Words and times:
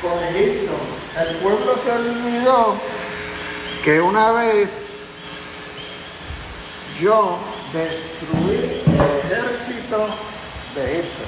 con 0.00 0.22
Egipto. 0.24 0.72
El 1.18 1.36
pueblo 1.36 1.74
se 1.82 1.90
olvidó 1.90 2.76
que 3.84 4.00
una 4.00 4.32
vez 4.32 4.68
yo 7.00 7.38
destruí 7.72 8.82
el 8.86 9.32
ejército 9.32 10.08
de 10.74 10.92
Egipto. 10.92 11.24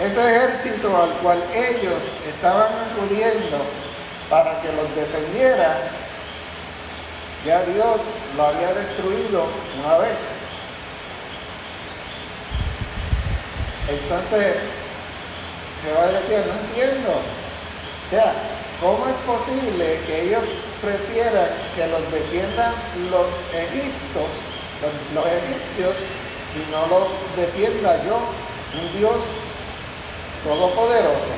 Ese 0.00 0.36
ejército 0.36 1.02
al 1.02 1.10
cual 1.22 1.42
ellos 1.54 2.02
estaban 2.28 2.68
acudiendo 2.90 3.58
para 4.28 4.60
que 4.60 4.68
los 4.72 4.94
defendiera, 4.94 5.78
ya 7.46 7.62
Dios 7.62 8.00
lo 8.36 8.46
había 8.46 8.74
destruido 8.74 9.46
una 9.82 9.98
vez. 9.98 10.18
Entonces, 13.88 14.56
Jehová 15.86 16.08
decía, 16.08 16.44
no 16.46 16.54
entiendo. 16.66 17.10
O 17.14 18.10
sea, 18.10 18.32
¿cómo 18.80 19.06
es 19.06 19.14
posible 19.22 20.00
que 20.06 20.22
ellos 20.26 20.42
prefieran 20.82 21.48
que 21.76 21.86
los 21.86 22.02
defiendan 22.10 22.74
los 23.10 23.26
egipcios, 23.54 24.28
los, 24.82 24.92
los 25.14 25.26
egipcios, 25.26 25.94
y 26.54 26.70
no 26.72 26.86
los 26.90 27.08
defienda 27.36 28.02
yo, 28.04 28.18
un 28.18 28.98
Dios 28.98 29.16
todopoderoso? 30.42 31.34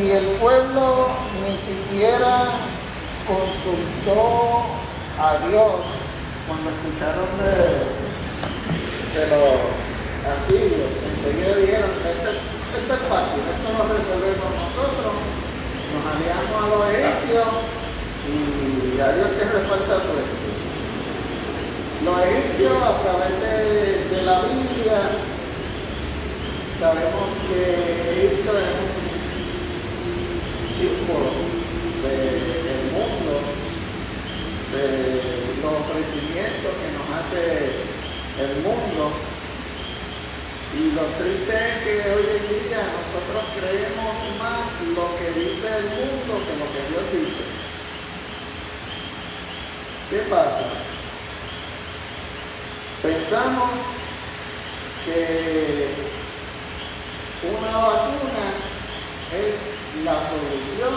Y 0.00 0.10
el 0.10 0.26
pueblo 0.38 1.08
ni 1.42 1.56
siquiera 1.56 2.50
consultó 3.26 4.64
a 5.20 5.38
Dios 5.48 5.74
cuando 6.46 6.70
escucharon 6.70 7.28
de 7.42 8.08
de 9.14 9.26
los 9.26 9.97
asirios, 10.28 10.92
enseguida 11.08 11.56
dijeron, 11.56 11.90
esto, 11.90 12.30
es 12.76 13.02
fácil, 13.08 13.42
esto 13.48 13.68
lo 13.72 13.84
resolvemos 13.88 14.48
nosotros, 14.60 15.12
nos 15.16 16.02
aliamos 16.04 16.58
a 16.58 16.66
los 16.68 16.82
egipcios 16.92 17.48
y 18.28 19.00
a 19.00 19.08
Dios 19.12 19.28
que 19.36 19.44
reparta 19.44 20.04
suerte. 20.04 20.36
Los 22.04 22.16
egipcios 22.22 22.76
a 22.76 22.94
través 23.02 23.32
de, 23.40 24.16
de 24.16 24.22
la 24.22 24.40
Biblia 24.42 25.00
sabemos 26.78 27.26
que 27.48 27.62
Egipto 28.22 28.52
es 28.54 28.70
un 28.78 29.08
símbolo 30.78 31.30
del 32.06 32.82
mundo, 32.94 33.32
de 34.70 34.86
los 35.58 35.72
ofrecimientos 35.74 36.72
que 36.78 36.88
nos 36.94 37.06
hace 37.18 37.44
el 38.38 38.62
mundo. 38.62 39.27
Y 40.78 40.92
lo 40.92 41.02
triste 41.18 41.50
es 41.50 41.82
que 41.82 42.08
hoy 42.08 42.26
en 42.38 42.46
día 42.54 42.78
nosotros 42.78 43.44
creemos 43.58 44.14
más 44.38 44.62
lo 44.94 45.18
que 45.18 45.40
dice 45.40 45.66
el 45.66 45.84
mundo 45.90 46.38
que 46.46 46.54
lo 46.54 46.66
que 46.70 46.82
Dios 46.88 47.04
dice. 47.12 47.42
¿Qué 50.08 50.18
pasa? 50.30 50.70
Pensamos 53.02 53.70
que 55.04 55.88
una 57.42 57.76
vacuna 57.76 58.46
es 59.34 60.04
la 60.04 60.14
solución 60.30 60.94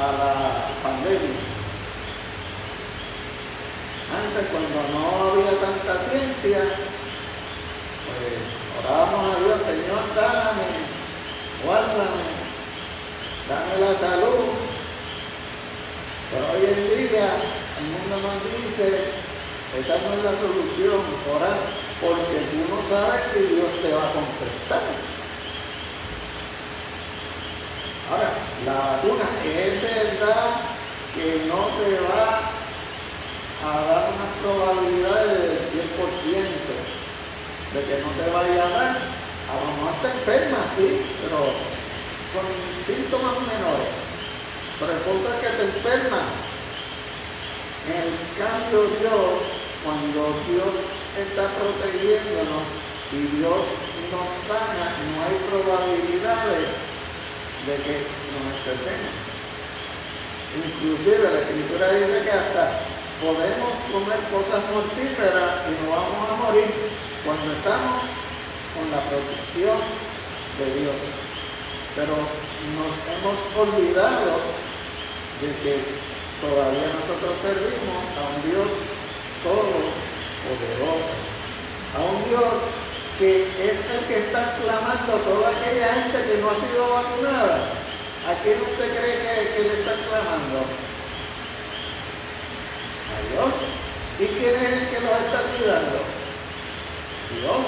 a 0.00 0.06
la 0.10 0.32
pandemia. 0.82 1.52
Antes, 4.12 4.46
cuando 4.50 4.80
no 4.92 5.32
había 5.32 5.52
tanta 5.60 6.08
ciencia, 6.08 6.60
pues 8.06 8.42
orábamos 8.82 9.36
a 9.36 9.38
Dios, 9.38 9.58
Señor, 9.62 10.02
sáname, 10.14 10.68
guárdame, 11.64 12.26
dame 13.48 13.74
la 13.80 13.92
salud. 13.98 14.58
Pero 16.30 16.44
hoy 16.52 16.64
en 16.64 16.82
día 16.96 17.28
el 17.78 17.86
mundo 17.92 18.16
nos 18.24 18.40
dice, 18.48 19.12
esa 19.78 19.94
no 20.00 20.14
es 20.16 20.24
la 20.24 20.34
solución, 20.40 21.00
orar, 21.30 21.60
porque 22.00 22.38
tú 22.50 22.58
no 22.66 22.78
sabes 22.88 23.22
si 23.32 23.54
Dios 23.54 23.70
te 23.82 23.92
va 23.92 24.08
a 24.08 24.12
contestar. 24.12 24.84
Ahora, 28.10 28.30
la 28.66 28.74
vacuna 28.96 29.24
es 29.44 29.82
verdad 29.82 30.72
que 31.14 31.46
no 31.48 31.68
te 31.80 32.00
va 32.08 32.50
a 33.64 33.80
dar 33.86 34.10
unas 34.10 34.32
probabilidades 34.42 35.38
del 35.38 35.58
100% 35.70 36.91
de 37.72 37.80
que 37.84 37.96
no 38.04 38.10
te 38.16 38.28
vaya 38.30 38.64
a 38.64 38.70
dar. 38.70 38.96
A 39.48 39.54
lo 39.56 39.64
mejor 39.72 39.94
te 40.00 40.08
enfermas, 40.12 40.66
sí, 40.76 41.02
pero 41.24 41.40
con 42.32 42.46
síntomas 42.84 43.36
menores. 43.48 43.92
Pero 44.78 44.92
el 44.92 45.02
punto 45.04 45.28
es 45.28 45.38
que 45.40 45.50
te 45.56 45.64
enfermas. 45.68 46.28
En 47.82 48.08
cambio 48.38 48.86
Dios, 49.00 49.32
cuando 49.84 50.20
Dios 50.46 50.72
está 51.18 51.50
protegiéndonos 51.58 52.64
y 53.10 53.20
Dios 53.36 53.62
nos 54.12 54.28
sana, 54.46 54.86
no 54.92 55.16
hay 55.24 55.36
probabilidades 55.50 56.68
de 57.66 57.74
que 57.82 57.94
nos 58.32 58.44
enfermemos. 58.52 59.16
Inclusive 60.52 61.24
la 61.32 61.40
escritura 61.40 61.92
dice 61.92 62.22
que 62.22 62.30
hasta 62.30 62.91
podemos 63.22 63.78
comer 63.94 64.18
cosas 64.34 64.66
mortíferas 64.74 65.62
y 65.70 65.72
no 65.78 65.94
vamos 65.94 66.26
a 66.26 66.34
morir 66.42 66.74
cuando 67.22 67.54
estamos 67.54 68.10
con 68.74 68.90
la 68.90 68.98
protección 69.06 69.78
de 70.58 70.66
Dios. 70.82 70.98
Pero 71.94 72.18
nos 72.18 72.94
hemos 73.14 73.38
olvidado 73.54 74.42
de 75.38 75.48
que 75.62 75.74
todavía 76.42 76.90
nosotros 76.98 77.38
servimos 77.46 78.02
a 78.18 78.22
un 78.26 78.38
Dios 78.42 78.70
todopoderoso, 79.46 81.14
a 81.94 81.98
un 82.02 82.18
Dios 82.26 82.54
que 83.22 83.46
es 83.46 83.78
el 83.86 84.02
que 84.10 84.18
está 84.18 84.58
clamando 84.58 85.14
a 85.14 85.22
toda 85.22 85.46
aquella 85.54 85.94
gente 85.94 86.18
que 86.26 86.42
no 86.42 86.50
ha 86.50 86.58
sido 86.58 86.90
vacunada. 86.90 87.70
¿A 88.26 88.34
quién 88.42 88.58
usted 88.58 88.98
cree 88.98 89.18
que, 89.22 89.54
que 89.54 89.62
le 89.62 89.74
está 89.78 89.94
clamando? 90.10 90.66
Dios. 93.30 93.52
¿Y 94.18 94.26
quién 94.26 94.54
es 94.54 94.72
el 94.72 94.88
que 94.88 95.00
nos 95.00 95.18
está 95.20 95.40
cuidando? 95.56 95.98
Dios. 97.40 97.64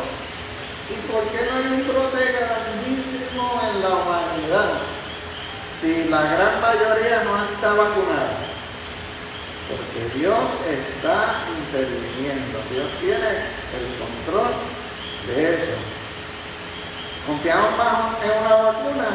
¿Y 0.91 0.97
por 1.11 1.25
qué 1.33 1.47
no 1.49 1.57
hay 1.57 1.81
un 1.81 1.89
brote 1.89 2.21
grandísimo 2.33 3.61
en 3.69 3.83
la 3.83 3.89
humanidad 3.89 4.73
si 5.81 6.05
la 6.05 6.23
gran 6.23 6.61
mayoría 6.61 7.25
no 7.25 7.45
está 7.45 7.69
vacunada? 7.73 8.37
Porque 9.69 10.19
Dios 10.19 10.45
está 10.69 11.41
interviniendo. 11.49 12.59
Dios 12.71 12.89
tiene 13.01 13.31
el 13.73 13.87
control 13.99 14.53
de 15.27 15.55
eso. 15.55 15.77
Confiamos 17.27 17.77
más 17.79 18.23
en 18.23 18.45
una 18.45 18.57
vacuna 18.57 19.07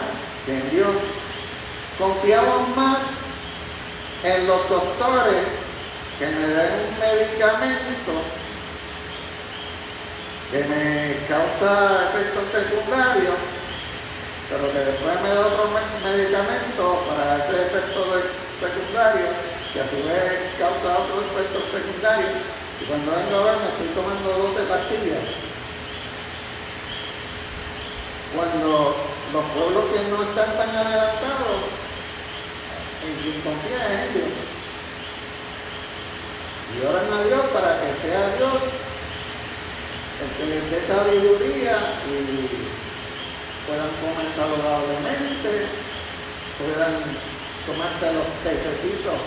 que 0.46 0.58
en 0.58 0.70
Dios. 0.72 0.96
Confiamos 2.00 2.76
más 2.76 2.98
en 4.24 4.48
los 4.48 4.68
doctores 4.68 5.69
que 6.20 6.28
me 6.28 6.48
den 6.52 6.74
un 6.84 7.00
medicamento 7.00 8.12
que 10.52 10.60
me 10.68 11.16
causa 11.32 12.12
efectos 12.12 12.44
secundarios, 12.52 13.40
pero 14.52 14.68
que 14.68 14.80
después 14.84 15.16
me 15.24 15.30
da 15.30 15.48
otro 15.48 15.72
medicamento 16.04 17.08
para 17.08 17.40
ese 17.40 17.72
efecto 17.72 18.04
secundario, 18.60 19.32
que 19.72 19.80
a 19.80 19.88
su 19.88 20.04
vez 20.04 20.60
causa 20.60 21.08
otro 21.08 21.24
efecto 21.24 21.64
secundario, 21.72 22.36
y 22.36 22.84
cuando 22.84 23.16
vengo 23.16 23.40
a 23.40 23.44
ver 23.48 23.56
me 23.64 23.70
estoy 23.72 23.88
tomando 23.96 24.28
12 24.28 24.68
pastillas. 24.68 25.24
Cuando 28.36 29.08
los 29.32 29.46
pueblos 29.56 29.86
que 29.88 30.04
no 30.12 30.20
están 30.20 30.52
tan 30.52 30.70
adelantados, 30.84 31.64
en 33.08 33.14
quien 33.24 33.40
confía 33.40 33.80
en 33.88 34.00
ellos, 34.04 34.49
y 36.80 36.86
oran 36.86 37.12
a 37.12 37.24
Dios 37.24 37.42
para 37.52 37.82
que 37.82 37.92
sea 38.00 38.36
Dios 38.38 38.64
el 40.20 40.30
que 40.36 40.46
les 40.48 40.64
dé 40.72 40.80
sabiduría 40.88 41.76
y 42.08 42.80
puedan 43.68 43.92
comer 44.00 44.28
saludablemente, 44.36 45.68
puedan 46.60 46.96
tomarse 47.68 48.14
los 48.16 48.28
pececitos 48.44 49.20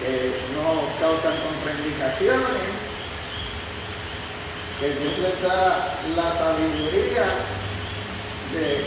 que 0.00 0.32
no 0.56 0.88
causan 1.00 1.36
contraindicaciones, 1.40 2.60
que 4.80 4.88
Dios 4.96 5.18
les 5.24 5.42
da 5.42 5.88
la 6.16 6.28
sabiduría 6.36 7.26
de 8.52 8.84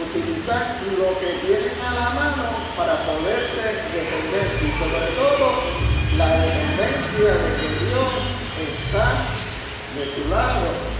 utilizar 0.00 0.80
lo 0.96 1.18
que 1.20 1.32
tienen 1.44 1.76
a 1.84 1.94
la 1.94 2.10
mano 2.10 2.44
para 2.76 2.96
poderse 3.04 3.64
defender 3.92 4.48
y 4.64 4.70
sobre 4.78 5.06
todo 5.16 5.79
la 6.20 6.36
descendencia 6.36 7.32
de 7.32 7.50
que 7.56 7.68
Dios 7.88 8.12
está 8.68 9.06
de 9.96 10.04
su 10.14 10.28
lado 10.28 10.90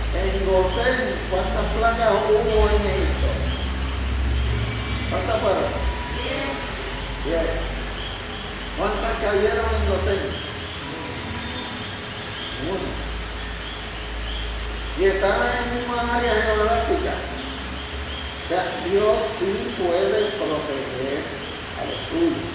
Gosén, 0.50 1.14
¿cuántas 1.30 1.66
placas 1.78 2.12
hubo 2.28 2.68
en 2.70 2.82
Egipto? 2.82 3.28
¿Cuántas 5.10 5.40
fueron? 5.40 5.70
Diez. 7.24 7.50
¿Cuántas 8.76 9.14
cayeron 9.20 9.68
en 9.76 9.84
Gosén? 9.90 10.22
Uno. 12.66 12.88
Y 14.98 15.04
estaban 15.04 15.50
en 15.56 15.78
misma 15.78 16.16
área 16.16 16.34
geográfica. 16.34 17.14
O 18.42 18.48
sea, 18.48 18.64
Dios 18.90 19.16
sí 19.38 19.74
puede 19.78 20.34
proteger 20.34 21.20
a 21.78 21.82
los 21.86 22.00
suyos. 22.10 22.48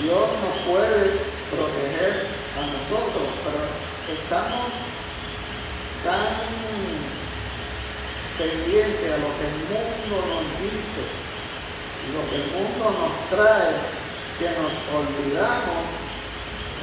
Dios 0.00 0.28
nos 0.42 0.56
puede 0.66 1.33
proteger 1.56 2.26
a 2.58 2.62
nosotros, 2.66 3.28
pero 3.46 3.62
estamos 4.10 4.70
tan 6.04 6.28
pendientes 8.38 9.08
a 9.12 9.18
lo 9.22 9.30
que 9.38 9.46
el 9.46 9.58
mundo 9.70 10.14
nos 10.28 10.44
dice 10.60 11.24
lo 12.12 12.20
que 12.28 12.36
el 12.36 12.48
mundo 12.52 12.84
nos 13.00 13.30
trae 13.30 13.72
que 14.38 14.44
nos 14.44 14.74
olvidamos 14.92 15.84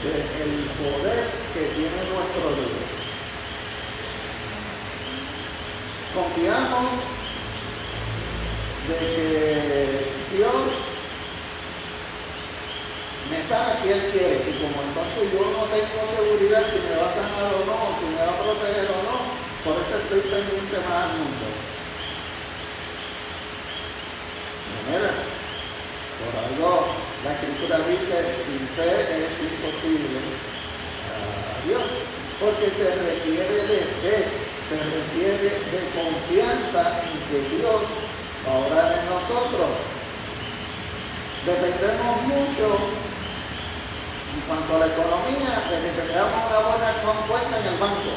del 0.02 0.66
poder 0.82 1.30
que 1.54 1.62
tiene 1.76 2.02
nuestro 2.10 2.56
Dios. 2.58 2.90
Confiamos 6.16 6.90
de 8.88 8.98
que 8.98 10.36
Dios 10.36 10.91
me 13.32 13.40
sana 13.48 13.80
si 13.80 13.88
Él 13.88 14.12
quiere. 14.12 14.44
Y 14.44 14.54
como 14.60 14.84
entonces 14.84 15.32
yo 15.32 15.40
no 15.56 15.64
tengo 15.72 16.00
seguridad 16.12 16.68
si 16.68 16.84
me 16.84 17.00
va 17.00 17.08
a 17.08 17.16
sanar 17.16 17.48
o 17.56 17.64
no, 17.64 17.78
si 17.96 18.06
me 18.12 18.20
va 18.20 18.36
a 18.36 18.44
proteger 18.44 18.92
o 18.92 19.00
no, 19.08 19.18
por 19.64 19.80
eso 19.80 19.96
estoy 19.96 20.22
pendiente 20.28 20.78
más 20.84 21.08
al 21.08 21.12
mundo. 21.16 21.48
Mira, 24.92 25.12
por 26.20 26.34
algo 26.36 26.92
la 27.24 27.32
escritura 27.32 27.78
dice, 27.88 28.18
sin 28.44 28.68
fe 28.76 28.92
es 29.24 29.36
imposible 29.40 30.20
a 31.08 31.56
Dios, 31.64 31.88
porque 32.42 32.68
se 32.76 32.90
requiere 32.92 33.58
de 33.72 33.80
fe, 34.04 34.18
se 34.68 34.76
requiere 34.76 35.56
de 35.72 35.82
confianza 35.96 37.00
en 37.08 37.16
que 37.30 37.40
Dios 37.56 37.82
va 38.44 38.52
a 38.52 38.66
orar 38.68 39.00
en 39.00 39.06
nosotros. 39.08 39.72
Dependemos 41.46 42.22
mucho 42.28 42.68
cuanto 44.52 44.76
a 44.76 44.80
la 44.84 44.92
economía, 44.92 45.64
desde 45.72 45.96
que 45.96 46.12
creamos 46.12 46.44
una 46.44 46.60
buena 46.60 46.92
cuenta 47.24 47.56
en 47.56 47.68
el 47.72 47.78
banco, 47.80 48.12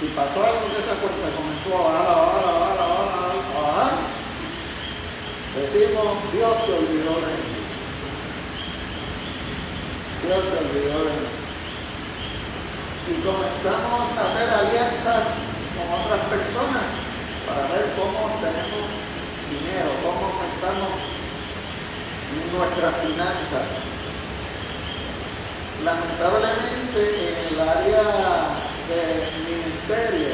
si 0.00 0.06
pasó 0.16 0.40
algo 0.40 0.72
que 0.72 0.80
esa 0.80 0.96
cuenta 0.96 1.36
comenzó 1.36 1.68
a 1.76 1.84
bajar, 1.84 2.08
a 2.08 2.16
bajar, 2.16 2.44
a 2.48 2.56
bajar, 2.56 2.80
a 2.80 2.88
bajar, 2.96 3.36
a 3.36 3.60
bajar, 3.60 3.92
decimos, 5.52 6.08
Dios 6.32 6.54
se 6.64 6.72
olvidó 6.80 7.12
de 7.28 7.34
mí. 7.44 7.60
Dios 10.24 10.40
se 10.48 10.56
olvidó 10.64 10.96
de 10.96 11.12
mí. 11.12 11.28
Y 13.12 13.14
comenzamos 13.20 14.16
a 14.16 14.20
hacer 14.32 14.48
alianzas 14.48 15.28
con 15.76 15.86
otras 15.92 16.24
personas 16.32 16.88
para 17.44 17.68
ver 17.68 17.92
cómo 18.00 18.32
tenemos 18.40 18.80
dinero, 19.52 19.92
cómo 20.00 20.24
aumentamos 20.24 21.04
nuestras 22.48 22.94
finanzas. 23.04 23.95
Lamentablemente 25.84 27.36
en 27.36 27.54
el 27.54 27.60
área 27.60 28.02
del 28.88 29.28
ministerio, 29.44 30.32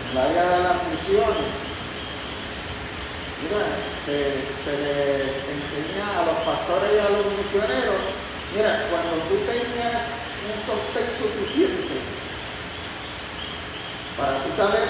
en 0.00 0.10
el 0.10 0.18
área 0.18 0.42
de 0.42 0.62
las 0.64 0.78
misiones, 0.88 1.52
mira, 3.44 3.60
se, 4.06 4.40
se 4.64 4.72
les 4.80 5.36
enseña 5.52 6.04
a 6.16 6.24
los 6.24 6.38
pastores 6.48 6.96
y 6.96 6.98
a 6.98 7.12
los 7.12 7.26
misioneros, 7.36 8.00
mira, 8.56 8.88
cuando 8.88 9.20
tú 9.28 9.36
tengas 9.44 10.00
un 10.48 10.56
sostén 10.64 11.08
suficiente 11.20 12.00
para 14.16 14.40
tú 14.42 14.48
saber 14.56 14.88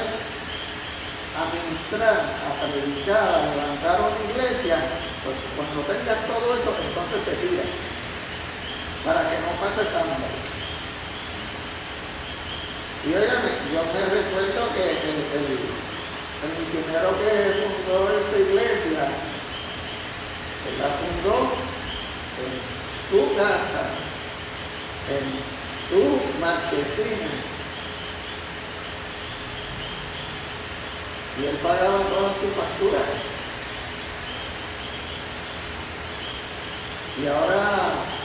administrar, 1.35 2.31
a 2.31 2.51
predicar, 2.63 3.27
a 3.27 3.51
levantar 3.51 4.07
una 4.07 4.23
iglesia, 4.23 4.79
pues 5.27 5.35
cuando 5.59 5.83
tengas 5.83 6.21
todo 6.31 6.47
eso, 6.55 6.71
entonces 6.79 7.19
te 7.27 7.35
tiras 7.43 7.94
para 9.05 9.21
que 9.29 9.37
no 9.41 9.53
pases 9.61 9.95
hambre. 9.95 10.33
Y 13.05 13.09
óigame, 13.13 13.51
yo 13.71 13.85
me 13.93 14.01
recuerdo 14.01 14.75
que 14.75 14.91
el, 14.91 15.75
misionero 16.59 17.11
que 17.19 17.33
fundó 17.61 18.09
esta 18.19 18.39
iglesia, 18.39 19.05
él 20.67 20.75
la 20.81 20.89
fundó 20.89 21.53
en 22.41 22.53
su 23.11 23.37
casa, 23.37 23.85
en 25.13 25.25
su 25.89 26.41
marquesina. 26.41 27.29
Y 31.41 31.47
él 31.47 31.57
pagaba 31.63 31.99
todas 31.99 32.37
sus 32.39 32.53
facturas. 32.55 33.03
Y 37.23 37.27
ahora 37.27 38.24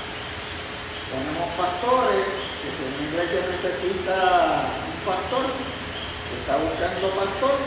tenemos 1.10 1.50
pastores, 1.58 2.26
que 2.62 2.70
si 2.70 2.82
una 2.86 3.02
iglesia 3.10 3.42
necesita 3.50 4.18
un 4.86 5.00
pastor, 5.06 5.46
que 5.50 6.36
está 6.38 6.54
buscando 6.62 7.10
pastor, 7.18 7.58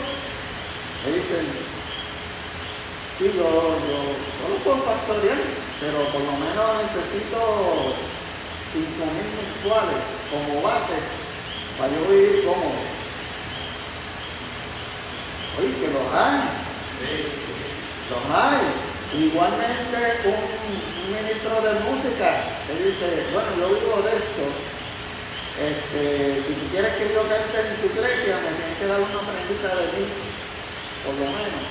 le 1.03 1.09
dicen, 1.19 1.45
sí, 3.17 3.25
yo, 3.35 3.43
yo, 3.43 3.97
yo 4.15 4.45
lo 4.47 4.57
puedo 4.63 4.79
pastorear, 4.87 5.39
pero 5.79 5.99
por 6.15 6.23
lo 6.23 6.35
menos 6.39 6.87
necesito 6.87 7.95
5 8.71 8.87
mil 9.11 9.29
mensuales 9.35 10.01
como 10.31 10.61
base 10.63 10.97
para 11.77 11.91
yo 11.91 12.07
vivir 12.09 12.45
cómodo. 12.45 12.79
Oye, 15.59 15.75
que 15.77 15.87
los 15.91 16.07
hay. 16.15 16.41
Los 18.09 18.23
hay. 18.33 18.63
Igualmente 19.13 19.99
un, 20.25 20.92
ministro 21.11 21.61
de 21.61 21.73
música 21.83 22.29
que 22.67 22.73
dice, 22.83 23.27
bueno, 23.33 23.49
yo 23.59 23.67
vivo 23.75 24.01
de 24.03 24.15
esto, 24.15 24.45
este, 25.59 26.41
si 26.47 26.53
tú 26.53 26.65
quieres 26.71 26.93
que 26.95 27.13
yo 27.13 27.21
cante 27.27 27.59
en 27.59 27.75
tu 27.77 27.85
iglesia, 27.91 28.39
me 28.41 28.55
tienes 28.55 28.77
que 28.79 28.87
dar 28.87 28.99
una 28.99 29.21
prendita 29.21 29.69
de 29.75 29.85
mí, 29.93 30.05
por 31.03 31.13
lo 31.13 31.25
menos. 31.29 31.65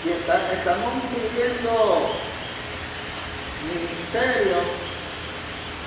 Y 0.00 0.08
estamos 0.16 0.92
viviendo 1.12 1.72
ministerios 3.68 4.64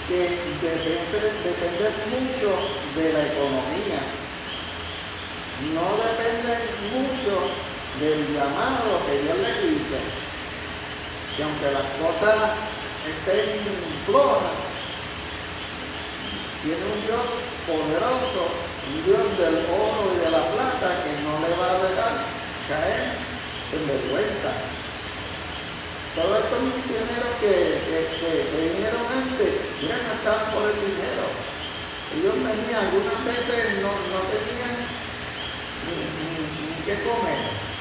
que 0.08 0.38
dependen 0.62 1.96
mucho 2.14 2.52
de 2.96 3.14
la 3.14 3.24
economía, 3.26 4.02
no 5.74 5.86
dependen 5.98 6.62
mucho 6.94 7.73
del 8.00 8.26
llamado 8.34 9.06
que 9.06 9.22
Dios 9.22 9.38
le 9.38 9.54
dice, 9.70 10.00
que 11.38 11.44
aunque 11.44 11.70
las 11.70 11.90
cosas 12.02 12.58
estén 13.06 13.62
flojas, 14.06 14.50
tiene 16.64 16.82
un 16.82 17.00
Dios 17.06 17.26
poderoso, 17.70 18.42
un 18.90 18.98
Dios 19.06 19.26
del 19.38 19.58
oro 19.70 20.10
y 20.10 20.26
de 20.26 20.32
la 20.32 20.44
plata 20.54 21.06
que 21.06 21.12
no 21.22 21.38
le 21.44 21.54
va 21.54 21.70
a 21.70 21.84
dejar 21.86 22.14
caer 22.70 23.14
en 23.78 23.82
vergüenza. 23.86 24.52
Todos 26.16 26.46
estos 26.46 26.62
misioneros 26.62 27.34
que, 27.42 27.82
vinieron 28.54 29.06
antes, 29.10 29.54
ya 29.82 29.98
no 29.98 30.14
estaban 30.14 30.50
por 30.54 30.70
el 30.70 30.78
dinero. 30.82 31.26
Ellos 32.14 32.38
venían, 32.38 32.86
algunas 32.86 33.20
veces 33.26 33.82
no, 33.82 33.90
tenían 34.30 34.78
ni, 35.90 35.98
ni, 35.98 36.30
ni 36.38 36.86
qué 36.86 37.02
comer 37.02 37.73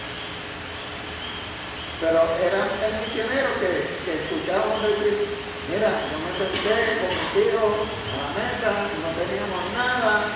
pero 2.03 2.19
era 2.35 2.67
el 2.67 2.93
misionero 2.99 3.55
que, 3.63 3.87
que 4.03 4.13
escuchábamos 4.27 4.83
decir, 4.83 5.23
mira, 5.71 5.87
yo 6.11 6.19
me 6.19 6.35
senté 6.35 6.99
con 6.99 7.15
mis 7.15 7.31
hijos 7.47 7.79
a 7.79 8.15
la 8.19 8.31
mesa, 8.35 8.71
no 8.91 9.11
teníamos 9.15 9.63
nada, 9.71 10.27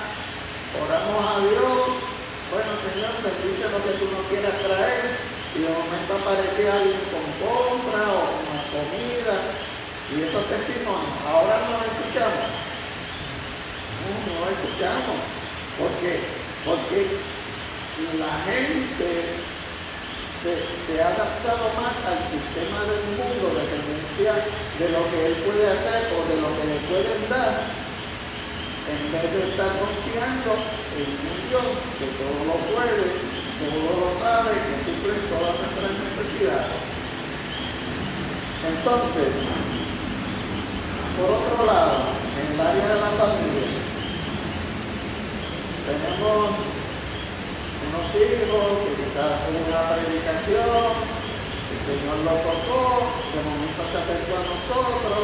oramos 0.78 1.22
a 1.26 1.34
Dios, 1.42 2.06
bueno 2.54 2.70
Señor, 2.86 3.18
bendice 3.18 3.66
lo 3.66 3.82
que 3.82 3.98
tú 3.98 4.06
nos 4.14 4.22
quieras 4.30 4.54
traer, 4.62 5.18
y 5.58 5.66
de 5.66 5.70
momento 5.74 6.10
aparecía 6.14 6.70
alguien 6.70 7.02
con 7.10 7.26
compra 7.42 8.14
o 8.14 8.30
con 8.46 8.58
comida, 8.70 9.34
y 10.06 10.22
esos 10.22 10.46
testimonios, 10.46 11.18
ahora 11.26 11.66
no 11.66 11.82
escuchamos. 11.82 12.46
No, 14.06 14.14
no 14.22 14.44
escuchamos. 14.54 15.18
¿Por 15.74 15.90
qué? 15.98 16.22
Porque 16.62 17.10
la 18.22 18.32
gente 18.46 19.55
se, 20.54 21.02
ha 21.02 21.08
adaptado 21.08 21.74
más 21.74 21.96
al 22.06 22.22
sistema 22.30 22.86
del 22.86 23.02
mundo 23.18 23.50
de 23.50 23.66
dependencia 23.66 24.46
de 24.78 24.86
lo 24.94 25.02
que 25.10 25.18
él 25.26 25.34
puede 25.42 25.66
hacer 25.66 26.06
o 26.14 26.22
de 26.30 26.36
lo 26.38 26.50
que 26.54 26.64
le 26.70 26.78
pueden 26.86 27.20
dar 27.26 27.66
en 28.86 29.02
vez 29.10 29.26
de 29.26 29.42
estar 29.50 29.70
confiando 29.74 30.54
en 30.94 31.10
un 31.10 31.38
Dios 31.50 31.66
que 31.98 32.06
todo 32.14 32.38
lo 32.46 32.56
puede, 32.70 33.10
todo 33.58 33.90
lo 33.98 34.10
sabe, 34.22 34.54
que 34.54 34.86
suple 34.86 35.18
todas 35.26 35.58
nuestras 35.58 35.92
necesidades. 35.98 36.78
Entonces, 38.62 39.30
por 41.18 41.28
otro 41.42 41.66
lado, 41.66 42.14
en 42.38 42.54
el 42.54 42.60
área 42.60 42.86
de 42.86 43.00
la 43.02 43.10
familia, 43.18 43.66
tenemos 45.86 46.76
unos 47.86 48.08
hijos 48.14 48.66
que 48.82 48.92
quizás 48.98 49.32
una 49.46 49.94
predicación, 49.94 50.90
el 51.70 51.80
Señor 51.86 52.16
lo 52.26 52.34
tocó, 52.42 52.82
de 53.30 53.40
momento 53.46 53.82
se 53.92 53.98
acercó 54.02 54.32
a 54.38 54.48
nosotros 54.50 55.22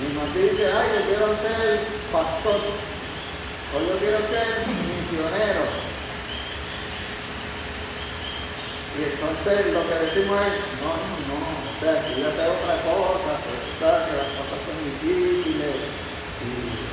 y 0.00 0.06
nos 0.16 0.28
dice, 0.32 0.72
ay, 0.72 0.88
yo 0.96 1.00
quiero 1.06 1.28
ser 1.36 1.84
pastor, 2.12 2.60
o 2.60 3.76
yo 3.80 3.94
quiero 4.00 4.18
ser 4.28 4.64
misionero. 4.68 5.64
Y 8.94 9.00
entonces 9.10 9.74
lo 9.74 9.82
que 9.90 9.96
decimos 10.06 10.38
es, 10.38 10.54
no, 10.78 10.94
no, 10.94 11.34
no, 11.34 11.38
o 11.42 11.74
sea, 11.82 11.98
estudiate 11.98 12.46
otra 12.46 12.78
cosa, 12.86 13.30
pero 13.42 13.58
tú 13.58 13.72
sabes 13.82 14.02
que 14.06 14.14
las 14.22 14.30
cosas 14.38 14.58
son 14.62 14.78
difíciles 14.86 15.74
y, 16.46 16.84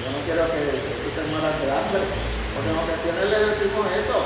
yo 0.00 0.08
no 0.08 0.20
quiero 0.24 0.44
que, 0.48 0.62
tú 0.72 1.08
te 1.12 1.22
mueras 1.28 1.60
de 1.60 1.68
hambre. 1.68 2.35
Porque 2.56 2.72
en 2.72 2.80
ocasiones 2.80 3.24
le 3.28 3.38
decimos 3.52 3.84
eso, 4.00 4.16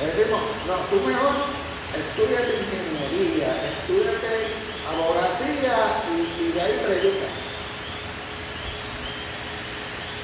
le 0.00 0.04
decimos, 0.08 0.40
no, 0.64 0.74
tú 0.88 0.96
mejor 1.04 1.36
estudiate 1.92 2.64
ingeniería, 2.64 3.52
estudiate 3.60 4.56
abogacía 4.88 6.00
y, 6.08 6.16
y 6.24 6.52
de 6.56 6.60
ahí 6.64 6.80
predica. 6.80 7.28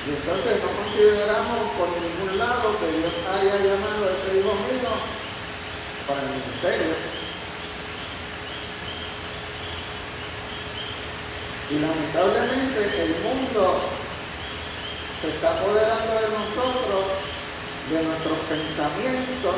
Y 0.01 0.09
entonces 0.17 0.57
no 0.65 0.69
consideramos 0.73 1.61
por 1.77 1.89
ningún 2.01 2.39
lado 2.41 2.73
que 2.81 2.89
Dios 2.97 3.13
haya 3.29 3.57
llamado 3.61 4.09
a 4.09 4.17
ese 4.17 4.41
hijo 4.41 4.57
mío 4.65 4.93
para 6.09 6.25
el 6.25 6.33
ministerio. 6.33 6.97
Y 11.71 11.75
lamentablemente 11.79 12.81
el 13.05 13.15
mundo 13.23 13.81
se 15.21 15.29
está 15.29 15.51
apoderando 15.53 16.15
de 16.17 16.29
nosotros, 16.33 17.05
de 17.89 18.03
nuestros 18.05 18.39
pensamientos, 18.51 19.57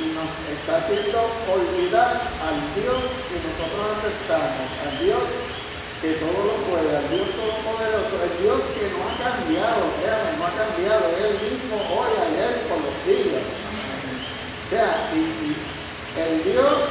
y 0.00 0.16
nos 0.16 0.32
está 0.48 0.80
haciendo 0.80 1.28
olvidar 1.44 2.24
al 2.40 2.56
Dios 2.72 3.04
que 3.28 3.36
nosotros 3.36 4.00
aceptamos, 4.00 4.68
al 4.80 4.94
Dios 5.04 5.28
que 6.00 6.16
todo 6.16 6.40
lo 6.40 6.56
puede, 6.64 6.96
al 6.96 7.04
Dios 7.12 7.28
todopoderoso, 7.36 8.16
el 8.24 8.34
Dios 8.40 8.60
que 8.72 8.88
no 8.96 9.04
ha 9.04 9.14
cambiado, 9.20 9.84
créanme, 10.00 10.40
no 10.40 10.48
ha 10.48 10.54
cambiado, 10.56 11.04
es 11.12 11.24
el 11.28 11.36
mismo 11.44 11.76
hoy, 11.92 12.12
ayer, 12.16 12.64
por 12.72 12.80
los 12.80 12.96
siglos. 13.04 13.44
O 13.44 14.68
sea, 14.72 15.12
y, 15.12 15.52
el 16.16 16.42
Dios 16.42 16.88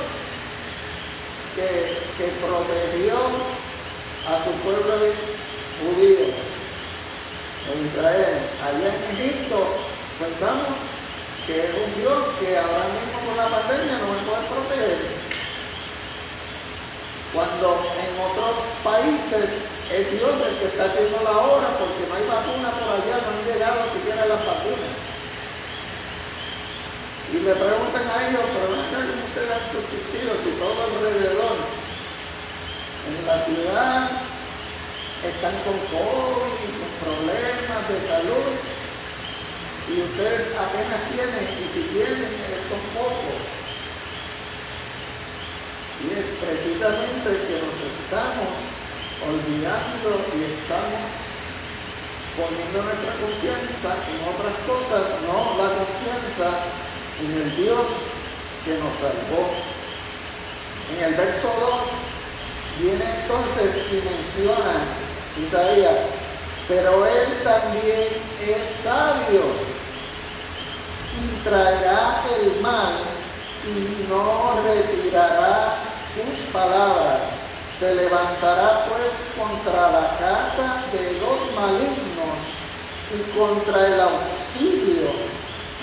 que, 1.56 1.98
que 2.16 2.28
protegió 2.40 3.18
a 4.30 4.38
su 4.46 4.52
pueblo 4.62 4.94
judío, 5.82 6.30
en 7.70 7.86
Israel, 7.88 8.38
allá 8.62 8.94
en 8.94 9.18
Egipto, 9.18 9.58
pensamos 10.20 10.76
que 11.48 11.64
es 11.64 11.72
un 11.80 11.90
Dios 11.96 12.20
que 12.44 12.60
ahora 12.60 12.92
mismo 12.92 13.16
con 13.24 13.36
la 13.40 13.48
pandemia 13.48 14.04
no 14.04 14.08
me 14.12 14.22
puede 14.28 14.44
proteger. 14.52 15.00
Cuando 17.32 17.68
en 17.96 18.12
otros 18.20 18.56
países 18.84 19.48
es 19.88 20.04
Dios 20.12 20.36
el 20.44 20.56
que 20.60 20.68
está 20.76 20.92
haciendo 20.92 21.24
la 21.24 21.34
obra 21.40 21.72
porque 21.80 22.04
no 22.06 22.14
hay 22.20 22.28
vacuna 22.28 22.68
allá, 22.68 23.16
no 23.24 23.32
han 23.32 23.48
llegado 23.48 23.96
siquiera 23.96 24.28
las 24.28 24.44
vacunas. 24.44 24.94
Y 27.32 27.38
le 27.40 27.54
preguntan 27.56 28.06
a 28.10 28.18
ellos, 28.28 28.44
pero 28.44 28.66
no 28.76 28.82
cómo 28.92 29.24
ustedes 29.24 29.54
han 29.56 29.68
subsistido 29.72 30.30
si 30.44 30.52
todo 30.60 30.78
alrededor 30.84 31.58
en 33.08 33.18
la 33.24 33.38
ciudad 33.46 34.10
están 35.24 35.56
con 35.64 35.78
COVID, 35.94 36.72
con 36.76 36.92
problemas 37.08 37.82
de 37.88 37.98
salud 38.10 38.79
y 39.90 40.02
ustedes 40.06 40.54
apenas 40.54 41.02
tienen, 41.10 41.46
y 41.50 41.66
si 41.74 41.82
tienen, 41.90 42.30
son 42.70 42.84
pocos. 42.94 43.42
Y 46.06 46.14
es 46.14 46.30
precisamente 46.38 47.26
que 47.26 47.58
nos 47.58 47.78
estamos 47.98 48.54
olvidando 49.26 50.10
y 50.38 50.46
estamos 50.46 51.04
poniendo 52.38 52.78
nuestra 52.86 53.14
confianza 53.18 53.98
en 54.14 54.20
otras 54.30 54.56
cosas, 54.70 55.04
no 55.26 55.58
la 55.58 55.74
confianza 55.74 56.48
en 57.26 57.32
el 57.34 57.50
Dios 57.58 57.86
que 58.64 58.78
nos 58.78 58.94
salvó. 59.02 59.58
En 60.94 61.04
el 61.04 61.14
verso 61.18 61.50
2 61.50 62.86
viene 62.86 63.06
entonces 63.26 63.90
y 63.90 63.98
menciona 64.06 64.86
Isaías, 65.36 66.14
pero 66.68 67.06
él 67.06 67.42
también 67.44 68.08
es 68.46 68.84
sabio 68.84 69.79
y 71.22 71.44
traerá 71.44 72.24
el 72.40 72.62
mal 72.62 72.94
y 73.66 74.10
no 74.10 74.62
retirará 74.64 75.76
sus 76.14 76.52
palabras. 76.52 77.22
Se 77.80 77.96
levantará 77.96 78.86
pues 78.88 79.14
contra 79.38 79.92
la 79.92 80.18
casa 80.18 80.84
de 80.92 81.20
los 81.20 81.56
malignos 81.56 82.40
y 83.16 83.38
contra 83.38 83.88
el 83.88 84.02
auxilio 84.02 85.12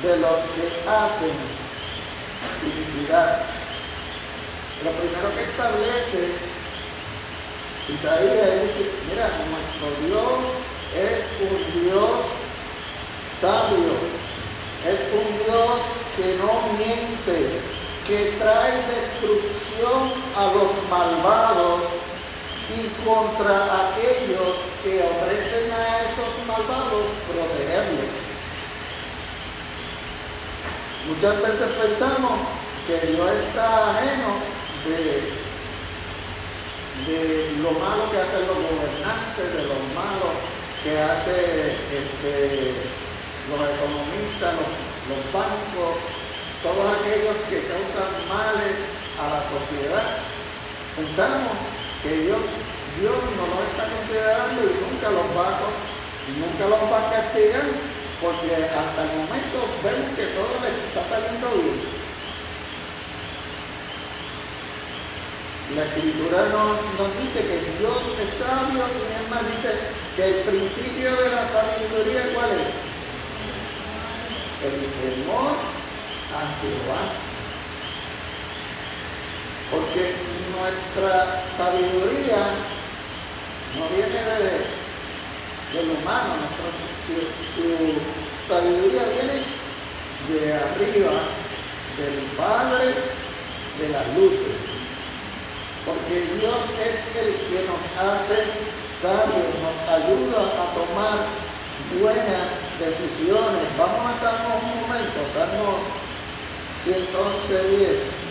de 0.02 0.16
los 0.18 0.38
que 0.54 0.88
hacen 0.88 1.36
iniquidad. 2.62 3.42
Lo 4.84 4.90
primero 4.92 5.34
que 5.34 5.42
establece 5.42 6.56
Isaías 7.88 8.62
dice, 8.62 8.90
mira, 9.08 9.30
nuestro 9.46 9.86
Dios 10.04 10.42
es 10.92 11.22
un 11.40 11.82
Dios 11.82 12.26
sabio, 13.40 13.94
es 14.86 15.00
un 15.10 15.26
Dios 15.42 15.80
que 16.16 16.36
no 16.38 16.52
miente, 16.78 17.58
que 18.06 18.36
trae 18.38 18.72
destrucción 18.86 20.14
a 20.36 20.46
los 20.54 20.70
malvados 20.88 21.82
y 22.70 22.88
contra 23.04 23.90
aquellos 23.90 24.54
que 24.84 25.02
ofrecen 25.02 25.72
a 25.72 26.02
esos 26.02 26.32
malvados 26.46 27.06
protegerlos. 27.26 28.14
Muchas 31.08 31.42
veces 31.42 31.68
pensamos 31.82 32.38
que 32.86 33.06
Dios 33.10 33.30
está 33.48 33.90
ajeno 33.90 34.38
de, 34.86 35.34
de 37.10 37.22
lo 37.62 37.72
malo 37.72 38.10
que 38.10 38.18
hacen 38.18 38.46
los 38.46 38.56
gobernantes, 38.56 39.46
de 39.52 39.62
lo 39.66 39.78
malo 39.94 40.30
que 40.82 40.98
hace 40.98 41.74
este, 41.90 42.74
los 43.46 43.62
economistas, 43.62 44.58
los, 45.06 45.22
bancos, 45.30 45.94
todos 46.62 46.86
aquellos 46.98 47.36
que 47.46 47.62
causan 47.70 48.10
males 48.26 48.74
a 49.22 49.24
la 49.38 49.40
sociedad. 49.46 50.18
Pensamos 50.98 51.54
que 52.02 52.26
Dios, 52.26 52.42
Dios 52.98 53.18
no 53.38 53.44
los 53.46 53.62
está 53.70 53.86
considerando 53.86 54.66
y 54.66 54.74
nunca 54.82 55.08
los 55.14 55.28
va 55.30 55.46
a, 55.46 55.70
nunca 56.26 56.64
los 56.66 56.82
va 56.90 56.98
a 57.06 57.10
castigar 57.14 57.70
porque 58.18 58.50
hasta 58.50 59.00
el 59.06 59.12
momento 59.14 59.58
vemos 59.84 60.10
que 60.18 60.26
todo 60.34 60.52
les 60.66 60.74
está 60.90 61.02
saliendo 61.06 61.46
bien. 61.62 62.06
La 65.76 65.82
escritura 65.82 66.46
nos, 66.50 66.78
nos, 66.94 67.10
dice 67.22 67.42
que 67.42 67.58
Dios 67.78 67.98
es 68.22 68.38
sabio 68.38 68.86
y 68.86 69.02
además 69.12 69.42
dice 69.50 69.70
que 70.14 70.24
el 70.24 70.34
principio 70.46 71.10
de 71.10 71.28
la 71.30 71.44
sabiduría 71.46 72.32
cuál 72.34 72.50
es? 72.54 72.85
El 74.62 74.76
temor 75.00 75.52
a 76.32 76.40
Jehová. 76.60 77.02
Porque 79.70 80.14
nuestra 80.54 81.44
sabiduría 81.56 82.40
no 83.76 83.84
viene 83.92 84.20
de, 84.40 85.84
lo 85.84 85.92
humano, 86.00 86.36
nuestra, 86.40 86.68
su, 87.54 87.66
sabiduría 88.48 89.02
viene 89.12 89.42
de 90.28 90.54
arriba, 90.54 91.12
del 91.98 92.16
Padre 92.36 92.94
de 93.78 93.88
las 93.90 94.06
luces. 94.16 94.56
Porque 95.84 96.20
Dios 96.40 96.62
es 96.82 96.96
el 97.20 97.34
que 97.46 97.66
nos 97.66 97.84
hace 97.98 98.42
sabios, 99.00 99.50
nos 99.62 99.78
ayuda 99.86 100.40
a 100.40 100.74
tomar 100.74 101.18
buenas 101.94 102.50
decisiones. 102.78 103.66
Vamos 103.78 104.12
a 104.12 104.18
Salmo 104.18 104.60
un 104.62 104.80
momento, 104.82 105.20
Salmo 105.32 105.78
111, 106.84 107.76
10. 107.78 108.26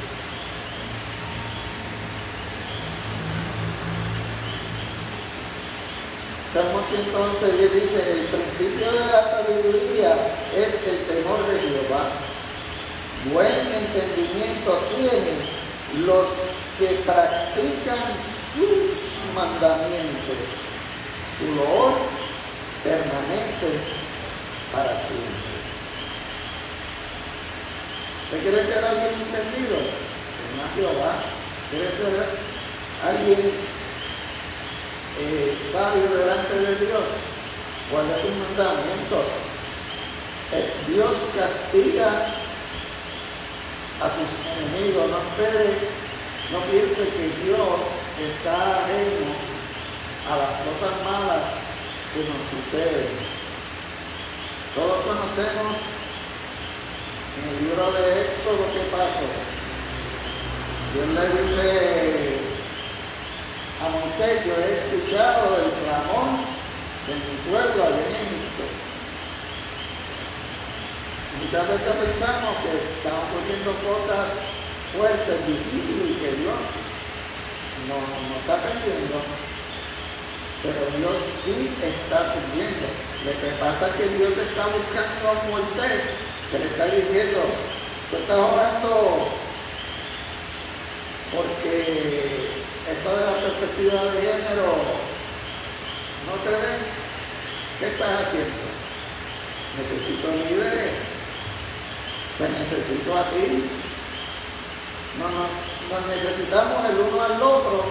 Salmo 6.53 6.79
111 6.87 7.51
dice, 7.73 8.11
el 8.11 8.25
principio 8.27 8.91
de 8.91 9.05
la 9.11 9.23
sabiduría 9.29 10.15
es 10.55 10.87
el 10.87 10.99
temor 11.05 11.45
de 11.47 11.59
Jehová. 11.59 12.11
Buen 13.33 13.73
entendimiento 13.73 14.79
tienen 14.95 16.05
los 16.05 16.27
que 16.79 17.01
practican 17.03 18.03
sus 18.53 19.33
mandamientos. 19.35 20.37
Su 21.37 21.55
loor 21.55 22.14
permanece 22.85 23.81
para 24.71 24.93
siempre. 25.01 25.57
¿Usted 28.25 28.41
quiere 28.45 28.65
ser 28.65 28.85
alguien 28.85 29.13
entendido? 29.25 29.77
Tema 29.81 30.69
Jehová. 30.77 31.13
¿Quiere 31.71 31.89
ser 31.97 32.13
alguien 33.01 33.41
eh, 35.17 35.57
sabio 35.73 36.05
delante 36.13 36.53
de 36.61 36.85
Dios? 36.85 37.05
Guarda 37.89 38.21
sus 38.21 38.35
mandamientos. 38.37 39.33
Eh, 40.53 40.69
Dios 40.87 41.13
castiga 41.33 42.09
a 43.97 44.07
sus 44.13 44.29
enemigos. 44.61 45.09
No 45.09 45.17
espere, 45.25 45.89
no 46.53 46.59
piense 46.69 47.01
que 47.01 47.33
Dios 47.49 47.81
está 48.29 48.85
ajeno 48.85 49.33
a 50.29 50.37
las 50.37 50.53
cosas 50.61 50.93
malas 51.03 51.64
que 52.15 52.23
nos 52.31 52.47
suceden. 52.47 53.11
Todos 54.71 55.03
conocemos 55.03 55.75
en 57.35 57.43
el 57.43 57.55
libro 57.59 57.91
de 57.91 58.23
Éxodo, 58.23 58.71
¿qué 58.71 58.87
pasó? 58.87 59.27
Dios 60.95 61.11
le 61.11 61.25
dice 61.27 62.39
a 63.83 63.91
Moisés, 63.91 64.47
yo 64.47 64.55
he 64.55 64.79
escuchado 64.79 65.59
el 65.59 65.67
clamor 65.83 66.39
de 67.03 67.13
mi 67.19 67.35
pueblo 67.51 67.83
en 67.83 68.07
Egipto. 68.07 68.63
Muchas 71.35 71.67
veces 71.67 71.93
pensamos 71.99 72.63
que 72.63 72.71
estamos 72.95 73.27
ocurriendo 73.27 73.75
cosas 73.83 74.39
fuertes, 74.95 75.35
difíciles 75.51 76.15
y 76.15 76.19
que 76.23 76.31
Dios 76.31 76.63
no, 77.91 77.99
no 77.99 78.39
está 78.39 78.55
atendiendo. 78.55 79.19
Pero 80.63 80.79
Dios 80.97 81.17
sí 81.43 81.75
está 81.81 82.33
cumpliendo. 82.33 82.87
Lo 83.25 83.31
que 83.31 83.55
pasa 83.59 83.89
es 83.89 83.95
que 83.95 84.17
Dios 84.17 84.37
está 84.37 84.67
buscando 84.67 85.23
a 85.29 85.49
Moisés 85.49 86.25
que 86.51 86.59
le 86.59 86.65
está 86.65 86.85
diciendo, 86.85 87.41
tú 88.11 88.17
estás 88.17 88.37
orando 88.37 89.27
porque 91.33 92.55
esto 92.87 93.17
de 93.17 93.25
la 93.25 93.33
perspectiva 93.41 94.03
de 94.05 94.21
género 94.21 94.77
no 96.25 96.33
se 96.43 96.49
ve. 96.49 97.05
¿Qué 97.79 97.87
estás 97.87 98.27
haciendo? 98.27 98.65
Necesito 99.77 100.27
líderes. 100.31 100.91
Te 102.37 102.49
necesito 102.49 103.17
a 103.17 103.23
ti. 103.31 103.65
No 105.19 105.27
nos, 105.31 106.07
necesitamos 106.07 106.89
el 106.89 106.99
uno 106.99 107.21
al 107.21 107.41
otro 107.41 107.85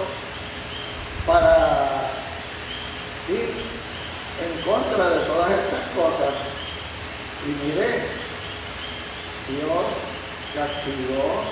para 1.26 2.10
ir 3.28 3.50
en 4.42 4.62
contra 4.62 5.10
de 5.10 5.24
todas 5.26 5.50
estas 5.50 5.84
cosas. 5.94 6.34
Y 7.46 7.66
mire, 7.66 8.04
Dios 9.48 9.86
castigó 10.54 11.44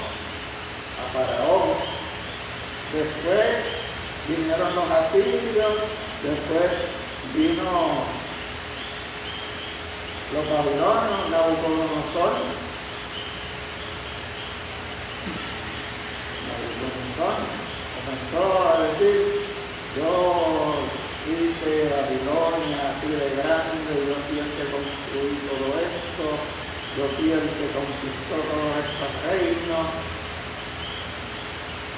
a 0.99 1.05
Faraón. 1.13 1.93
Después 2.93 3.83
vinieron 4.29 4.75
los 4.75 4.91
asirios, 4.91 5.73
después 6.23 6.71
vino 7.35 8.05
los 10.33 10.51
babilonios, 10.51 11.31
Nabucodonosor. 11.31 12.33
Nabucodonosor 16.49 17.37
comenzó 18.05 18.45
a 18.69 18.83
decir, 18.83 19.47
yo 19.97 20.92
hice 21.31 21.87
Babilonia 21.87 22.91
así 22.91 23.07
de 23.15 23.31
grande, 23.39 23.93
yo 24.07 24.17
fui 24.27 24.43
el 24.43 24.51
que 24.59 24.67
construí 24.75 25.39
todo 25.47 25.67
esto, 25.79 26.27
yo 26.99 27.05
fui 27.15 27.31
el 27.31 27.47
que 27.47 27.67
conquistó 27.71 28.35
todos 28.43 28.73
estos 28.83 29.11
reinos 29.31 29.87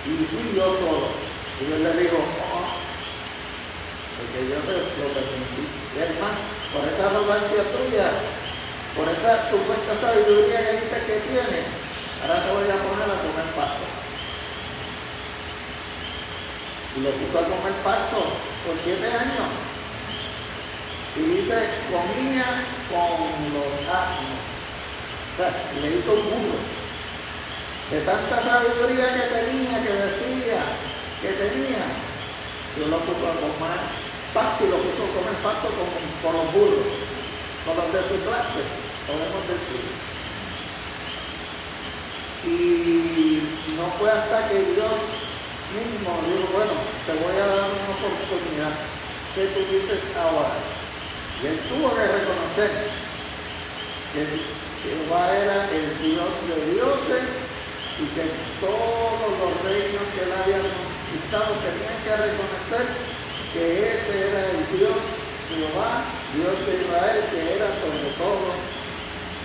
y 0.04 0.12
fui 0.28 0.46
yo 0.52 0.66
solo. 0.76 1.08
Y 1.60 1.70
yo 1.70 1.76
le 1.78 1.92
digo, 2.02 2.18
oh, 2.20 2.68
porque 4.18 4.40
yo 4.44 4.58
te 4.68 4.74
lo 4.76 5.08
permití. 5.16 5.64
Y 5.64 5.98
hermano, 6.02 6.40
por 6.74 6.84
esa 6.84 7.08
arrogancia 7.08 7.62
tuya, 7.72 8.08
por 8.92 9.08
esa 9.08 9.48
supuesta 9.48 9.94
sabiduría 9.96 10.60
que 10.60 10.80
dice 10.84 10.98
que 11.06 11.16
tiene, 11.32 11.64
ahora 12.20 12.44
te 12.44 12.50
voy 12.52 12.68
a 12.68 12.76
poner 12.76 13.08
a 13.08 13.22
comer 13.24 13.48
pasto. 13.56 14.03
Y 16.96 17.00
lo 17.00 17.10
puso 17.10 17.38
a 17.38 17.42
comer 17.42 17.74
pasto 17.82 18.18
por 18.66 18.76
siete 18.82 19.06
años. 19.06 19.50
Y 21.16 21.20
dice, 21.20 21.68
comía 21.90 22.64
con 22.90 23.54
los 23.54 23.88
asnos 23.88 24.54
o 25.34 25.36
sea, 25.36 25.50
le 25.82 25.98
hizo 25.98 26.14
un 26.14 26.22
burro. 26.30 26.58
De 27.90 28.00
tanta 28.06 28.38
sabiduría 28.38 29.18
que 29.18 29.26
tenía, 29.34 29.82
que 29.82 29.92
decía, 30.06 30.62
que 31.20 31.28
tenía, 31.34 31.82
Dios 32.76 32.88
lo 32.88 32.98
puso 33.02 33.26
a 33.26 33.34
comer 33.42 33.82
pasto 34.32 34.64
y 34.64 34.70
lo 34.70 34.78
puso 34.78 35.02
a 35.02 35.14
comer 35.18 35.34
pasto 35.42 35.68
con, 35.74 35.90
con 36.22 36.38
los 36.38 36.52
burros, 36.54 36.86
con 37.66 37.74
los 37.76 37.92
de 37.92 38.00
su 38.06 38.16
clase, 38.22 38.62
podemos 39.10 39.42
decir. 39.50 39.84
Y 42.46 43.42
no 43.74 43.90
fue 43.98 44.10
hasta 44.10 44.48
que 44.48 44.58
Dios 44.70 45.02
mismo 45.74 46.10
dijo, 46.30 46.46
bueno, 46.54 46.74
te 47.06 47.12
voy 47.18 47.36
a 47.36 47.46
dar 47.46 47.66
una 47.74 47.94
oportunidad. 47.98 48.74
¿Qué 49.34 49.50
tú 49.50 49.60
dices 49.66 50.14
ahora? 50.14 50.54
Y 51.42 51.50
él 51.50 51.58
tuvo 51.66 51.90
que 51.90 52.06
reconocer 52.06 52.70
que 54.14 54.22
Jehová 54.86 55.34
era 55.34 55.66
el 55.74 55.90
Dios 55.98 56.32
de 56.46 56.78
dioses 56.78 57.26
y 57.98 58.04
que 58.14 58.24
todos 58.62 59.28
los 59.42 59.52
reinos 59.66 60.06
que 60.14 60.22
él 60.22 60.32
había 60.38 60.62
conquistado 60.62 61.58
tenían 61.58 61.98
que 62.06 62.14
reconocer 62.14 62.86
que 63.52 63.64
ese 63.98 64.14
era 64.30 64.40
el 64.54 64.78
Dios 64.78 65.02
Jehová, 65.50 66.04
Dios 66.34 66.56
de 66.66 66.82
Israel, 66.82 67.24
que 67.30 67.56
era 67.56 67.66
sobre 67.78 68.10
todo 68.18 68.54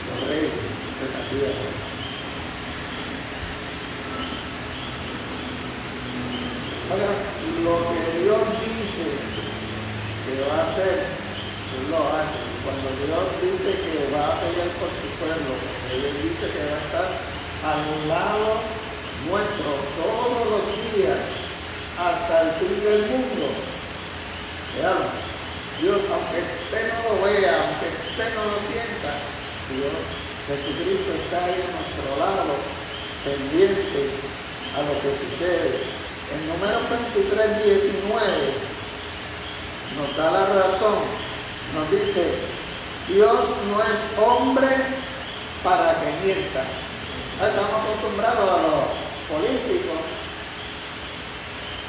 los 0.08 0.30
reinos 0.30 0.70
de 0.98 1.06
la 1.14 1.22
tierra. 1.30 1.89
Lo 6.90 6.96
que 6.98 8.26
Dios 8.26 8.42
dice 8.66 9.14
que 10.26 10.42
va 10.42 10.58
a 10.58 10.72
hacer, 10.74 11.06
Él 11.06 11.86
lo 11.86 12.02
hace. 12.02 12.42
Cuando 12.66 12.90
Dios 12.98 13.30
dice 13.46 13.78
que 13.78 14.10
va 14.10 14.34
a 14.34 14.42
pelear 14.42 14.74
por 14.82 14.90
su 14.98 15.06
pueblo, 15.22 15.54
Él 15.94 16.02
dice 16.26 16.50
que 16.50 16.66
va 16.66 16.74
a 16.74 16.86
estar 16.90 17.10
a 17.62 17.78
un 17.94 18.10
lado 18.10 18.58
nuestro 19.30 19.70
todos 20.02 20.50
los 20.50 20.66
días 20.90 21.22
hasta 21.94 22.42
el 22.42 22.52
fin 22.58 22.82
del 22.82 23.02
mundo. 23.06 23.54
Vean, 24.74 25.14
Dios, 25.78 26.02
aunque 26.10 26.42
usted 26.42 26.90
no 26.90 27.00
lo 27.06 27.22
vea, 27.22 27.70
aunque 27.70 27.86
usted 28.02 28.34
no 28.34 28.50
lo 28.50 28.58
sienta, 28.66 29.14
Dios, 29.78 29.94
Jesucristo 30.50 31.22
está 31.22 31.38
ahí 31.46 31.62
a 31.62 31.70
nuestro 31.70 32.18
lado, 32.18 32.58
pendiente 33.22 34.10
a 34.74 34.82
lo 34.90 34.98
que 35.06 35.14
sucede. 35.22 36.09
En 36.30 36.46
número 36.46 36.78
23, 36.86 37.66
19 37.66 38.70
nos 39.98 40.16
da 40.16 40.30
la 40.30 40.46
razón, 40.46 41.02
nos 41.74 41.90
dice, 41.90 42.38
Dios 43.08 43.50
no 43.66 43.82
es 43.82 43.98
hombre 44.22 44.70
para 45.64 45.98
que 45.98 46.14
mienta. 46.22 46.62
Estamos 47.42 47.82
acostumbrados 47.82 48.46
a 48.46 48.62
los 48.62 48.86
políticos, 49.26 50.06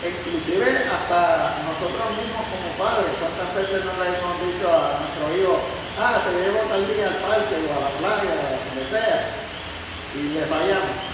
inclusive 0.00 0.88
hasta 0.88 1.60
nosotros 1.68 2.16
mismos 2.16 2.44
como 2.48 2.68
padres, 2.80 3.12
cuántas 3.20 3.52
veces 3.52 3.84
no 3.84 3.92
le 4.00 4.08
hemos 4.08 4.34
dicho 4.40 4.72
a 4.72 5.04
nuestro 5.04 5.24
hijo, 5.36 5.60
ah, 6.00 6.24
te 6.24 6.32
llevo 6.32 6.64
tal 6.64 6.88
día 6.88 7.12
al 7.12 7.20
parque 7.20 7.60
o 7.60 7.70
a 7.76 7.84
la 7.84 7.92
playa, 8.00 8.56
donde 8.56 8.88
sea, 8.88 9.36
y 10.16 10.32
le 10.32 10.46
fallamos. 10.48 11.09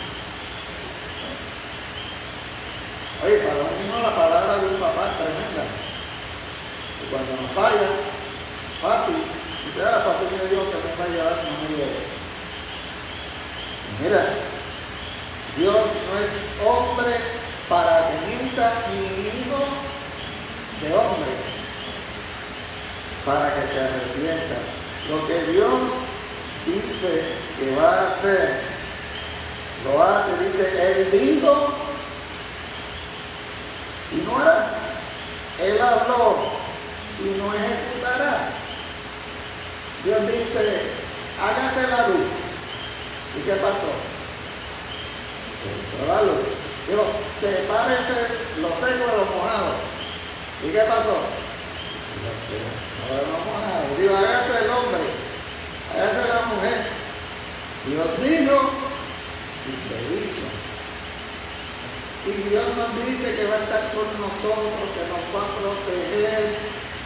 Oye, 3.24 3.38
para 3.38 3.57
un 3.57 3.74
niño 3.81 4.02
la 4.02 4.14
palabra 4.14 4.59
de 4.59 4.66
un 4.68 4.81
papá 4.81 5.09
es 5.09 5.16
tremenda. 5.16 5.64
Y 7.00 7.11
cuando 7.11 7.33
nos 7.40 7.50
falla, 7.52 7.88
papi, 8.83 9.14
Dice, 9.66 9.83
ah, 9.83 10.05
pastor 10.05 10.31
me 10.31 10.48
dijo 10.48 10.70
que 10.70 10.79
me 10.79 10.94
va 10.94 11.05
a 11.05 11.09
llevar, 11.09 11.37
no 11.42 11.50
me. 11.66 12.16
Mira, 14.00 14.22
Dios 15.57 15.74
no 15.74 16.14
es 16.22 16.31
hombre 16.64 17.16
para 17.68 18.07
que 18.07 18.26
mienta 18.26 18.66
ni 18.92 19.26
hijo 19.26 19.59
de 20.83 20.94
hombre 20.94 21.33
para 23.24 23.55
que 23.55 23.62
se 23.72 23.81
arrepientan. 23.81 24.62
Lo 25.11 25.26
que 25.26 25.50
Dios 25.50 25.81
dice 26.64 27.24
que 27.59 27.74
va 27.74 27.90
a 27.90 28.09
hacer, 28.09 28.61
lo 29.85 30.00
hace, 30.00 30.44
dice, 30.44 30.64
Él 30.81 31.11
dijo 31.11 31.74
y 34.16 34.24
no 34.24 34.38
hará. 34.38 34.70
Él 35.61 35.81
habló 35.81 36.52
y 37.20 37.38
no 37.38 37.52
ejecutará. 37.55 38.48
Dios 40.05 40.20
dice, 40.29 40.83
hágase 41.40 41.90
la 41.90 42.09
luz. 42.09 42.26
¿Y 43.37 43.40
qué 43.42 43.55
pasó? 43.57 43.92
Se 45.92 46.07
la 46.07 46.22
luz. 46.22 46.44
Dijo, 46.88 47.05
sepárese 47.40 48.18
lo 48.61 48.68
seco 48.68 49.11
de 49.11 49.18
lo 49.18 49.26
mojado. 49.37 49.74
¿Y 50.64 50.68
qué 50.70 50.81
pasó? 50.81 51.16
Ahora 53.02 53.22
no 53.26 53.38
mojado. 53.44 53.85
Dijo, 53.98 54.16
hágase 54.16 54.64
el 54.64 54.70
hombre, 54.70 55.05
hágase 55.92 56.29
la 56.29 56.46
mujer. 56.55 56.81
Dios 57.87 58.09
dijo 58.22 58.70
y 59.66 59.72
se 59.88 59.96
hizo. 60.14 60.56
Y 62.27 62.51
Dios 62.51 62.67
nos 62.75 62.91
dice 63.07 63.37
que 63.37 63.47
va 63.47 63.55
a 63.55 63.62
estar 63.62 63.87
con 63.95 64.09
nosotros, 64.19 64.83
que 64.99 65.05
nos 65.07 65.23
va 65.31 65.47
a 65.47 65.55
proteger, 65.62 66.59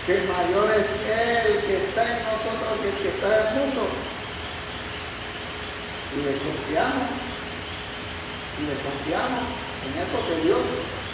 que 0.09 0.17
mayor 0.25 0.73
es 0.73 0.89
Él 1.05 1.61
que 1.61 1.77
está 1.85 2.09
en 2.09 2.25
nosotros 2.25 2.81
que 2.81 2.89
el 2.89 2.97
que 3.05 3.09
está 3.13 3.29
en 3.29 3.37
el 3.37 3.53
mundo. 3.61 3.85
Y 6.17 6.19
le 6.25 6.33
confiamos, 6.41 7.09
y 8.57 8.63
le 8.65 8.77
confiamos 8.81 9.45
en 9.85 9.93
eso 10.01 10.17
que 10.25 10.37
Dios 10.41 10.65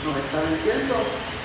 nos 0.06 0.14
está 0.22 0.38
diciendo 0.54 0.94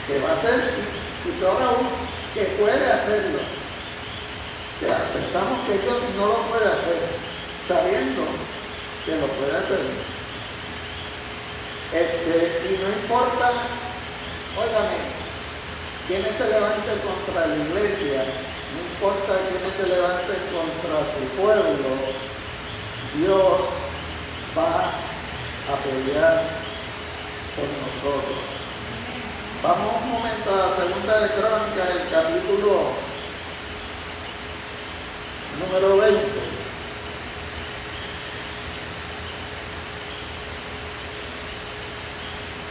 que 0.06 0.22
va 0.22 0.30
a 0.30 0.38
hacer 0.38 0.62
y, 0.78 1.30
y 1.30 1.32
peor 1.42 1.62
aún, 1.66 1.90
que 2.38 2.46
puede 2.62 2.86
hacerlo. 2.94 3.42
O 3.42 4.78
sea, 4.78 5.02
pensamos 5.18 5.66
que 5.66 5.82
Dios 5.82 5.98
no 6.14 6.26
lo 6.30 6.42
puede 6.46 6.70
hacer, 6.70 7.10
sabiendo 7.66 8.22
que 9.06 9.18
lo 9.18 9.26
puede 9.34 9.58
hacer. 9.58 10.21
Este, 11.94 12.72
y 12.72 12.80
no 12.82 12.88
importa, 12.88 13.52
óigame, 14.56 15.12
quienes 16.08 16.36
se 16.38 16.48
levanten 16.48 17.00
contra 17.04 17.48
la 17.48 17.56
iglesia, 17.56 18.24
no 18.72 18.80
importa 18.96 19.44
quiénes 19.50 19.74
se 19.76 19.88
levanten 19.88 20.40
contra 20.56 21.04
su 21.12 21.28
pueblo, 21.36 21.92
Dios 23.16 23.60
va 24.58 24.88
a 25.68 25.76
pelear 25.84 26.44
por 27.60 27.68
nosotros. 27.84 28.40
Vamos 29.62 30.02
un 30.02 30.12
momento 30.12 30.48
a 30.50 30.70
la 30.70 30.76
segunda 30.76 31.20
de 31.20 31.30
Crónica, 31.36 31.92
el 31.92 32.10
capítulo 32.10 32.92
número 35.60 35.98
20. 35.98 36.61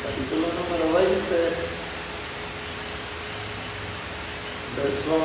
Capítulo 0.03 0.47
número 0.49 0.95
20. 0.95 1.81
verso 4.77 5.17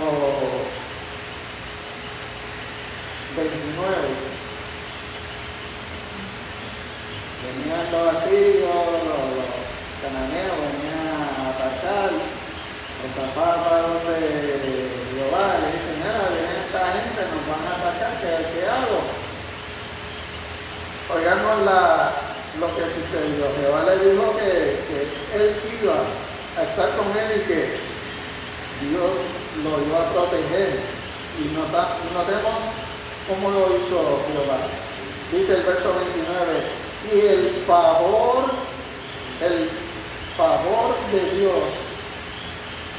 29. 3.35 3.95
Venían 7.45 7.91
los 7.91 8.15
asirios, 8.15 8.85
los, 9.05 9.47
cananeos, 10.01 10.57
venían 10.59 11.07
a 11.23 11.55
atacar 11.55 12.11
los 12.11 13.11
zapatos 13.15 14.03
de 14.11 14.19
Jehová, 15.13 15.55
le 15.61 15.67
dicen, 15.71 15.95
mira, 16.03 16.35
viene 16.35 16.55
esta 16.65 16.81
gente, 16.99 17.21
nos 17.31 17.43
van 17.47 17.63
a 17.63 17.79
atacar, 17.79 18.11
¿qué, 18.19 18.59
qué 18.59 18.67
hago? 18.67 18.99
Oigamos 21.15 21.65
la, 21.65 22.24
lo 22.59 22.67
que 22.75 22.83
sucedió. 22.83 23.45
Jehová 23.59 23.83
le 23.83 24.11
dijo 24.11 24.37
que, 24.37 24.79
que 24.87 24.99
él 25.35 25.55
iba 25.81 25.95
a 26.57 26.63
estar 26.63 26.89
con 26.95 27.07
él 27.17 27.29
y 27.35 27.47
que 27.47 27.77
Dios 28.87 29.11
lo 29.63 29.71
iba 29.85 29.99
a 30.01 30.11
proteger. 30.11 30.79
Y 31.39 31.51
notemos 31.53 32.59
cómo 33.27 33.49
lo 33.51 33.65
hizo 33.75 34.23
Jehová. 34.31 34.59
Dice 35.31 35.55
el 35.55 35.63
verso 35.63 35.93
29, 35.95 36.85
y 37.11 37.19
el 37.19 37.63
favor, 37.67 38.45
el 39.41 39.69
favor 40.37 40.95
de 41.11 41.39
Dios 41.39 41.63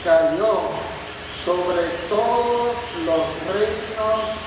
cayó 0.05 0.71
sobre 1.45 1.83
todos 2.09 2.75
los 3.05 3.25
reinos 3.55 4.47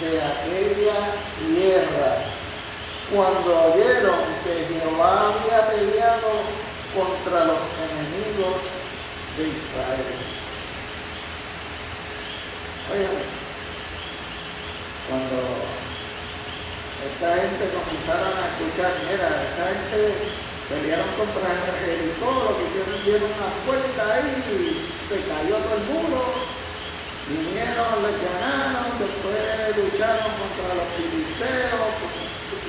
de 0.00 0.22
aquella 0.22 0.98
tierra. 1.38 2.37
Cuando 3.14 3.72
oyeron 3.72 4.20
que 4.44 4.68
Jehová 4.68 5.32
había 5.32 5.66
peleado 5.68 6.28
contra 6.92 7.44
los 7.46 7.62
enemigos 7.88 8.60
de 9.36 9.48
Israel. 9.48 10.12
Oye, 12.92 13.08
cuando 15.08 15.40
esta 17.00 17.28
gente 17.32 17.64
comenzaron 17.72 18.34
a 18.36 18.44
escuchar, 18.52 18.92
mira, 19.08 19.28
esta 19.40 19.64
gente 19.72 20.48
pelearon 20.68 21.08
contra 21.16 21.48
Jericó, 21.80 22.28
lo 22.28 22.52
que 22.60 22.64
hicieron 22.68 23.04
dieron 23.04 23.32
una 23.32 23.50
puerta 23.64 24.02
ahí 24.04 24.36
se 25.08 25.16
cayó 25.24 25.56
todo 25.64 25.80
el 25.80 25.84
muro, 25.88 26.20
vinieron, 27.24 28.04
les 28.04 28.16
ganaron, 28.20 29.00
después 29.00 29.40
lucharon 29.80 30.28
contra 30.28 30.76
los 30.76 30.88
filisteos, 30.92 32.17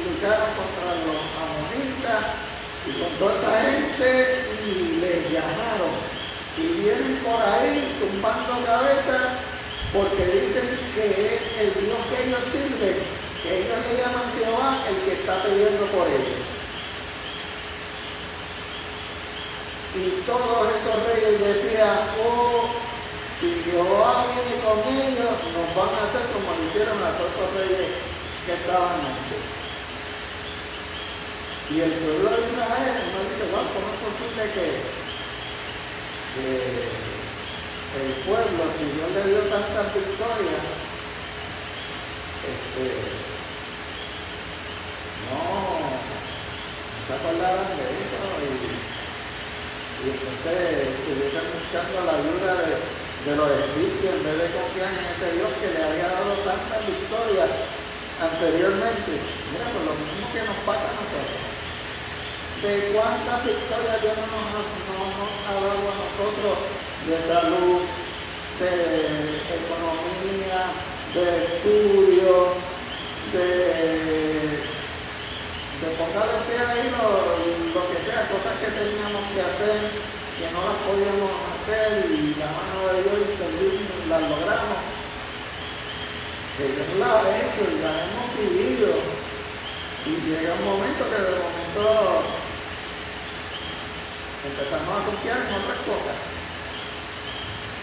lucharon 0.03 0.51
contra 0.55 0.95
los 1.07 1.21
amonitas 1.39 2.21
y 2.87 2.91
con 2.99 3.11
toda 3.19 3.35
esa 3.35 3.53
gente 3.61 4.09
y 4.65 4.99
les 5.01 5.33
ganaron. 5.33 5.93
Y 6.57 6.83
vienen 6.83 7.21
por 7.23 7.39
ahí 7.39 7.95
tumbando 7.99 8.65
cabezas 8.65 9.39
porque 9.93 10.25
dicen 10.25 10.67
que 10.93 11.05
es 11.35 11.41
el 11.59 11.85
Dios 11.85 11.97
que 12.09 12.27
ellos 12.27 12.43
sirven, 12.51 12.97
que 13.41 13.49
ellos 13.63 13.79
le 13.87 13.97
llaman 13.97 14.27
Jehová, 14.37 14.83
el 14.89 14.95
que 15.05 15.13
está 15.21 15.43
pidiendo 15.43 15.85
por 15.87 16.07
ellos. 16.07 16.43
Y 19.95 20.21
todos 20.27 20.69
esos 20.69 20.97
reyes 21.09 21.39
decían, 21.41 21.97
oh, 22.23 22.69
si 23.39 23.63
Jehová 23.65 24.27
viene 24.29 24.61
con 24.61 24.77
ellos, 24.93 25.33
nos 25.55 25.69
van 25.73 25.89
a 25.95 26.05
hacer 26.05 26.27
como 26.33 26.53
lo 26.53 26.69
hicieron 26.69 27.01
a 27.01 27.17
todos 27.17 27.31
esos 27.33 27.53
reyes 27.57 27.89
que 28.45 28.53
estaban 28.53 28.99
antes. 28.99 29.58
Y 31.69 31.81
el 31.81 31.93
pueblo 32.01 32.33
de 32.33 32.41
Israel, 32.49 32.97
uno 32.97 33.29
dice, 33.29 33.45
bueno, 33.53 33.69
¿cómo 33.69 33.93
es 33.93 34.01
posible 34.01 34.41
que, 34.57 34.81
el 37.89 38.13
pueblo, 38.25 38.61
si 38.73 38.85
Dios 38.89 39.09
le 39.13 39.21
dio 39.29 39.41
tantas 39.53 39.93
victorias, 39.93 40.65
este, 42.41 42.85
no, 45.29 45.93
se 47.05 47.11
acordaron 47.13 47.69
de 47.77 47.85
eso 47.85 48.21
y, 48.39 48.79
y 49.99 50.05
entonces 50.09 50.89
estuviesen 50.89 51.53
buscando 51.53 51.97
la 52.01 52.17
ayuda 52.17 52.65
de, 52.65 52.81
de 53.29 53.35
los 53.35 53.45
egipcios 53.45 54.15
en 54.15 54.23
vez 54.25 54.37
de 54.41 54.57
confiar 54.57 54.89
en 54.89 55.05
ese 55.05 55.37
Dios 55.37 55.53
que 55.61 55.69
le 55.69 55.85
había 55.85 56.07
dado 56.17 56.33
tantas 56.41 56.81
victorias 56.81 57.51
anteriormente. 58.17 59.11
Mira, 59.53 59.69
pues 59.69 59.85
lo 59.85 59.93
mismo 59.93 60.25
que 60.33 60.41
nos 60.49 60.59
pasa 60.65 60.87
a 60.87 60.97
nosotros. 60.97 61.58
De 62.59 62.91
cuántas 62.91 63.45
victorias 63.45 64.01
Dios 64.01 64.19
no 64.19 64.39
nos, 64.51 64.67
no 64.83 64.99
nos 65.15 65.31
ha 65.47 65.53
dado 65.63 65.79
a 65.79 65.95
nosotros 65.95 66.59
de 67.07 67.15
salud, 67.23 67.87
de 68.59 69.39
economía, 69.47 70.67
de 71.15 71.23
estudio, 71.39 72.51
de, 73.31 74.59
de 75.79 75.87
pongar 75.95 76.27
el 76.27 76.43
pie 76.51 76.59
ahí 76.59 76.91
lo, 76.99 77.79
lo, 77.79 77.81
que 77.87 78.03
sea, 78.03 78.27
cosas 78.27 78.51
que 78.59 78.75
teníamos 78.75 79.23
que 79.31 79.39
hacer, 79.39 79.79
que 80.35 80.51
no 80.51 80.59
las 80.59 80.83
podíamos 80.83 81.31
hacer 81.55 82.11
y 82.11 82.35
la 82.35 82.51
mano 82.51 82.91
de 82.91 83.07
Dios 83.07 83.39
las 84.09 84.19
logramos. 84.19 84.83
Que 86.59 86.75
Dios 86.75 86.91
las 86.99 87.23
ha 87.23 87.39
hecho 87.39 87.63
y 87.71 87.79
las 87.79 87.95
hemos 88.03 88.27
vivido. 88.35 88.99
Y 90.03 90.11
llega 90.27 90.59
un 90.59 90.65
momento 90.65 91.07
que 91.07 91.23
de 91.23 91.39
momento 91.39 92.38
empezamos 94.45 94.93
a 94.95 95.05
confiar 95.05 95.37
en 95.43 95.51
otras 95.51 95.79
cosas. 95.83 96.17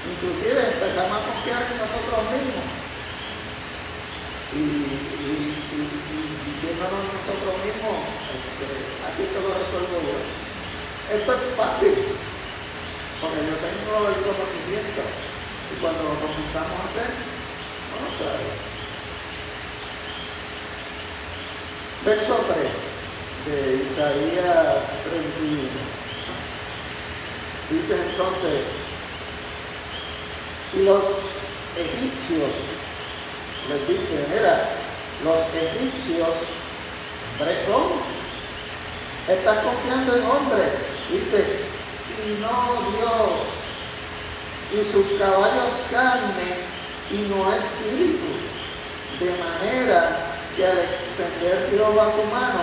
Inclusive 0.06 0.56
empezamos 0.56 1.18
a 1.20 1.26
confiar 1.26 1.62
en 1.66 1.76
nosotros 1.82 2.20
mismos. 2.32 2.66
Y, 4.56 4.96
diciéndonos 6.46 7.02
nosotros 7.12 7.54
mismos, 7.60 7.96
este, 8.32 8.68
así 9.04 9.22
que 9.28 9.38
lo 9.42 9.52
resuelvo 9.52 9.96
yo. 10.00 10.16
Esto 11.12 11.30
es 11.34 11.42
fácil, 11.58 11.94
porque 13.20 13.40
yo 13.44 13.56
tengo 13.60 13.94
el 14.08 14.18
conocimiento. 14.24 15.02
Y 15.04 15.74
cuando 15.82 16.02
lo 16.04 16.14
comenzamos 16.16 16.78
a 16.80 16.88
hacer, 16.88 17.10
no 17.10 18.06
lo. 18.06 18.76
Verso 22.06 22.34
3 22.46 22.86
de 23.46 23.82
Isaías 23.82 24.86
31. 25.04 26.05
Dice 27.68 27.94
entonces, 27.94 28.62
y 30.72 30.85
los 30.85 31.02
egipcios 31.76 32.50
les 33.68 33.88
dice, 33.88 34.24
mira, 34.33 34.68
los 35.24 35.38
egipcios, 35.52 36.29
hombres 39.29 39.62
confiando 39.62 40.14
en 40.14 40.22
hombres, 40.22 40.72
dice, 41.11 41.61
y 42.24 42.40
no 42.40 42.90
Dios, 42.92 43.57
y 44.72 44.92
sus 44.92 45.18
caballos 45.18 45.72
carne 45.90 46.62
y 47.11 47.29
no 47.29 47.52
espíritu, 47.52 48.31
de 49.18 49.31
manera 49.42 50.37
que 50.57 50.66
al 50.66 50.79
extender 50.79 51.68
Jehová 51.70 52.12
su 52.14 52.22
mano, 52.33 52.62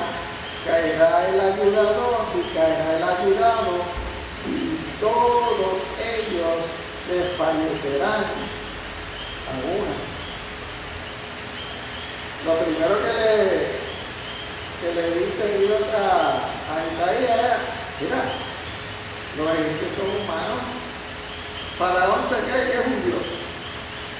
caerá 0.66 1.28
el 1.28 1.40
ayudador 1.42 2.26
y 2.36 2.56
caerá 2.56 2.98
el 2.98 3.04
ayudado, 3.04 4.03
todos 5.04 5.84
ellos 6.00 6.64
desfallecerán 7.12 8.24
a 8.24 9.54
una. 9.68 9.96
Lo 12.46 12.54
primero 12.64 12.96
que 13.04 13.12
le, 13.20 13.44
que 14.80 14.90
le 14.96 15.06
dice 15.20 15.58
Dios 15.60 15.84
a, 15.92 16.48
a 16.72 16.76
Isaías 16.88 17.40
es, 17.40 18.02
mira, 18.02 18.24
los 19.38 19.48
egipcios 19.60 19.92
son 19.98 20.08
humanos. 20.24 20.64
Faraón 21.78 22.24
se 22.30 22.40
cree 22.48 22.72
que 22.72 22.80
es 22.80 22.88
un 22.88 23.04
Dios, 23.04 23.28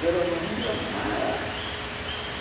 pero 0.02 0.18
no 0.20 0.36
es 0.36 0.52
Dios 0.52 0.76
nada. 0.92 1.32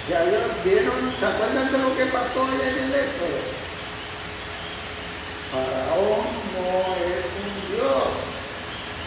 Ya 0.10 0.20
vieron, 0.66 1.16
¿se 1.18 1.26
acuerdan 1.26 1.72
de 1.72 1.78
lo 1.78 1.96
que 1.96 2.06
pasó 2.08 2.44
allá 2.44 2.70
en 2.70 2.84
el 2.84 2.92
Éxodo? 2.92 3.40
Faraón 5.52 6.28
no 6.52 6.68
es 7.08 7.24
un 7.40 7.76
Dios 7.76 8.33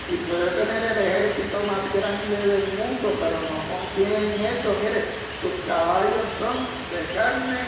y 0.07 0.15
puede 0.31 0.47
tener 0.55 0.93
el 0.93 0.99
ejército 1.03 1.59
más 1.67 1.83
grande 1.91 2.39
del 2.47 2.67
mundo, 2.79 3.11
pero 3.19 3.37
no 3.43 3.59
confía 3.67 4.23
en 4.23 4.39
eso. 4.55 4.71
Mire, 4.79 5.03
sus 5.43 5.55
caballos 5.67 6.23
son 6.39 6.63
de 6.95 7.03
carne 7.11 7.59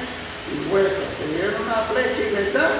y 0.47 0.71
hueso. 0.71 1.03
Si 1.19 1.35
viene 1.35 1.59
una 1.59 1.83
flecha 1.91 2.23
y 2.23 2.31
le 2.39 2.53
dan, 2.55 2.79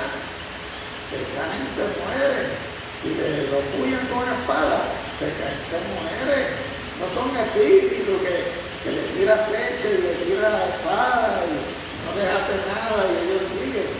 se 1.11 1.19
caen, 1.35 1.67
se 1.75 1.85
mueren. 1.99 2.55
Si 3.03 3.09
le 3.19 3.51
lo 3.51 3.59
puyan 3.75 4.07
con 4.07 4.23
espada, 4.31 4.95
se 5.19 5.27
caen, 5.27 5.59
se 5.67 5.79
mueren. 5.91 6.55
No 7.03 7.07
son 7.15 7.35
espíritus 7.35 8.23
que, 8.23 8.55
que 8.83 8.91
le 8.95 9.03
tira 9.19 9.43
flecha 9.43 9.87
y 9.91 10.03
le 10.07 10.13
tira 10.23 10.51
la 10.55 10.65
espada 10.71 11.43
y 11.51 11.59
no 12.07 12.11
les 12.15 12.31
hace 12.31 12.63
nada 12.63 13.11
y 13.11 13.27
ellos 13.27 13.43
siguen. 13.51 13.91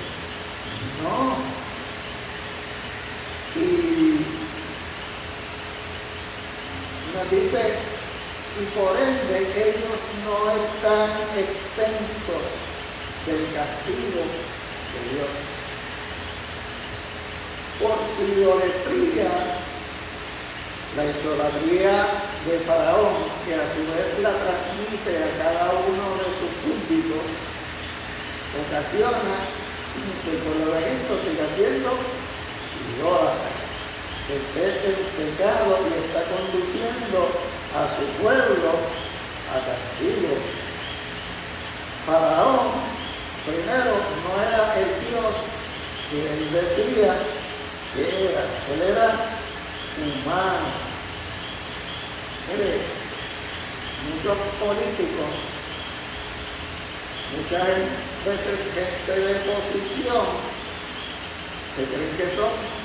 No. 1.03 1.59
Y 3.59 4.29
nos 7.08 7.08
dice 7.31 7.75
y 8.59 8.65
por 8.75 8.97
ende 8.97 9.39
ellos 9.55 10.01
no 10.25 10.51
están 10.51 11.11
exentos 11.39 12.47
del 13.27 13.45
castigo 13.55 14.23
de 14.25 15.01
Dios. 15.15 15.35
Por 17.79 17.95
su 18.17 18.41
idolatría, 18.41 19.31
la 20.97 21.05
idolatría 21.05 21.95
de 22.47 22.59
Faraón, 22.67 23.31
que 23.47 23.55
a 23.55 23.63
su 23.71 23.87
vez 23.95 24.19
la 24.23 24.35
transmite 24.35 25.23
a 25.23 25.31
cada 25.39 25.71
uno 25.87 26.19
de 26.19 26.29
sus 26.43 26.53
súbditos, 26.59 27.29
ocasiona 28.67 29.39
que 30.25 30.31
el 30.31 30.39
pueblo 30.39 30.75
de 30.75 30.81
Egipto 30.83 31.15
siga 31.23 31.47
siendo 31.55 31.91
idólatra, 32.99 33.68
esté 34.29 34.91
en 34.91 34.97
pecado 35.17 35.79
y 35.89 36.05
está 36.05 36.23
conduciendo 36.29 37.33
a 37.73 37.89
su 37.97 38.05
pueblo 38.23 38.73
a 39.49 39.57
castigo. 39.65 40.37
Faraón, 42.05 42.69
primero, 43.47 43.97
no 44.25 44.33
era 44.45 44.75
el 44.81 44.91
Dios 45.09 45.35
que 46.11 46.19
él 46.21 46.53
decía 46.53 47.17
que 47.95 48.05
era, 48.29 48.45
él 48.73 48.83
era 48.83 49.09
humano. 49.97 50.69
Mire, 52.49 52.81
muchos 54.09 54.37
políticos, 54.61 55.33
muchas 57.37 57.67
veces 58.25 58.59
gente 58.75 59.21
de 59.21 59.35
posición, 59.41 60.27
se 61.75 61.85
creen 61.85 62.17
que 62.17 62.37
son 62.37 62.78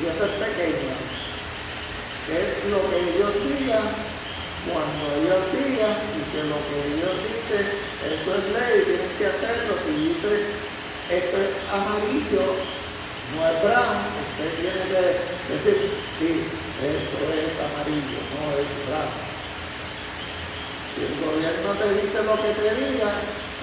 dioses 0.00 0.30
pequeños 0.38 1.14
que 2.26 2.40
es 2.40 2.64
lo 2.72 2.80
que 2.88 2.96
ellos 3.04 3.32
digan, 3.44 3.84
cuando 4.64 5.04
ellos 5.20 5.44
digan, 5.52 5.92
y 6.16 6.20
que 6.32 6.40
lo 6.48 6.56
que 6.56 6.76
ellos 6.96 7.14
dicen, 7.20 7.64
eso 8.00 8.28
es 8.32 8.44
ley, 8.48 8.80
tienen 8.88 9.12
que 9.20 9.26
hacerlo. 9.28 9.76
Si 9.84 9.92
dice 10.08 10.64
esto 11.12 11.36
es 11.36 11.52
amarillo, 11.68 12.64
no 13.36 13.40
es 13.44 13.56
brown, 13.60 14.00
usted 14.08 14.50
tiene 14.56 14.82
que 14.88 15.02
decir, 15.52 15.76
sí, 16.16 16.48
eso 16.80 17.20
es 17.28 17.54
amarillo, 17.60 18.20
no 18.32 18.56
es 18.56 18.72
brown. 18.88 19.12
Si 20.96 21.00
el 21.04 21.14
gobierno 21.20 21.70
te 21.76 21.88
dice 22.00 22.24
lo 22.24 22.40
que 22.40 22.56
te 22.56 22.70
diga, 22.72 23.12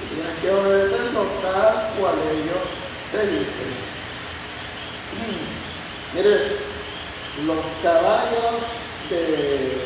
tienes 0.05 0.37
que 0.37 0.49
obedecerlo 0.51 1.25
tal 1.41 1.97
cual 1.97 2.15
ellos 2.29 2.65
te 3.09 3.25
dicen. 3.25 4.00
Mire, 6.13 6.57
los 7.47 7.63
caballos 7.81 8.59
de, 9.09 9.79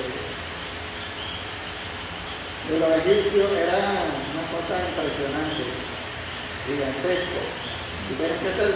los 2.80 2.90
egipcios 2.98 3.52
eran 3.52 4.10
una 4.34 4.46
cosa 4.50 4.74
impresionante, 4.90 5.70
gigantesco. 6.66 7.42
Y 8.10 8.14
tienen 8.18 8.40
que 8.42 8.52
ser 8.58 8.74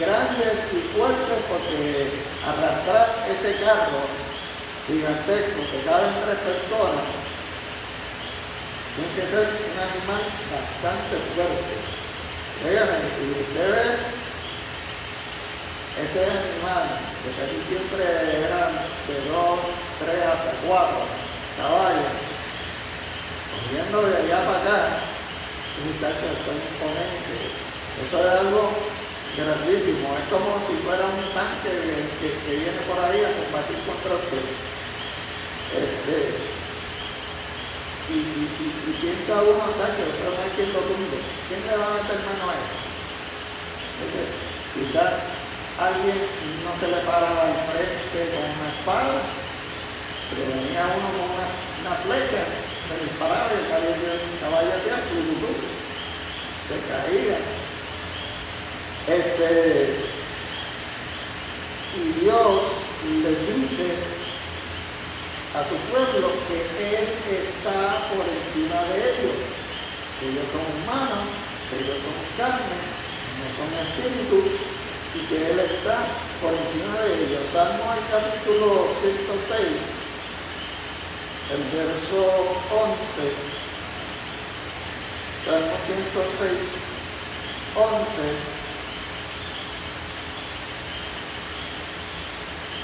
grandes 0.00 0.58
y 0.74 0.80
fuertes 0.98 1.38
porque 1.46 2.10
arrastrar 2.42 3.22
ese 3.30 3.54
carro 3.62 4.02
gigantesco 4.88 5.62
que 5.70 5.86
caben 5.86 6.10
tres 6.26 6.38
personas 6.42 7.06
tiene 8.98 9.14
que 9.14 9.30
ser 9.30 9.46
un 9.46 9.76
animal 9.78 10.22
bastante 10.50 11.14
fuerte. 11.38 11.74
Oigan, 12.66 12.98
si 13.14 13.30
usted 13.30 13.70
ve 13.70 14.23
ese 15.94 16.26
animal, 16.26 16.90
que 17.22 17.30
casi 17.38 17.58
siempre 17.70 18.02
eran 18.02 18.74
de 19.06 19.16
dos, 19.30 19.62
tres 20.02 20.26
hasta 20.26 20.50
cuatro 20.66 21.06
caballos, 21.54 22.14
corriendo 23.54 24.02
de 24.02 24.14
allá 24.18 24.38
para 24.42 24.58
acá, 24.58 24.78
muchachos 25.86 26.34
son 26.42 26.58
imponentes. 26.58 27.62
Eso 27.94 28.16
es 28.18 28.30
algo 28.42 28.74
grandísimo, 29.38 30.18
es 30.18 30.26
como 30.34 30.58
si 30.66 30.74
fuera 30.82 31.06
un 31.06 31.30
tanque 31.30 31.70
que, 32.18 32.54
viene 32.58 32.82
por 32.90 32.98
ahí 32.98 33.22
a 33.22 33.30
combatir 33.38 33.78
contra 33.86 34.18
usted. 34.18 34.46
Este, 35.78 36.18
y, 38.10 38.18
y, 38.18 38.98
piensa 38.98 39.42
uno, 39.46 39.62
tanque, 39.78 40.10
eso 40.10 40.26
no 40.26 40.42
hay 40.42 40.50
quien 40.58 40.74
lo 40.74 40.82
tumbe. 40.90 41.18
¿Quién 41.46 41.62
le 41.70 41.78
va 41.78 41.86
a 41.86 41.94
meter 42.02 42.18
mano 42.18 42.50
a 42.50 42.58
eso? 42.58 42.82
quizás 44.74 45.43
alguien 45.78 46.18
no 46.62 46.70
se 46.78 46.86
le 46.86 47.02
paraba 47.02 47.50
al 47.50 47.58
frente 47.74 48.30
con 48.30 48.46
una 48.46 48.68
espada, 48.70 49.18
pero 50.30 50.46
venía 50.54 50.86
uno 50.94 51.08
con 51.18 51.26
una, 51.34 51.48
una 51.82 51.94
flecha, 52.06 52.46
se 52.86 52.94
disparaba 53.02 53.50
y 53.50 53.58
el 53.58 53.68
caballo, 53.68 53.90
el 53.90 54.38
caballo 54.38 54.74
se 56.64 56.76
caía. 56.88 57.38
Este, 59.06 60.00
y 61.94 62.24
Dios 62.24 62.62
le 63.04 63.30
dice 63.52 63.88
a 65.54 65.60
su 65.68 65.76
pueblo 65.92 66.32
que 66.48 66.96
Él 66.96 67.08
está 67.28 68.08
por 68.08 68.24
encima 68.24 68.80
de 68.88 68.96
ellos, 68.96 69.36
que 70.18 70.24
ellos 70.30 70.48
son 70.50 70.64
humanos, 70.82 71.28
que 71.68 71.84
ellos 71.84 72.00
son 72.00 72.16
carne, 72.38 72.80
no 73.38 73.46
son 73.58 73.70
espíritus, 73.76 74.83
y 75.14 75.18
que 75.26 75.50
Él 75.50 75.60
está 75.60 75.98
por 76.42 76.52
encima 76.52 76.98
de 77.00 77.14
ellos. 77.24 77.42
Salmo 77.52 77.84
al 77.90 78.02
capítulo 78.10 78.88
106, 79.00 79.94
el 81.54 81.62
verso 81.70 82.20
11. 82.74 83.54
Salmo 85.44 85.76
106, 85.86 86.50
11. 87.76 88.54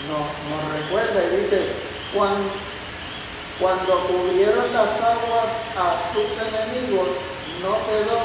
Nos, 0.09 0.27
nos 0.49 0.63
recuerda 0.81 1.19
y 1.25 1.37
dice, 1.43 1.59
cuán 2.15 2.37
Cuando 3.59 4.07
cubrieron 4.07 4.73
las 4.73 5.01
aguas 5.03 5.51
a 5.77 6.01
sus 6.13 6.31
enemigos, 6.49 7.09
no 7.61 7.77
quedó 7.85 8.19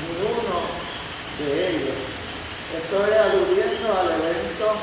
ni 0.00 0.08
uno 0.24 0.58
de 1.38 1.68
ellos. 1.70 2.16
Estoy 2.74 3.14
aludiendo 3.14 3.94
al 3.94 4.10
evento 4.10 4.74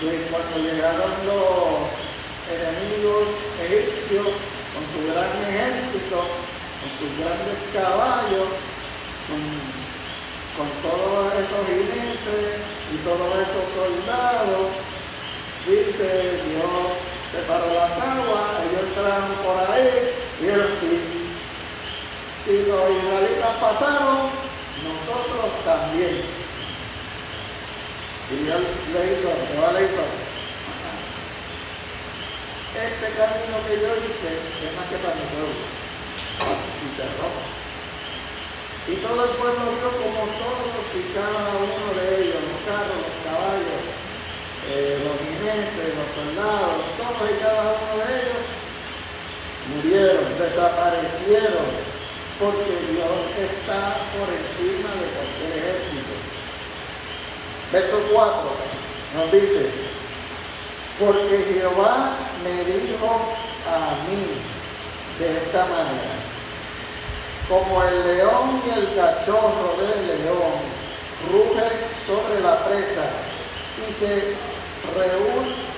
de 0.00 0.24
cuando 0.32 0.56
llegaron 0.56 1.12
los 1.28 1.92
enemigos 2.48 3.28
egipcios 3.60 4.24
con 4.72 4.82
su 4.88 5.04
gran 5.12 5.28
ejército, 5.44 6.16
con 6.16 6.88
sus 6.88 7.12
grandes 7.20 7.60
caballos, 7.76 8.48
con, 9.28 9.40
con 10.56 10.68
todos 10.80 11.28
esos 11.44 11.60
jinetes 11.68 12.56
y 12.88 12.96
todos 13.04 13.30
esos 13.36 13.68
soldados. 13.68 14.80
Dice 15.68 16.40
Dios 16.48 16.96
separó 17.36 17.68
las 17.68 18.00
aguas, 18.00 18.64
ellos 18.64 18.88
entraron 18.88 19.36
por 19.44 19.60
ahí, 19.68 20.08
vieron 20.40 20.72
si, 20.80 21.04
si 22.48 22.64
los 22.64 22.80
israelitas 22.96 23.54
pasaron, 23.60 24.32
nosotros 24.88 25.52
también. 25.68 26.40
Y 28.30 28.44
Dios 28.46 28.62
le 28.62 29.00
hizo, 29.10 29.28
Jehová 29.50 29.72
le 29.74 29.90
hizo, 29.90 30.06
este 32.70 33.06
camino 33.18 33.58
que 33.66 33.74
yo 33.82 33.90
hice 33.98 34.30
es 34.30 34.70
más 34.78 34.86
que 34.86 35.02
para 35.02 35.18
mi 35.18 35.26
pueblo. 35.34 35.58
Y 35.58 36.88
cerró. 36.94 37.30
Y 38.86 38.94
todo 39.02 39.18
el 39.26 39.34
pueblo 39.34 39.74
vio 39.74 39.90
como 39.98 40.22
todos 40.38 40.86
y 40.94 41.02
cada 41.10 41.58
uno 41.58 41.88
de 41.98 42.06
ellos, 42.22 42.38
los 42.38 42.60
carros, 42.62 43.02
los 43.02 43.18
caballos, 43.26 43.82
eh, 44.70 45.02
los 45.02 45.18
jinetes, 45.18 45.90
los 45.98 46.10
soldados, 46.14 46.86
todos 46.94 47.26
y 47.26 47.36
cada 47.42 47.74
uno 47.74 47.92
de 47.98 48.08
ellos 48.14 48.42
murieron, 49.74 50.30
desaparecieron, 50.38 51.68
porque 52.38 52.72
Dios 52.94 53.18
está 53.34 53.98
por 54.14 54.30
encima 54.30 54.90
de 54.94 55.06
cualquier 55.10 55.52
ejército. 55.58 56.29
Verso 57.72 57.98
4 58.12 58.32
nos 59.14 59.32
dice, 59.32 59.70
porque 60.98 61.44
Jehová 61.52 62.14
me 62.42 62.64
dijo 62.64 63.06
a 63.66 64.08
mí 64.08 64.26
de 65.18 65.36
esta 65.38 65.66
manera, 65.66 66.16
como 67.48 67.82
el 67.84 68.16
león 68.16 68.62
y 68.66 68.78
el 68.78 68.94
cachorro 68.94 69.76
del 69.78 70.24
león 70.24 70.80
rugen 71.30 71.70
sobre 72.06 72.40
la 72.40 72.64
presa 72.64 73.04
y 73.78 73.92
se 73.92 74.34
reúne 74.96 75.70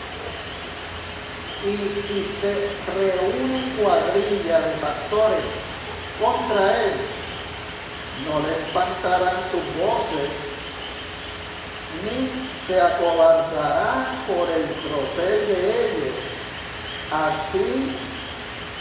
y 1.64 1.76
si 1.76 2.24
se 2.24 2.68
reúne 2.96 3.72
cuadrilla 3.80 4.60
de 4.60 4.72
pastores 4.78 5.44
contra 6.20 6.84
él, 6.84 6.92
no 8.26 8.40
le 8.40 8.52
espantarán 8.54 9.36
sus 9.50 9.62
voces, 9.80 10.51
ni 12.04 12.30
se 12.66 12.80
acobardará 12.80 14.06
por 14.26 14.48
el 14.48 14.66
tropel 14.82 15.46
de 15.48 15.86
ellos. 15.86 16.16
Así 17.10 17.92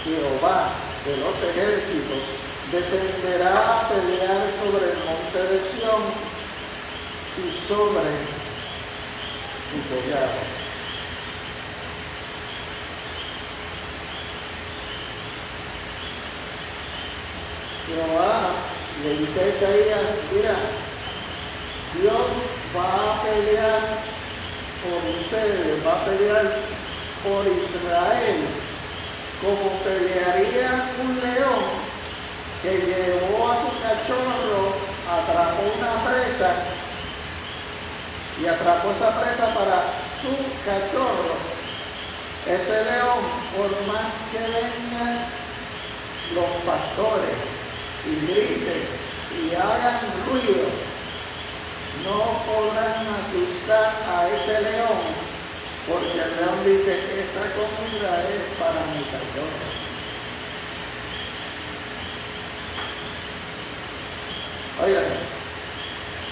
Jehová 0.04 0.70
de 1.06 1.18
los 1.18 1.36
ejércitos 1.50 2.24
descenderá 2.72 3.82
a 3.82 3.90
pelear 3.90 4.42
sobre 4.64 4.92
el 4.92 4.98
monte 5.06 5.54
de 5.54 5.60
Sión 5.70 6.02
y 7.38 7.68
sobre 7.68 8.42
Jehová 17.88 18.52
le 19.04 19.18
dice 19.18 19.40
a 19.40 19.48
Isaías, 19.48 20.02
mira, 20.34 20.56
Dios 22.00 22.28
va 22.76 22.88
a 22.88 23.22
pelear 23.22 23.82
por 24.82 25.02
ustedes, 25.20 25.86
va 25.86 25.92
a 25.92 26.06
pelear 26.06 26.56
por 27.22 27.46
Israel, 27.46 28.40
como 29.42 29.70
pelearía 29.84 30.88
un 31.04 31.20
león 31.20 31.64
que 32.64 32.72
llevó 32.80 33.52
a 33.52 33.56
su 33.58 33.72
cachorro, 33.84 34.74
atrapó 35.06 35.64
una 35.78 35.94
presa 36.08 36.52
y 38.42 38.48
atrapó 38.48 38.92
esa 38.92 39.20
presa 39.20 39.54
para 39.54 39.84
su 40.16 40.32
cachorro. 40.64 41.36
Ese 42.48 42.86
león, 42.86 43.20
por 43.56 43.70
más 43.92 44.14
que 44.32 44.40
vengan 44.40 45.26
los 46.34 46.50
pastores 46.66 47.36
y 48.08 48.26
griten 48.26 48.88
y 49.44 49.54
hagan 49.54 50.00
ruido, 50.28 50.91
no 52.04 52.42
podrán 52.48 53.06
asustar 53.20 53.94
a 54.08 54.28
ese 54.30 54.62
león, 54.62 55.02
porque 55.88 56.12
el 56.12 56.36
león 56.38 56.60
dice, 56.66 56.94
esa 57.22 57.46
comida 57.54 58.24
es 58.32 58.46
para 58.58 58.82
mi 58.94 59.04
cachorro. 59.06 59.70
Oigan, 64.84 65.04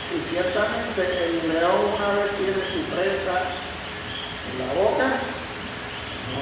y 0.09 0.27
ciertamente 0.27 1.01
el 1.25 1.53
león 1.53 1.93
una 1.95 2.09
vez 2.17 2.31
tiene 2.37 2.63
su 2.65 2.81
presa 2.89 3.45
en 4.49 4.55
la 4.57 4.73
boca, 4.73 5.07
no 6.33 6.41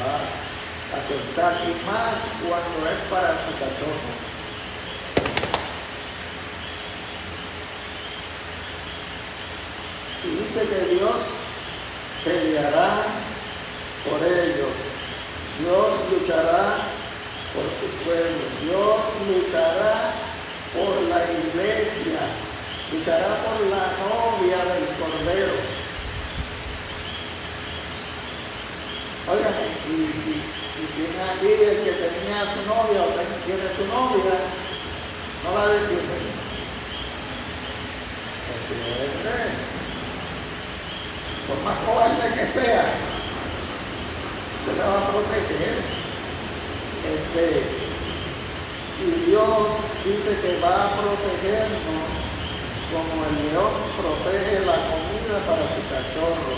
va 0.00 0.16
a 0.90 1.00
soltar 1.06 1.54
y 1.62 1.86
más 1.86 2.18
cuando 2.42 2.90
es 2.90 3.00
para 3.08 3.30
su 3.46 3.52
cachorro. 3.60 4.29
Y 10.24 10.28
dice 10.36 10.68
que 10.68 10.94
Dios 10.94 11.16
peleará 12.24 13.04
por 14.08 14.26
ellos. 14.26 14.74
Dios 15.60 15.88
luchará 16.10 16.76
por 17.54 17.64
su 17.78 17.86
pueblo. 18.04 18.44
Dios 18.62 19.00
luchará 19.28 20.12
por 20.74 21.02
la 21.08 21.24
iglesia 21.24 22.20
luchará 22.92 23.38
por 23.44 23.60
la 23.70 23.84
novia 24.02 24.58
del 24.74 24.86
Cordero. 24.98 25.54
Oigan, 29.30 29.54
y, 29.88 30.40
tiene 30.96 31.22
aquí 31.22 31.50
el 31.62 31.84
que 31.84 31.92
tenía 31.92 32.40
a 32.40 32.52
su 32.52 32.60
novia 32.66 33.02
o 33.02 33.10
tiene 33.46 33.68
su 33.76 33.84
novia, 33.86 34.36
no 35.44 35.50
la 35.56 35.66
detiene. 35.68 36.30
Por 41.50 41.58
más 41.66 41.78
cobarde 41.82 42.30
que 42.30 42.46
sea, 42.46 42.86
se 44.62 44.72
la 44.78 44.86
va 44.86 44.98
a 45.02 45.10
proteger. 45.10 45.82
Este, 47.10 47.66
y 49.02 49.10
Dios 49.26 49.66
dice 50.06 50.30
que 50.38 50.60
va 50.62 50.86
a 50.86 50.94
protegernos 50.94 52.06
como 52.94 53.26
el 53.26 53.34
león 53.50 53.74
protege 53.98 54.62
la 54.62 54.78
comida 54.94 55.42
para 55.42 55.66
su 55.74 55.82
cachorro. 55.90 56.54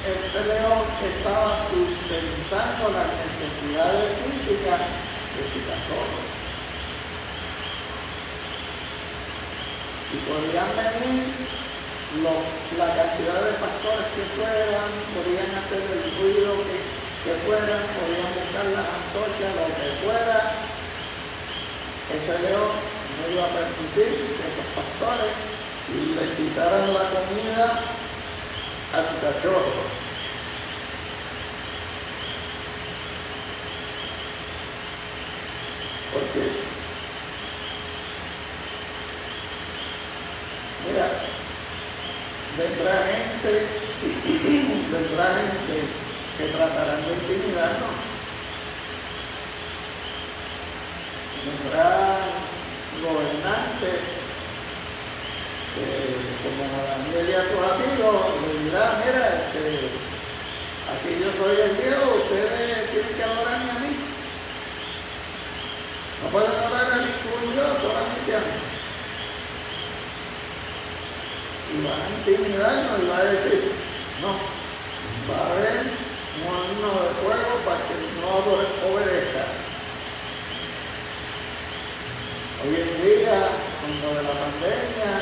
Este 0.00 0.40
león 0.40 0.80
estaba 1.04 1.60
sustentando 1.68 2.88
las 2.88 3.08
necesidades 3.20 4.16
físicas 4.24 4.80
de 4.80 5.42
su 5.44 5.60
cachorro. 5.68 6.20
Y 10.08 10.16
podían 10.24 10.70
venir 10.72 11.60
la 12.18 12.88
cantidad 12.90 13.38
de 13.38 13.54
pastores 13.62 14.06
que 14.18 14.24
fueran, 14.34 14.90
podían 15.14 15.50
hacer 15.54 15.78
el 15.78 16.10
ruido 16.18 16.58
que, 16.66 16.78
que 17.22 17.34
fueran, 17.46 17.86
podían 17.94 18.30
buscar 18.34 18.66
las 18.74 18.86
antorchas, 18.98 19.50
lo 19.54 19.66
que 19.78 19.88
fuera. 20.02 20.38
Ese 22.10 22.34
león 22.42 22.74
no 22.74 23.22
iba 23.30 23.44
a 23.46 23.54
permitir 23.54 24.26
que 24.26 24.42
esos 24.42 24.68
pastores 24.74 25.30
le 25.90 26.34
quitaran 26.34 26.94
la 26.94 27.06
comida 27.14 27.66
a 28.90 28.98
su 29.06 29.14
cachorro. 29.22 29.86
Porque, 36.12 36.79
vendrá 42.60 42.92
gente, 43.08 43.52
vendrá 44.92 45.26
gente 45.40 45.76
que 46.36 46.44
tratarán 46.52 47.00
de 47.06 47.12
intimidarnos. 47.14 47.96
Vendrá 51.40 52.18
gobernante, 53.00 53.90
como 56.44 56.64
Daniel 56.84 57.30
y 57.30 57.32
a 57.32 57.42
sus 57.48 57.64
amigos, 57.64 58.16
le 58.42 58.64
dirá, 58.64 59.00
mira, 59.00 59.24
este, 59.40 60.10
Aquí 60.90 61.22
yo 61.22 61.30
soy 61.32 61.56
el 61.56 61.76
Dios, 61.76 62.02
ustedes 62.24 62.90
tienen 62.90 63.14
que 63.14 63.22
adorarme 63.22 63.70
a 63.70 63.78
mí. 63.78 63.96
No 66.22 66.30
pueden 66.30 66.50
adorar 66.50 66.92
a 66.92 66.96
ningún 66.96 67.54
Dios, 67.54 67.78
solamente 67.80 68.34
a 68.34 68.40
mí. 68.40 68.69
Y 71.72 71.84
van 71.84 72.00
a 72.00 72.08
intimidarnos 72.18 72.98
y 73.00 73.08
va 73.08 73.18
a 73.18 73.24
decir, 73.24 73.72
no, 74.20 74.34
va 75.30 75.38
a 75.38 75.52
haber 75.52 75.86
un 76.34 76.50
horno 76.50 76.90
de 77.02 77.10
fuego 77.22 77.52
para 77.64 77.78
que 77.86 77.94
no 78.18 78.90
obedezca. 78.90 79.44
Hoy 82.62 82.74
en 82.74 82.92
día, 83.04 83.38
con 83.80 83.92
lo 84.02 84.08
de 84.16 84.22
la 84.22 84.34
pandemia, 84.34 85.12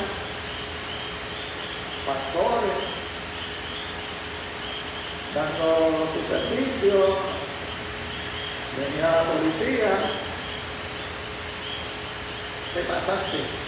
pastores 2.07 2.99
dando 5.35 6.09
su 6.15 6.21
servicio, 6.33 7.17
venía 8.79 9.11
la 9.11 9.23
policía, 9.25 9.91
¿qué 12.75 12.81
pasaste? 12.81 13.68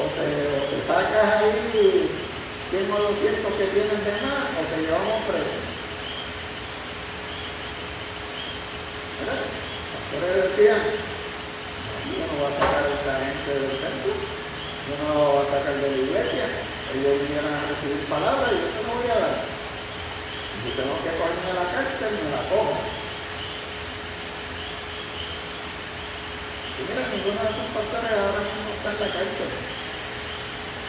O 0.00 0.08
te, 0.16 0.24
te 0.24 0.78
sacas 0.88 1.44
ahí 1.44 2.08
100 2.70 2.86
o 2.86 2.96
200 2.96 3.52
que 3.58 3.66
tienen 3.74 4.00
de 4.00 4.14
más 4.22 4.46
o 4.54 4.62
te 4.62 4.80
llevamos 4.80 5.26
preso. 5.26 5.58
¿Verdad? 9.20 9.42
Los 10.10 10.54
decían, 10.54 10.78
yo 10.78 12.24
no 12.24 12.34
voy 12.38 12.46
a 12.46 12.58
sacar 12.62 12.86
a 12.86 12.94
esta 12.94 13.14
gente 13.26 13.50
del 13.58 13.74
templo, 13.74 14.12
yo 14.14 14.94
no 15.02 15.06
lo 15.18 15.42
a 15.42 15.50
sacar 15.50 15.74
de 15.82 15.90
la 15.90 15.98
iglesia, 15.98 16.46
ellos 16.94 17.26
vinieron 17.26 17.50
a 17.50 17.68
recibir 17.74 18.06
palabras 18.06 18.54
y 18.54 18.62
yo 18.62 18.66
eso 18.70 18.86
no 18.86 19.02
voy 19.02 19.10
a 19.10 19.18
dar. 19.18 19.38
Si 20.62 20.70
tengo 20.78 20.94
que 21.02 21.10
cogerme 21.18 21.50
a 21.50 21.58
la 21.58 21.68
cárcel, 21.74 22.10
me 22.22 22.30
la 22.30 22.42
cojo. 22.54 22.78
Y 26.78 26.80
mira, 26.86 27.02
ninguno 27.02 27.38
de 27.42 27.50
esos 27.50 27.68
pastores 27.74 28.14
ahora 28.14 28.40
mismo 28.46 28.70
está 28.78 28.88
en 28.94 29.00
la 29.02 29.10
cárcel. 29.10 29.50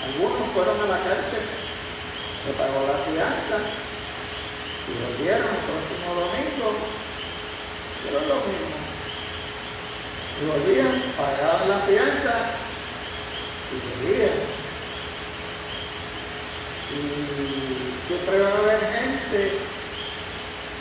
Algunos 0.06 0.50
fueron 0.54 0.82
a 0.82 0.88
la 0.88 1.00
cárcel, 1.04 1.46
se 1.46 2.52
pagó 2.58 2.80
la 2.90 2.98
fianza, 3.06 3.58
y 4.88 4.92
volvieron 4.98 5.46
el 5.46 5.64
próximo 5.70 6.10
domingo, 6.18 6.68
pero 8.04 8.18
lo 8.28 8.38
mismo. 8.50 8.82
Y 10.36 10.46
volvían, 10.50 11.14
pagaban 11.16 11.70
la 11.70 11.80
fianza 11.86 12.34
y 13.70 13.78
seguían. 13.78 14.42
Y 16.92 18.08
siempre 18.08 18.42
va 18.42 18.50
a 18.50 18.58
haber 18.58 18.80
gente 18.80 19.42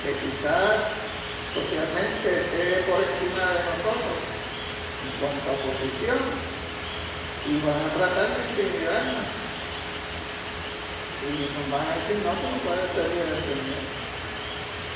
que 0.02 0.10
quizás 0.16 1.06
socialmente 1.52 2.40
esté 2.40 2.82
por 2.88 2.98
encima 3.04 3.44
de 3.52 3.60
nosotros 3.68 4.16
en 5.04 5.12
cuanto 5.20 5.46
a 5.50 5.60
posición 5.60 6.18
y 7.50 7.58
van 7.66 7.82
a 7.82 7.90
tratar 7.98 8.30
de 8.30 8.46
intimidarnos. 8.46 9.26
Y 11.26 11.50
van 11.66 11.82
a 11.82 11.98
decir, 11.98 12.22
no, 12.22 12.30
tú 12.38 12.46
no 12.46 12.58
puedes 12.62 12.94
servir 12.94 13.26
al 13.26 13.42
Señor. 13.42 13.82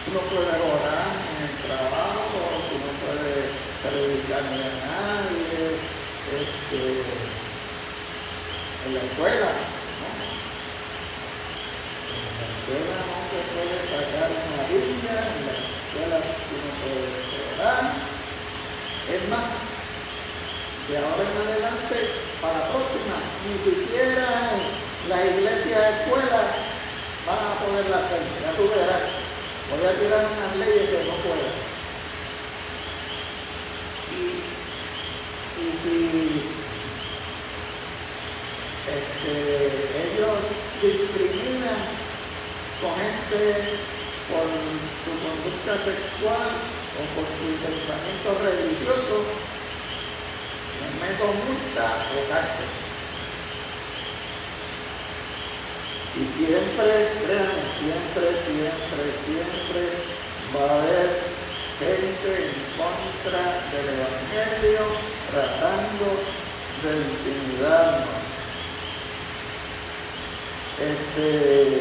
Tú 0.07 0.09
no 0.15 0.23
puedes 0.31 0.55
orar 0.55 1.11
en 1.19 1.39
el 1.51 1.55
trabajo, 1.67 2.63
tú 2.71 2.79
no 2.79 2.93
puedes 3.03 3.51
predicarle 3.83 4.71
a 4.71 4.75
nadie, 4.87 5.83
este, 6.31 7.03
en 8.87 8.91
la 8.95 9.03
escuela, 9.03 9.51
¿no? 9.51 10.09
En 12.07 12.35
la 12.39 12.47
escuela 12.55 12.97
no 13.03 13.19
se 13.35 13.41
puede 13.51 13.77
sacar 13.91 14.31
una 14.31 14.63
Biblia, 14.71 15.17
en 15.27 15.43
la 15.43 15.59
escuela 15.59 16.23
tú 16.23 16.55
no 16.55 16.71
puedes 16.87 17.19
orar. 17.59 17.99
Es 19.11 19.23
más, 19.29 19.47
de 20.89 20.95
ahora 20.99 21.25
en 21.25 21.37
adelante, 21.49 22.34
para 22.45 22.59
la 22.61 22.69
próxima, 22.69 23.17
ni 23.49 23.57
siquiera 23.65 24.29
las 25.09 25.25
iglesias 25.25 25.81
escuelas 25.97 26.49
van 27.25 27.41
a 27.41 27.57
poderla 27.57 28.05
hacer. 28.05 28.21
Ya 28.45 28.53
tú 28.53 28.69
verás. 28.69 29.09
Voy 29.73 29.81
a 29.81 29.97
tirar 29.97 30.29
unas 30.29 30.53
leyes 30.61 30.91
que 30.91 31.09
no 31.09 31.17
puedan. 31.25 31.65
y 35.57 35.71
si 35.81 35.97
este, 38.85 39.35
ellos 40.05 40.45
discriminan 40.83 41.81
con 42.81 42.93
gente 42.93 43.81
por 44.29 44.45
su 45.01 45.13
conducta 45.25 45.75
sexual 45.81 46.51
o 46.93 47.03
por 47.17 47.27
su 47.33 47.49
pensamiento 47.65 48.29
religioso, 48.45 49.25
multa 51.33 51.87
o 52.13 52.29
cárcel. 52.29 52.71
Y 56.15 56.25
siempre, 56.27 57.09
siempre, 57.79 58.27
siempre, 58.47 59.05
siempre 59.25 59.83
va 60.55 60.71
a 60.71 60.79
haber 60.79 61.11
gente 61.79 62.29
en 62.47 62.55
contra 62.79 63.43
del 63.73 63.87
Evangelio 63.99 64.85
tratando 65.31 66.07
de 66.83 66.91
intimidarnos. 67.11 68.25
Este, 70.79 71.81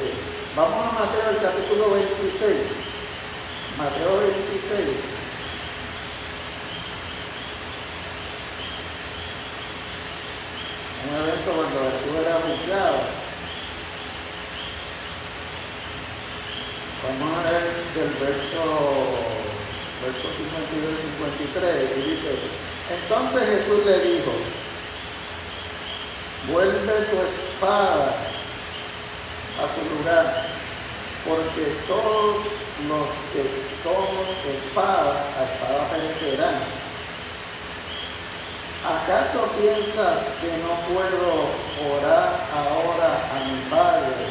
vamos 0.56 0.86
a 0.86 0.92
Mateo 0.94 1.30
el 1.30 1.42
capítulo 1.42 1.92
26. 1.92 2.58
Mateo 3.78 4.18
26. 4.20 5.23
Un 11.04 11.16
evento 11.20 11.52
cuando 11.52 11.80
Jesús 11.92 12.16
era 12.22 12.36
juzgado. 12.42 12.98
Vamos 17.04 17.38
a 17.38 17.52
ver 17.52 17.64
del 17.96 18.14
verso 18.16 19.34
versos 20.04 20.32
52 20.36 20.94
y 20.94 21.08
53, 21.16 21.92
y 21.96 22.10
dice, 22.12 22.32
entonces 22.92 23.44
Jesús 23.48 23.86
le 23.86 24.00
dijo, 24.00 24.32
vuelve 26.52 26.94
tu 27.08 27.18
espada 27.24 28.16
a 29.60 29.66
su 29.72 29.82
lugar, 29.96 30.48
porque 31.28 31.76
todos 31.88 32.36
los 32.88 33.08
que 33.32 33.44
tomen 33.84 34.28
espada, 34.56 35.24
a 35.40 35.44
espada 35.44 35.90
perecerán. 35.90 36.83
¿Acaso 38.84 39.48
piensas 39.60 40.20
que 40.42 40.52
no 40.60 40.74
puedo 40.94 41.48
orar 41.96 42.32
ahora 42.54 43.10
a 43.32 43.40
mi 43.48 43.60
Padre 43.70 44.28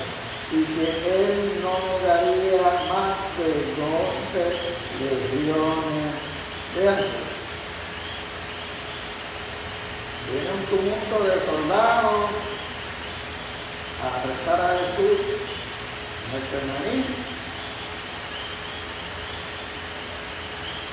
y 0.52 0.64
que 0.64 0.86
Él 1.24 1.62
no 1.62 1.72
me 1.88 2.06
daría 2.06 2.62
más 2.92 3.16
de 3.38 3.50
doce 3.80 4.44
legiones 5.00 6.22
Vean, 6.74 6.96
viene 10.30 10.50
un 10.52 10.64
tumulto 10.64 11.24
de 11.24 11.36
soldados 11.44 12.30
a 14.00 14.06
arrestar 14.16 14.58
a 14.58 14.78
Jesús 14.78 15.20
en 16.24 16.40
el 16.40 16.44
Semaní. 16.48 17.04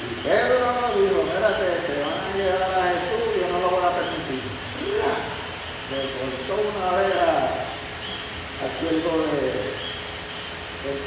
Y 0.03 0.16
Pedro 0.22 0.68
dijo, 0.99 1.22
espérate, 1.22 1.68
se 1.88 1.95
van 2.03 2.20
a 2.20 2.36
llevar 2.36 2.74
a 2.76 2.91
Jesús, 2.91 3.24
yo 3.39 3.47
no 3.53 3.60
lo 3.60 3.70
voy 3.70 3.86
a 3.86 3.95
permitir. 3.95 4.43
Le 5.90 6.06
cortó 6.06 6.54
una 6.70 7.02
vez 7.02 7.18
al 8.62 8.70
siervo 8.78 9.26
de, 9.26 9.42
del, 10.86 11.02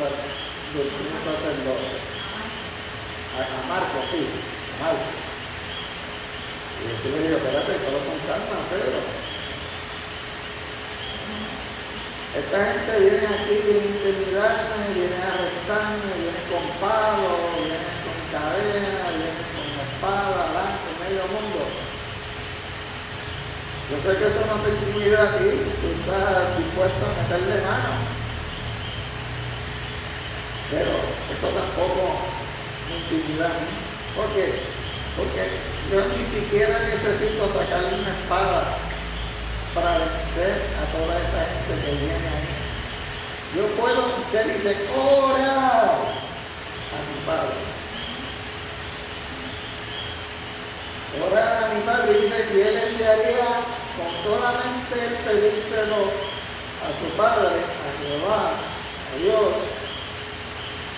sacerdote 1.22 2.02
a, 3.38 3.62
Marco, 3.70 4.02
sí, 4.10 4.26
a 4.26 4.82
Marco. 4.82 5.06
Y 6.82 6.90
el 6.90 6.98
Señor 6.98 7.22
dijo, 7.22 7.38
espérate, 7.38 7.78
todo 7.78 7.98
con 8.02 8.18
calma, 8.26 8.58
Pedro. 8.74 8.98
Esta 12.42 12.58
gente 12.58 12.92
viene 13.06 13.26
aquí, 13.38 13.54
viene 13.62 13.86
a 13.86 13.92
intimidarme, 13.94 14.82
viene 14.98 15.14
a 15.14 15.30
arrestarme, 15.30 16.10
viene 16.18 16.42
con 16.50 16.64
palos, 16.82 17.54
viene 17.54 17.86
con 18.02 18.18
cadena, 18.34 19.14
viene 19.14 19.46
con 19.46 19.78
espada, 19.78 20.42
lanza, 20.58 20.90
medio 20.98 21.22
mundo. 21.30 21.81
Yo 23.92 24.00
sé 24.00 24.16
que 24.16 24.24
eso 24.24 24.40
no 24.48 24.56
te 24.64 24.72
intimida 24.72 25.20
a 25.20 25.36
ti, 25.36 25.52
tú 25.52 25.92
estás 25.92 26.56
dispuesto 26.56 27.02
a 27.04 27.12
meterle 27.12 27.60
mano. 27.60 27.92
Pero 30.72 30.96
eso 31.28 31.48
tampoco 31.52 32.24
intimidad. 32.88 33.52
¿Por 34.16 34.32
qué? 34.32 34.64
Porque 35.12 35.44
yo 35.92 36.00
ni 36.08 36.24
siquiera 36.24 36.88
necesito 36.88 37.52
sacarle 37.52 38.00
una 38.00 38.16
espada 38.16 38.80
para 39.74 39.98
vencer 39.98 40.56
a 40.80 40.88
toda 40.88 41.12
esa 41.20 41.44
gente 41.52 41.84
que 41.84 41.92
viene 42.00 42.28
ahí. 42.32 42.48
Yo 43.56 43.66
puedo, 43.76 44.06
usted 44.24 44.56
dice, 44.56 44.88
ora 44.96 46.00
a 46.00 46.98
mi 47.04 47.18
Padre. 47.26 47.60
Ora 51.20 51.66
a 51.66 51.74
mi 51.74 51.80
Padre 51.82 52.20
dice 52.22 52.48
que 52.50 52.68
Él 52.68 52.76
enviaría 52.88 53.71
con 53.96 54.10
solamente 54.24 54.96
pedírselo 55.24 56.00
a 56.82 56.88
su 56.98 57.16
Padre, 57.16 57.60
a 57.62 57.88
Jehová, 58.00 58.42
a 58.56 59.14
Dios, 59.22 59.52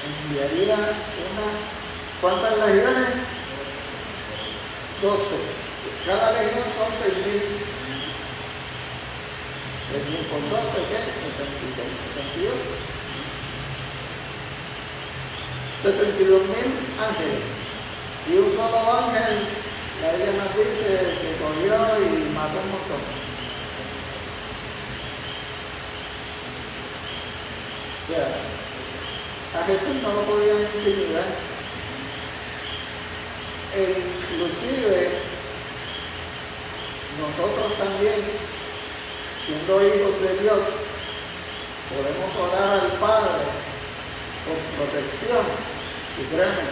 enviaría 0.04 0.74
una, 0.74 1.48
¿cuántas 2.20 2.54
legiones? 2.58 3.10
Doce. 5.02 5.38
Cada 6.06 6.32
legión 6.32 6.64
son 6.76 6.92
seis 7.02 7.18
mil. 7.26 7.42
Seis 9.90 10.04
mil 10.08 10.24
por 10.28 10.42
doce, 10.48 10.80
¿qué? 10.88 10.98
Setenta 11.04 11.64
y 12.36 12.44
dos. 12.44 12.60
Setenta 15.82 16.22
y 16.22 16.24
dos 16.24 16.42
mil 16.42 16.68
ángeles. 16.96 17.44
Y 18.26 18.32
un 18.38 18.56
solo 18.56 18.78
ángel, 19.04 19.48
la 20.04 20.12
Biblia 20.12 20.32
nos 20.36 20.52
dice 20.54 21.16
que 21.16 21.30
corrió 21.40 21.74
y 21.96 22.28
mató 22.34 22.60
un 22.60 22.70
montón. 22.76 23.02
O 28.00 28.12
sea, 28.12 29.60
a 29.60 29.64
Jesús 29.64 30.02
no 30.02 30.12
lo 30.12 30.22
podían 30.22 30.60
intimidar. 30.60 31.24
E 33.76 33.80
inclusive 34.04 35.10
nosotros 37.18 37.78
también, 37.78 38.20
siendo 39.46 39.86
hijos 39.86 40.20
de 40.20 40.42
Dios, 40.42 40.60
podemos 41.88 42.30
orar 42.44 42.80
al 42.80 42.92
Padre 43.00 43.44
con 44.44 44.58
protección. 44.76 45.46
Y 46.20 46.24
créanme, 46.34 46.62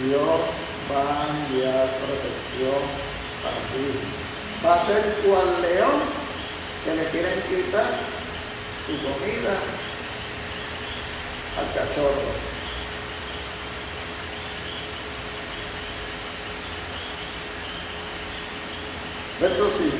Dios 0.00 0.71
va 0.94 1.22
a 1.22 1.28
enviar 1.28 1.88
protección 2.04 2.82
para 3.42 3.60
ti. 3.72 3.86
Va 4.64 4.74
a 4.74 4.86
ser 4.86 5.02
cual 5.24 5.62
león 5.62 6.00
que 6.84 6.94
le 6.94 7.04
quieren 7.10 7.42
quitar 7.48 7.90
su 8.86 8.94
comida, 9.02 9.54
al 11.58 11.66
cachorro. 11.74 12.52
Verso 19.40 19.70
5 19.76 19.92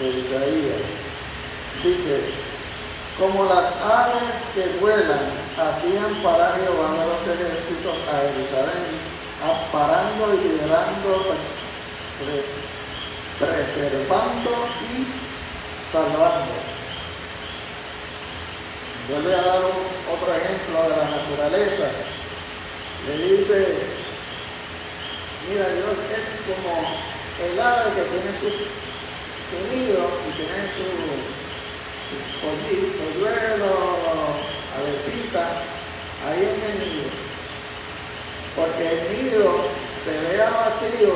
de 0.00 0.08
Isaías 0.20 0.82
dice, 1.82 2.20
como 3.18 3.44
las 3.44 3.76
aves 3.80 4.34
que 4.54 4.78
vuelan, 4.80 5.30
hacían 5.56 6.14
para 6.22 6.56
Jehová 6.56 6.92
de 6.92 7.06
los 7.06 7.22
ejércitos 7.22 7.96
a 8.08 8.20
Jerusalén, 8.20 9.13
aparando 9.42 10.34
y 10.34 10.48
liberando, 10.48 11.34
preservando 13.38 14.50
y 14.92 15.06
salvando. 15.90 16.54
Vuelve 19.08 19.34
a 19.34 19.42
dar 19.42 19.58
otro 19.58 20.34
ejemplo 20.34 20.82
de 20.82 20.96
la 20.96 21.04
naturaleza. 21.10 21.90
Le 23.06 23.14
dice, 23.18 23.76
mira, 25.48 25.68
Dios 25.68 25.96
es 26.08 26.26
como 26.48 26.72
el 27.44 27.60
ave 27.60 27.90
que 27.96 28.02
tiene 28.02 28.32
su, 28.40 28.48
nido 29.74 30.08
y 30.26 30.32
tiene 30.36 30.60
su, 30.72 30.86
su 32.10 32.26
polluelo, 32.40 33.72
avecita, 34.78 35.44
ahí 36.26 36.42
en 36.42 36.70
el 36.70 36.78
nido. 36.78 37.23
Porque 38.56 38.88
el 38.88 39.24
nido 39.24 39.66
se 40.04 40.12
vea 40.28 40.50
vacío, 40.50 41.14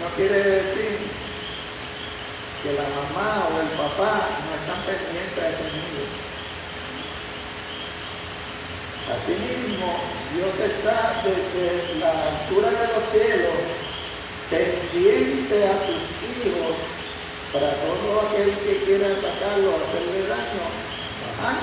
no 0.00 0.08
quiere 0.16 0.38
decir 0.38 0.98
que 2.62 2.72
la 2.72 2.82
mamá 2.82 3.48
o 3.54 3.60
el 3.60 3.68
papá 3.78 4.26
no 4.42 4.50
están 4.58 4.82
pendientes 4.82 5.36
de 5.36 5.50
ese 5.54 5.68
nido. 5.78 6.04
Asimismo, 9.14 9.88
Dios 10.34 10.54
está 10.58 11.22
desde 11.22 12.00
la 12.00 12.10
altura 12.10 12.70
de 12.70 12.86
los 12.92 13.08
cielos 13.10 13.78
pendiente 14.50 15.64
a 15.64 15.74
sus 15.86 16.02
hijos 16.26 16.76
para 17.52 17.72
todo 17.76 18.28
aquel 18.28 18.52
que 18.58 18.84
quiera 18.84 19.06
atacarlo, 19.06 19.76
hacerle 19.76 20.26
daño, 20.28 20.64
ajá, 21.32 21.60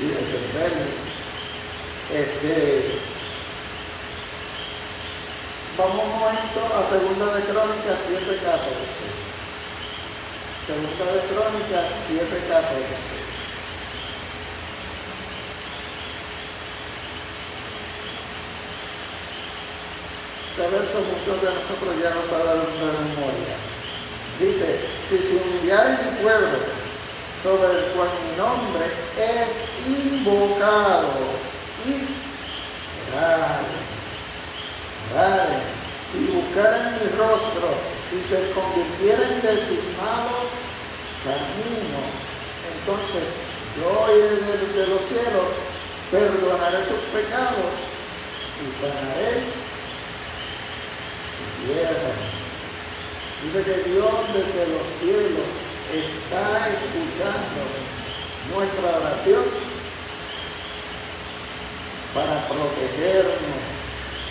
y 0.00 0.06
defenderlo. 0.06 1.10
Este, 2.12 3.19
vamos 5.80 6.04
un 6.04 6.20
momento 6.20 6.60
a 6.76 6.84
Segunda 6.92 7.34
de 7.34 7.42
Crónicas 7.44 7.98
7.14. 8.04 8.20
Segunda 10.66 11.04
de 11.08 11.20
Crónicas 11.32 11.86
7.14. 12.04 13.08
Este 20.50 20.64
verso 20.68 20.98
muchos 21.00 21.36
de 21.40 21.48
nosotros 21.48 21.92
ya 22.02 22.10
no 22.12 22.22
saben 22.28 22.60
de 22.76 22.88
memoria. 23.08 23.56
Dice, 24.38 24.68
si 25.08 25.16
se 25.16 25.34
humillara 25.36 26.00
mi 26.04 26.10
pueblo, 26.22 26.58
sobre 27.42 27.68
el 27.78 27.84
cual 27.92 28.10
mi 28.20 28.32
nombre 28.36 28.84
es 29.16 29.48
invocado, 29.88 31.08
y 31.86 31.90
oraren, 35.12 35.62
y 36.14 36.26
buscaran 36.34 36.94
mi 36.94 37.06
rostro, 37.16 37.68
y 38.10 38.18
se 38.26 38.50
convirtieran 38.52 39.40
de 39.42 39.54
sus 39.66 39.82
malos 39.98 40.50
caminos, 41.22 42.10
entonces 42.70 43.24
yo 43.76 44.06
desde 44.08 44.86
los 44.88 45.02
cielos, 45.06 45.48
perdonaré 46.10 46.78
sus 46.84 46.98
pecados 47.14 47.70
y 48.58 48.66
sanaré 48.80 49.70
Dice 53.42 53.62
que 53.64 53.90
Dios 53.90 54.12
desde 54.34 54.68
los 54.68 54.84
cielos 55.00 55.48
está 55.92 56.68
escuchando 56.68 57.60
nuestra 58.54 58.98
oración 58.98 59.44
para 62.14 62.48
protegernos. 62.48 63.59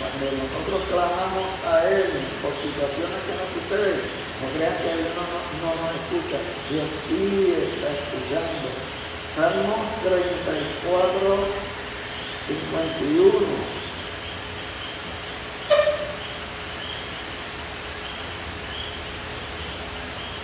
Cuando 0.00 0.32
nosotros 0.32 0.80
clamamos 0.88 1.60
a 1.68 1.84
Él 1.84 2.08
por 2.40 2.56
situaciones 2.56 3.20
que 3.20 3.36
nos 3.36 3.52
suceden, 3.52 4.00
no 4.40 4.48
crean 4.56 4.72
que 4.80 4.96
Dios 4.96 5.12
no, 5.12 5.28
no, 5.60 5.76
nos 5.76 5.92
escucha. 5.92 6.40
Dios 6.72 6.88
sí 6.88 7.52
está 7.52 7.92
escuchando. 7.92 8.72
Salmo 9.36 9.76
34, 10.00 11.20
51. 12.48 13.44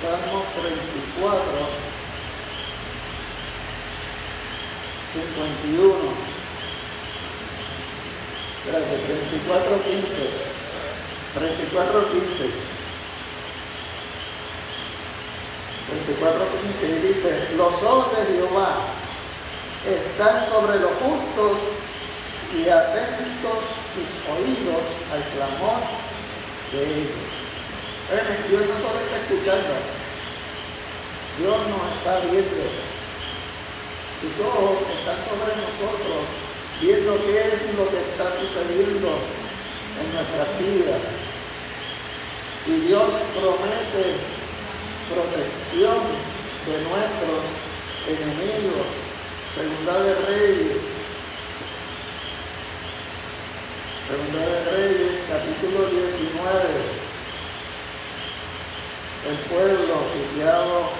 Salmo 0.03 0.45
34, 0.53 1.33
51. 5.17 6.16
Gracias, 8.67 9.01
34, 9.07 9.83
15. 9.85 10.57
34, 11.39 12.13
15. 12.13 12.77
34, 15.87 16.47
15 16.63 16.87
y 16.87 17.07
dice, 17.07 17.31
los 17.57 17.83
ojos 17.83 18.11
de 18.19 18.27
Jehová 18.27 18.75
están 19.87 20.49
sobre 20.49 20.81
los 20.81 20.91
justos 20.99 21.59
y 22.59 22.69
atentos 22.69 23.63
sus 23.95 24.11
oídos 24.35 24.83
al 25.15 25.23
clamor 25.31 25.79
de 26.73 26.83
ellos. 26.83 27.37
Dios 28.49 28.63
no 28.67 28.77
solo 28.83 28.99
está 28.99 29.17
escuchando, 29.23 29.79
Dios 31.39 31.59
nos 31.71 31.87
está 31.99 32.19
viendo. 32.27 32.67
Sus 34.19 34.35
ojos 34.45 34.79
están 34.99 35.19
sobre 35.23 35.55
nosotros, 35.55 36.46
viendo 36.81 37.17
qué 37.27 37.39
es 37.39 37.75
lo 37.77 37.89
que 37.91 37.99
está 37.99 38.31
sucediendo 38.41 39.19
en 40.01 40.07
nuestras 40.15 40.49
vidas. 40.59 41.03
Y 42.67 42.87
Dios 42.89 43.11
promete 43.35 44.17
protección 45.09 45.99
de 46.67 46.77
nuestros 46.89 47.43
enemigos. 48.07 48.89
Segunda 49.55 50.01
de 50.01 50.15
Reyes. 50.27 50.83
Segunda 54.09 54.41
de 54.47 54.71
Reyes, 54.71 55.13
capítulo 55.29 55.89
19 55.89 57.07
el 59.29 59.37
pueblo 59.49 59.97
sitiado 60.15 60.91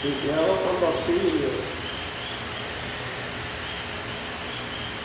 sitiado 0.00 0.54
por 0.54 0.80
los 0.80 1.04
sirios. 1.04 1.77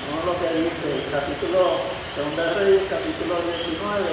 Vamos 0.10 0.26
lo 0.26 0.40
que 0.40 0.54
dice 0.56 0.88
el 0.96 1.12
capítulo, 1.12 1.80
Segunda 2.16 2.54
Reyes, 2.56 2.82
capítulo 2.90 3.36
19, 3.40 4.04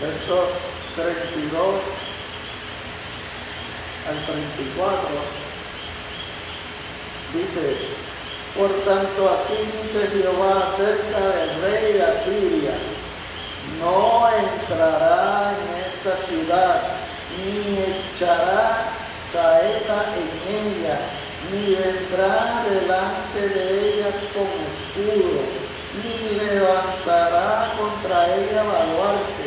verso 0.00 0.48
32 0.94 2.04
al 4.08 4.26
34. 4.26 5.08
Dice, 7.34 7.64
por 8.56 8.70
tanto 8.84 9.30
así 9.30 9.58
dice 9.82 10.06
Jehová 10.08 10.68
acerca 10.68 11.20
del 11.36 11.62
rey 11.62 11.92
de 11.94 12.02
Asiria, 12.04 12.74
no 13.80 14.28
entrará 14.30 15.52
en 15.58 15.68
esta 15.82 16.14
ciudad, 16.26 16.82
ni 17.38 17.78
echará 17.78 18.92
saeta 19.32 20.04
en 20.14 20.54
ella, 20.54 20.98
ni 21.54 21.74
vendrá 21.76 22.64
delante 22.68 23.48
de 23.48 23.88
ella 23.88 24.10
con 24.34 24.50
escudo, 24.74 25.42
ni 26.02 26.36
levantará 26.36 27.72
contra 27.78 28.34
ella 28.34 28.64
baluarte, 28.64 29.46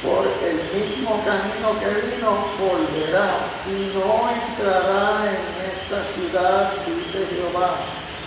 porque 0.00 0.50
el 0.50 0.62
mismo 0.78 1.20
camino 1.24 1.74
que 1.80 2.06
vino 2.06 2.30
volverá 2.56 3.30
y 3.66 3.90
no 3.98 4.30
entrará 4.30 5.26
en 5.26 5.42
esta 5.74 6.04
ciudad, 6.14 6.72
dice 6.86 7.26
Jehová, 7.34 7.74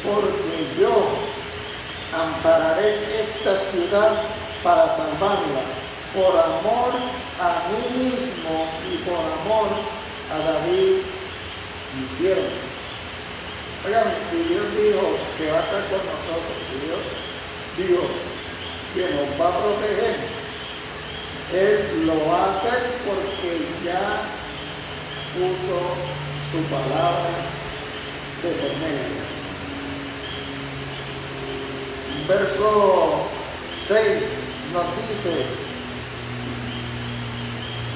porque 0.03 0.67
yo 0.77 1.07
ampararé 2.13 3.21
esta 3.21 3.57
ciudad 3.71 4.23
para 4.61 4.97
salvarla, 4.97 5.63
por 6.13 6.37
amor 6.37 6.91
a 7.39 7.69
mí 7.71 8.03
mismo 8.03 8.67
y 8.91 8.97
por 8.97 9.15
amor 9.15 9.69
a 10.29 10.51
David 10.51 11.20
mi 11.95 12.07
siervo. 12.17 12.49
Oigan, 13.85 14.13
si 14.29 14.37
Dios 14.47 14.65
dijo 14.77 15.17
que 15.37 15.51
va 15.51 15.57
a 15.57 15.63
estar 15.63 15.83
con 15.89 16.03
nosotros, 16.05 16.55
si 16.69 16.75
Dios 16.85 17.01
dijo 17.77 18.03
que 18.93 19.03
nos 19.15 19.29
va 19.39 19.47
a 19.49 19.59
proteger, 19.59 20.15
Él 21.53 22.05
lo 22.05 22.15
va 22.27 22.45
a 22.45 22.51
hacer 22.51 22.81
porque 23.05 23.51
ya 23.83 24.05
puso 25.33 25.77
su 26.51 26.59
palabra 26.69 27.31
de 28.43 28.49
por. 28.49 28.71
Verso 32.27 33.27
6 33.87 33.99
nos 34.73 34.85
dice, 34.95 35.33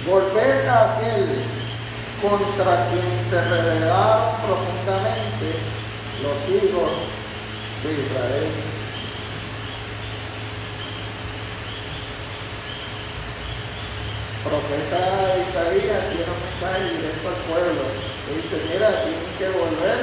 volver 0.05 0.67
a 0.67 0.97
aquel 0.97 1.25
contra 2.21 2.89
quien 2.89 3.23
se 3.29 3.41
rebelaron 3.41 4.35
profundamente 4.45 5.59
los 6.23 6.37
hijos 6.49 6.91
de 7.83 7.91
Israel. 7.93 8.75
Profeta 14.45 15.41
Isaías 15.41 16.05
tiene 16.13 16.29
un 16.29 16.41
mensaje 16.45 16.85
directo 16.93 17.27
al 17.27 17.41
pueblo. 17.49 17.81
Le 18.29 18.41
dice, 18.41 18.61
mira, 18.69 18.89
tienen 19.01 19.33
que 19.37 19.49
volver 19.57 19.99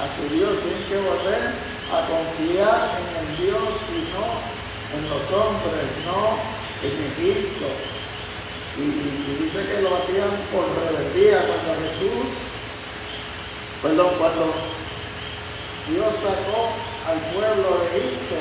a 0.00 0.04
su 0.16 0.24
Dios, 0.34 0.56
tienen 0.64 0.84
que 0.88 0.98
volver 1.04 1.52
a 1.92 1.98
confiar 2.08 2.96
en 2.96 3.08
el 3.12 3.28
Dios 3.36 3.72
y 3.92 4.08
no 4.16 4.56
en 4.96 5.04
los 5.08 5.24
hombres, 5.32 5.84
no 6.08 6.40
en 6.80 6.96
Egipto. 7.12 7.68
Y, 8.76 9.40
dice 9.40 9.64
que 9.64 9.80
lo 9.80 9.96
hacían 9.96 10.28
por 10.52 10.68
rebeldía 10.68 11.48
cuando 11.48 11.80
Jesús, 11.80 12.28
perdón, 13.80 14.12
cuando 14.20 14.52
Dios 15.88 16.12
sacó 16.20 16.76
al 17.08 17.18
pueblo 17.32 17.68
de 17.80 17.96
Egipto. 17.96 18.36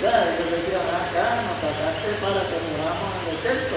Mira, 0.00 0.32
ellos 0.32 0.48
decían, 0.48 0.80
acá 0.80 1.44
nos 1.44 1.60
sacaste 1.60 2.08
para 2.24 2.40
que 2.48 2.56
muramos 2.72 3.08
en 3.12 3.20
el 3.20 3.36
desierto. 3.36 3.76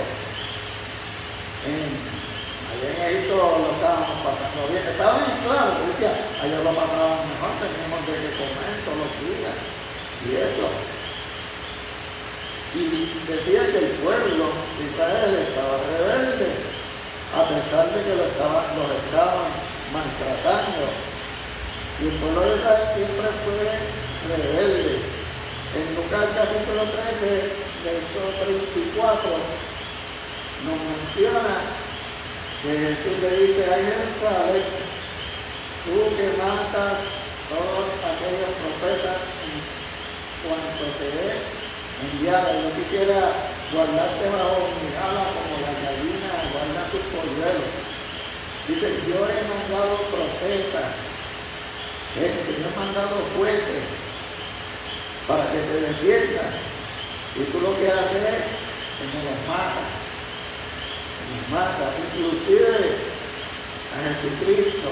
allá 2.71 2.87
en 2.87 2.99
Egipto 3.11 3.35
lo 3.35 3.75
estábamos 3.75 4.23
pasando 4.23 4.71
bien. 4.71 4.87
Estaban 4.87 5.19
en 5.19 5.39
claro, 5.43 5.83
decía, 5.83 6.15
allá 6.15 6.63
lo 6.63 6.71
pasaban 6.71 7.27
mejor, 7.27 7.51
teníamos 7.59 8.07
de 8.07 8.39
comer 8.39 8.71
todos 8.87 9.03
los 9.03 9.11
días. 9.19 9.57
Y 10.23 10.39
eso. 10.39 10.71
Y 12.73 13.11
decía 13.27 13.67
que 13.67 13.77
el 13.77 13.91
pueblo 13.99 14.47
de 14.79 14.83
Israel 14.87 15.31
estaba 15.43 15.75
rebelde, 15.91 16.55
a 17.35 17.43
pesar 17.51 17.91
de 17.91 17.99
que 18.03 18.15
lo 18.15 18.23
estaban, 18.23 18.63
los 18.79 18.91
estaban 18.95 19.51
maltratando 19.91 20.87
y 22.01 22.07
el 22.07 22.15
pueblo 22.17 22.41
de 22.41 22.55
Israel 22.57 22.87
siempre 22.95 23.27
fue 23.45 23.61
rebelde. 24.25 25.03
En 25.75 25.85
Lucas 25.95 26.33
capítulo 26.33 26.81
13, 26.89 27.61
verso 27.85 28.21
34, 28.41 29.29
nos 30.65 30.79
menciona 30.81 31.61
que 32.63 32.71
Jesús 32.73 33.15
le 33.21 33.31
dice 33.45 33.69
a 33.69 33.77
Jerusalén, 33.85 34.65
tú 35.85 36.15
que 36.17 36.27
matas 36.41 37.05
todos 37.53 37.85
aquellos 38.01 38.49
profetas 38.65 39.21
en 39.45 39.61
cuanto 40.41 40.83
te 40.97 41.60
he 42.01 42.17
enviado. 42.17 42.49
Yo 42.49 42.69
quisiera 42.81 43.31
guardarte 43.71 44.25
bajo 44.33 44.73
mi 44.81 44.89
ala 44.97 45.23
como 45.37 45.61
la 45.61 45.73
gallina 45.85 46.33
guarda 46.49 46.81
sus 46.89 47.03
polluelos. 47.13 47.69
Dice, 48.67 48.87
yo 49.07 49.19
he 49.29 49.41
mandado 49.45 49.97
profetas 50.09 50.89
que 52.13 52.25
Dios 52.27 52.67
ha 52.67 52.79
mandado 52.79 53.15
jueces 53.37 53.83
para 55.27 55.45
que 55.51 55.59
te 55.59 55.77
defiendan. 55.81 56.51
Y 57.35 57.43
tú 57.51 57.61
lo 57.61 57.77
que 57.79 57.87
haces 57.87 58.21
es 58.21 58.43
que 58.97 59.05
me 59.07 59.23
los 59.23 59.39
mata. 59.47 59.83
Nos 61.31 61.45
mata. 61.49 61.85
Inclusive 62.11 63.11
a 63.91 63.97
Jesucristo, 64.03 64.89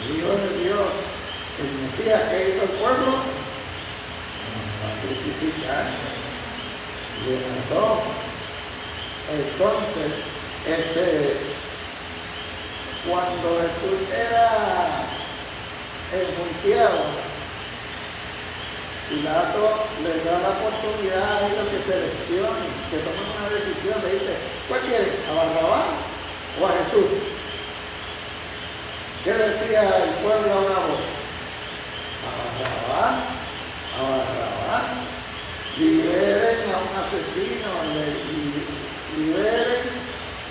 el 0.00 0.16
Hijo 0.16 0.30
de 0.30 0.64
Dios, 0.64 0.88
el 1.58 1.70
Mesías 1.82 2.22
que 2.30 2.50
hizo 2.50 2.62
el 2.62 2.70
pueblo, 2.78 3.10
nos 4.54 4.70
va 4.78 4.88
a 4.88 5.00
crucificar. 5.02 6.19
Entonces, 9.30 10.12
este, 10.66 11.36
cuando 13.06 13.60
Jesús 13.60 14.08
era 14.12 15.04
enjuiciado. 16.12 17.30
Pilato 19.08 19.86
le 20.02 20.22
da 20.22 20.38
la 20.38 20.50
oportunidad 20.54 21.42
a 21.42 21.46
ellos 21.46 21.66
que 21.70 21.82
seleccionen, 21.82 22.70
que 22.90 22.98
tomen 23.02 23.26
una 23.38 23.50
decisión, 23.50 23.98
le 24.06 24.12
dice, 24.14 24.34
¿cuál 24.68 24.80
quiere? 24.82 25.10
¿A 25.26 25.34
Barrabás 25.34 25.86
o 26.60 26.66
a 26.66 26.70
Jesús? 26.78 27.10
¿Qué 29.24 29.32
decía 29.32 29.82
el 29.82 30.10
pueblo 30.22 30.54
voz? 30.54 31.02
A 32.22 32.30
Barrabás, 32.38 33.14
a 33.98 34.02
Barrabás, 34.14 34.86
liberen 35.78 36.58
a 36.72 36.78
un 36.82 36.92
asesino, 36.98 37.70
liberen 39.16 39.82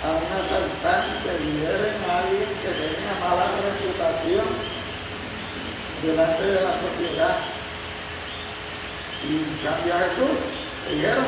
a 0.00 0.08
un 0.16 0.28
asaltante, 0.32 1.28
liberen 1.44 1.96
a 2.08 2.18
alguien 2.24 2.48
que 2.62 2.70
tenía 2.72 3.12
mala 3.20 3.52
reputación 3.60 4.48
delante 6.02 6.44
de 6.44 6.60
la 6.64 6.74
sociedad. 6.80 7.36
Y 9.28 9.44
en 9.44 9.56
cambio 9.60 9.94
a 9.94 9.98
Jesús 10.08 10.36
le 10.88 10.94
dijeron, 10.96 11.26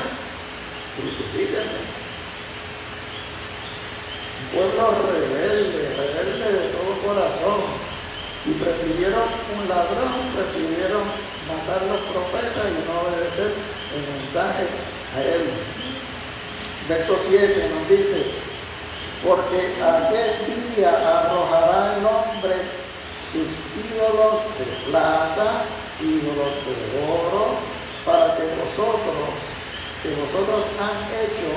crucifíquenme. 0.96 1.80
Un 4.40 4.46
pueblo 4.56 4.84
rebelde, 5.12 5.92
rebelde 5.92 6.48
de 6.52 6.68
todo 6.72 6.96
corazón. 7.04 7.92
Y 8.44 8.58
prefirieron 8.58 9.22
un 9.54 9.68
ladrón, 9.68 10.18
prefirieron 10.34 11.06
matar 11.46 11.86
los 11.86 12.00
profetas 12.10 12.66
y 12.66 12.82
no 12.82 13.06
obedecer 13.06 13.54
el 13.94 14.22
mensaje 14.22 14.66
a 15.16 15.20
él. 15.22 15.50
Verso 16.88 17.16
7 17.28 17.70
nos 17.74 17.88
dice, 17.88 18.24
porque 19.26 19.76
aquel 19.82 20.74
día 20.74 20.90
arrojará 20.90 21.96
el 21.96 22.04
hombre 22.04 22.56
sus 23.32 23.48
ídolos 23.78 24.42
de 24.58 24.90
plata, 24.90 25.64
ídolos 26.00 26.54
de 26.66 26.74
oro, 27.08 27.56
para 28.04 28.36
que 28.36 28.42
vosotros, 28.42 29.30
que 30.02 30.10
vosotros 30.10 30.64
han 30.80 30.98
hecho 31.22 31.48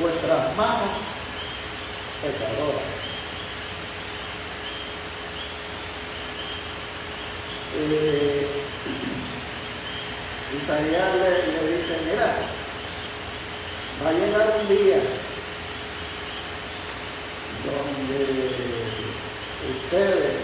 vuestras 0.00 0.56
manos 0.56 0.96
pecadoras. 2.22 3.00
Eh, 7.76 8.39
Isaías 10.70 11.14
le, 11.16 11.30
le 11.50 11.76
dice, 11.76 11.98
mira, 12.06 12.30
va 14.04 14.08
a 14.08 14.12
llegar 14.12 14.46
un 14.60 14.68
día 14.68 14.98
de 18.08 18.30
ustedes 19.68 20.36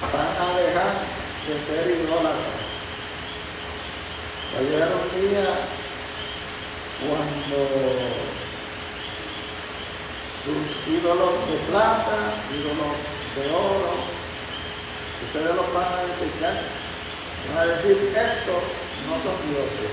van 0.00 0.32
a 0.40 0.56
dejar 0.56 0.92
de 1.46 1.54
ser 1.66 1.84
idólatras. 1.90 2.64
Va 4.54 4.58
a 4.58 4.62
llegar 4.62 4.88
un 4.88 5.08
día 5.20 5.46
cuando 7.04 7.58
sus 10.44 10.94
ídolos 10.94 11.34
de 11.50 11.56
plata, 11.70 12.16
ídolos 12.56 12.96
de 13.36 13.44
oro, 13.52 13.92
ustedes 15.26 15.56
los 15.56 15.74
van 15.74 15.92
a 15.92 16.02
desechar. 16.06 16.83
Van 17.48 17.58
a 17.58 17.66
decir, 17.66 17.96
estos 18.08 18.62
no 19.04 19.14
son 19.20 19.36
dioses. 19.52 19.92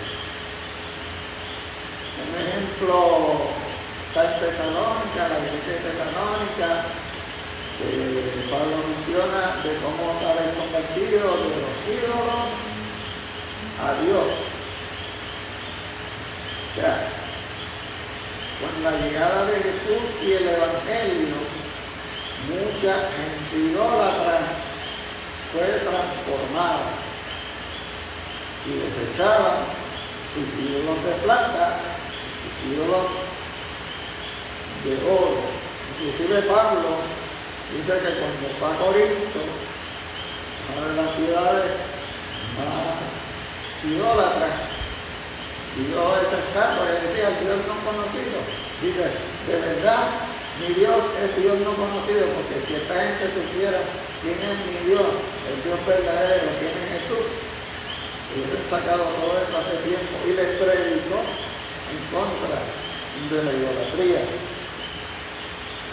Un 2.22 2.32
ejemplo 2.40 3.52
está 4.08 4.24
en 4.24 4.40
Tesalónica, 4.40 5.28
la 5.28 5.40
iglesia 5.40 5.74
de 5.74 5.84
Tesalónica, 5.84 6.70
que 7.78 8.48
Pablo 8.50 8.78
menciona 8.88 9.60
de 9.64 9.72
cómo 9.84 10.16
se 10.20 10.26
habían 10.32 10.56
convertido 10.56 11.28
de 11.44 11.56
los 11.60 11.76
ídolos 11.92 12.48
a 13.84 13.90
Dios. 14.04 14.30
O 16.72 16.76
sea, 16.76 17.04
con 18.62 18.84
la 18.84 18.92
llegada 18.92 19.46
de 19.46 19.56
Jesús 19.56 20.08
y 20.24 20.32
el 20.34 20.48
Evangelio, 20.48 21.36
mucha 22.48 22.94
gente 23.12 23.72
idólatra 23.72 24.40
fue 25.52 25.68
transformada 25.84 27.01
y 28.66 28.72
desechaban 28.78 29.66
sus 30.34 30.48
ídolos 30.60 31.04
de 31.04 31.14
plata, 31.24 31.80
sus 32.42 32.54
ídolos 32.74 33.08
de 34.86 34.94
oro. 35.10 35.42
Inclusive 36.02 36.42
Pablo 36.44 37.02
dice 37.74 37.94
que 38.02 38.12
cuando 38.22 38.46
fue 38.58 38.68
a 38.70 38.78
Corinto, 38.78 39.42
una 40.72 40.88
de 40.88 40.96
las 41.02 41.16
ciudades 41.16 41.72
más 42.58 43.12
idólatras, 43.84 44.72
vio 45.76 46.04
esa 46.22 46.38
estatua 46.38 46.86
y 46.86 47.08
decía 47.08 47.34
Dios 47.42 47.60
no 47.66 47.76
conocido. 47.82 48.38
Dice, 48.82 49.06
de 49.48 49.56
verdad, 49.58 50.06
mi 50.60 50.74
Dios 50.74 51.02
es 51.18 51.32
Dios 51.42 51.58
no 51.66 51.74
conocido, 51.74 52.26
porque 52.38 52.62
si 52.66 52.76
esta 52.76 52.94
gente 52.94 53.26
supiera 53.34 53.82
quién 54.22 54.38
es 54.38 54.58
mi 54.66 54.78
Dios, 54.90 55.10
el 55.50 55.58
Dios 55.64 55.80
verdadero, 55.86 56.50
quién 56.60 56.74
es 56.78 57.02
Jesús, 57.02 57.26
hubiesen 58.36 58.64
sacado 58.70 59.04
todo 59.04 59.36
eso 59.42 59.58
hace 59.58 59.78
tiempo 59.88 60.16
y 60.26 60.34
les 60.34 60.58
predicó 60.58 61.20
en 61.92 62.00
contra 62.12 62.58
de 63.30 63.44
la 63.44 63.52
idolatría. 63.52 64.22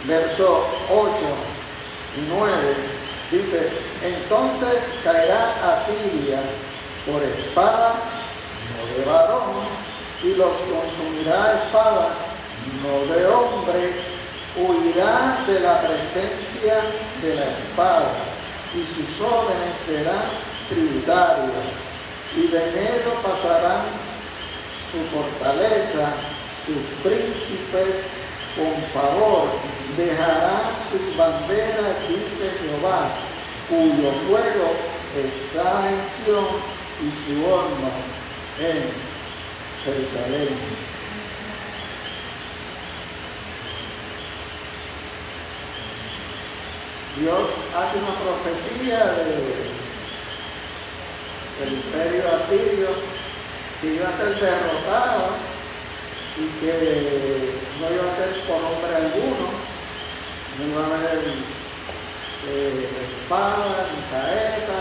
Verso 0.05 0.67
8 0.91 1.11
y 2.17 2.21
9 2.31 2.53
dice, 3.31 3.71
entonces 4.03 4.99
caerá 5.05 5.77
Asiria 5.77 6.41
por 7.05 7.23
espada, 7.23 7.95
no 8.75 8.97
de 8.97 9.11
varón, 9.11 9.67
y 10.23 10.35
los 10.35 10.53
consumirá 10.53 11.63
espada, 11.65 12.15
no 12.83 13.15
de 13.15 13.27
hombre, 13.27 13.93
huirá 14.57 15.45
de 15.47 15.61
la 15.61 15.81
presencia 15.81 16.81
de 17.23 17.35
la 17.35 17.45
espada, 17.45 18.13
y 18.75 18.81
sus 18.87 19.21
órdenes 19.21 19.75
serán 19.85 20.25
tributarias 20.69 21.88
enero 22.59 23.13
pasarán 23.23 23.85
su 24.91 24.99
fortaleza, 25.15 26.13
sus 26.65 26.83
príncipes 27.03 28.05
con 28.57 28.75
favor, 28.93 29.49
dejarán 29.97 30.73
sus 30.91 31.17
banderas, 31.17 31.97
dice 32.09 32.51
Jehová, 32.61 33.09
cuyo 33.69 34.11
fuego 34.27 34.73
está 35.17 35.89
en 35.89 36.25
Sion 36.25 36.47
y 37.01 37.09
su 37.25 37.47
horno 37.47 37.91
en 38.59 38.83
Jerusalén. 39.85 40.89
Dios 47.19 47.49
hace 47.77 47.99
una 47.99 48.15
profecía 48.15 49.05
de 49.13 49.68
el 51.63 51.73
imperio 51.75 52.23
asirio 52.37 52.89
que 53.81 53.95
iba 53.95 54.09
a 54.09 54.17
ser 54.17 54.35
derrotado 54.41 55.37
y 56.37 56.47
que 56.61 57.55
no 57.81 57.95
iba 57.95 58.07
a 58.11 58.17
ser 58.17 58.41
por 58.47 58.57
hombre 58.57 58.95
alguno, 58.95 59.47
no 60.59 60.67
iba 60.67 60.83
a 60.83 60.87
haber 60.87 61.19
eh, 62.49 62.89
espada 63.23 63.87
ni 63.91 64.03
saeta, 64.11 64.81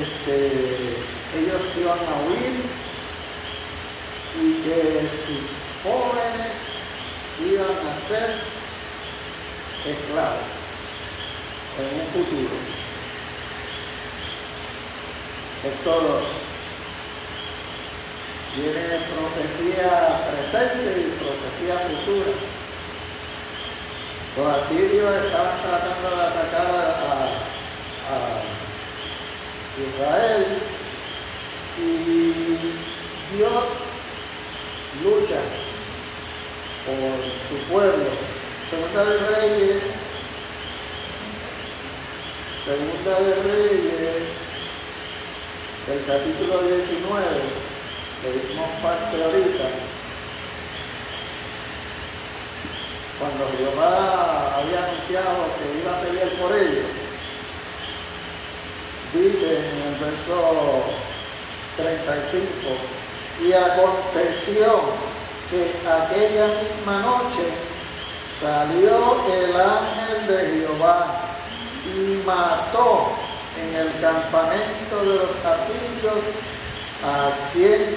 este, 0.00 0.96
ellos 1.36 1.62
iban 1.78 1.98
a 1.98 2.16
huir 2.28 2.84
y 4.40 4.52
que 4.64 5.08
sus 5.26 5.44
jóvenes 5.82 6.54
iban 7.40 7.66
a 7.66 8.08
ser 8.08 8.36
esclavos 9.84 10.54
en 11.78 12.00
un 12.00 12.06
futuro. 12.12 12.73
Esto 15.64 16.20
tiene 18.54 19.00
profecía 19.16 20.20
presente 20.28 21.00
y 21.00 21.16
profecía 21.16 21.78
futura. 21.88 22.32
Los 24.36 24.46
asirios 24.62 25.24
estaban 25.24 25.62
tratando 25.62 26.16
de 26.16 26.22
atacar 26.22 26.66
a, 26.66 27.44
Israel 29.76 30.46
y 31.78 33.34
Dios 33.34 33.64
lucha 35.02 35.40
por 36.84 37.24
su 37.48 37.72
pueblo. 37.72 38.10
Segunda 38.68 39.04
de 39.04 39.18
Reyes, 39.18 39.82
Segunda 42.66 43.20
de 43.20 43.34
Reyes 43.42 44.43
el 45.86 46.02
capítulo 46.06 46.62
19, 46.62 47.24
que 48.22 48.48
vimos 48.48 48.70
parte 48.82 49.22
ahorita, 49.22 49.68
cuando 53.18 53.50
Jehová 53.58 54.56
había 54.56 54.86
anunciado 54.86 55.44
que 55.58 55.78
iba 55.80 55.92
a 55.92 56.00
pelear 56.00 56.30
por 56.40 56.56
ellos, 56.56 56.88
dice 59.12 59.58
en 59.58 59.92
el 59.92 59.94
verso 60.00 60.84
35, 61.76 62.48
y 63.44 63.52
aconteció 63.52 64.80
que 65.50 65.70
aquella 65.86 66.46
misma 66.62 67.00
noche 67.02 67.44
salió 68.40 69.22
el 69.30 69.54
ángel 69.54 70.26
de 70.28 70.60
Jehová 70.60 71.20
y 71.94 72.26
mató 72.26 73.33
en 73.60 73.74
el 73.76 73.90
campamento 74.00 75.00
de 75.00 75.14
los 75.16 75.30
asirios 75.44 76.22
a 77.04 77.30
185 77.52 77.94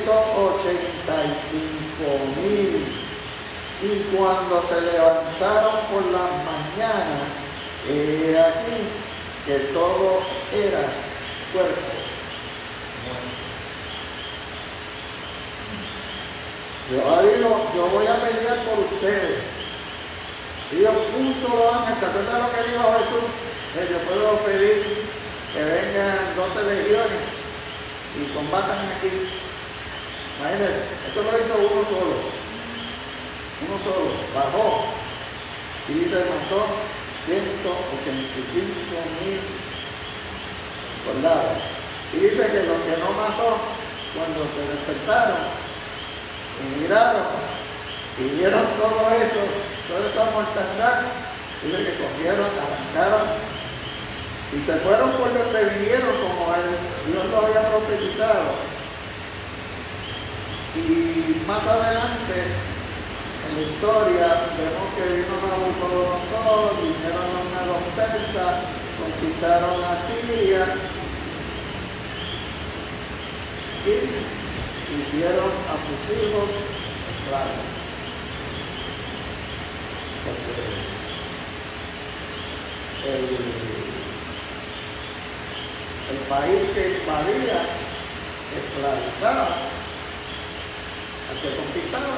mil. 2.41 2.81
Y 3.79 4.15
cuando 4.15 4.63
se 4.67 4.81
levantaron 4.81 5.75
por 5.91 6.03
las 6.11 6.31
mañanas, 6.43 7.29
he 7.87 8.37
aquí 8.39 8.89
que 9.45 9.57
todo 9.71 10.21
era 10.51 10.83
cuerpos 11.53 11.97
Yo 16.89 16.97
digo, 17.21 17.67
yo 17.75 17.87
voy 17.87 18.07
a 18.07 18.15
pelear 18.15 18.63
por 18.63 18.79
ustedes. 18.79 19.43
Dios 20.71 20.93
puso 21.11 21.55
los 21.57 21.75
ángeles, 21.75 21.99
¿se 21.99 22.39
lo 22.39 22.47
que 22.51 22.71
dijo 22.71 22.83
Jesús? 22.99 23.27
Que 23.73 23.93
yo 23.93 23.99
puedo 24.07 24.37
pedir 24.45 25.06
que 25.53 25.63
vengan 25.63 26.35
12 26.35 26.75
legiones 26.75 27.23
y 28.17 28.33
combatan 28.33 28.77
aquí. 28.97 29.31
Imagínense, 30.39 30.81
esto 31.07 31.23
lo 31.23 31.31
hizo 31.37 31.55
uno 31.57 31.83
solo. 31.87 32.17
Uno 33.57 33.75
solo, 33.81 34.13
bajó 34.35 34.93
y 35.89 36.05
se 36.05 36.19
mató 36.19 36.67
185 37.25 37.65
mil 39.23 39.39
soldados. 41.05 41.57
Y 42.13 42.17
dice 42.17 42.43
que 42.47 42.63
los 42.69 42.79
que 42.85 42.95
no 43.01 43.11
mató, 43.17 43.57
cuando 44.13 44.45
se 44.53 44.61
despertaron 44.61 45.41
y 46.59 46.81
miraron 46.81 47.27
y 48.19 48.23
vieron 48.37 48.65
todo 48.77 49.09
eso, 49.15 49.41
toda 49.87 50.05
esa 50.05 50.31
mortandad, 50.31 51.01
dice 51.63 51.77
que 51.77 51.97
cogieron, 51.97 52.45
arrancaron 52.45 53.56
y 54.53 54.65
se 54.65 54.73
fueron 54.77 55.11
por 55.11 55.33
donde 55.33 55.63
vinieron 55.75 56.15
como 56.21 56.53
Dios 57.07 57.25
lo 57.31 57.37
había 57.45 57.69
profetizado. 57.69 58.55
Y 60.75 61.43
más 61.47 61.63
adelante, 61.63 62.37
en 63.47 63.55
la 63.55 63.61
historia 63.61 64.27
vemos 64.55 64.87
que 64.95 65.15
vino 65.15 65.35
Nabucodonosor, 65.35 66.75
vinieron 66.79 67.27
los 67.67 67.83
persas, 67.95 68.63
conquistaron 68.99 69.83
a 69.83 69.97
Siria 70.05 70.63
y 73.85 75.01
hicieron 75.01 75.51
a 75.67 75.75
sus 75.83 76.01
hijos 76.17 76.49
esclavos. 77.19 77.77
el, 83.07 84.06
el 86.09 86.17
país 86.31 86.63
que 86.73 86.99
invadía 86.99 87.67
esclavizaba 88.55 89.67
al 91.29 91.37
que 91.41 91.55
conquistaba. 91.55 92.15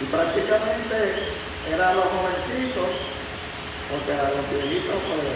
Y 0.00 0.04
prácticamente 0.06 0.96
eran 1.68 1.96
los 1.96 2.06
jovencitos, 2.06 2.90
porque 3.90 4.12
a 4.14 4.30
los 4.30 4.44
viejitos 4.48 4.94
pues, 4.94 5.26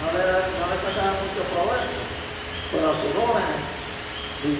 no, 0.00 0.08
le, 0.14 0.22
no 0.22 0.64
sacaban 0.78 1.18
mucho 1.20 1.42
provecho, 1.50 2.02
pero 2.70 2.90
a 2.90 2.96
sus 3.02 3.12
jóvenes 3.12 3.60
sí. 4.40 4.58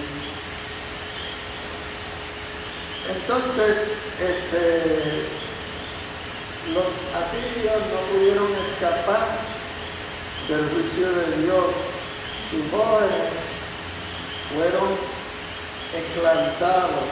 Entonces, 3.04 3.76
este, 4.18 5.28
los 6.72 6.90
asirios 7.12 7.80
no 7.92 8.00
pudieron 8.12 8.48
escapar 8.68 9.53
del 10.48 10.68
juicio 10.70 11.08
de 11.08 11.42
Dios. 11.42 11.64
Sus 12.50 12.70
jóvenes 12.70 13.32
fueron 14.52 14.88
esclavizados 15.94 17.08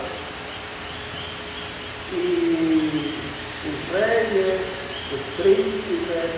y 2.12 3.14
sus 3.62 4.00
reyes, 4.00 4.60
sus 5.08 5.42
príncipes, 5.42 6.30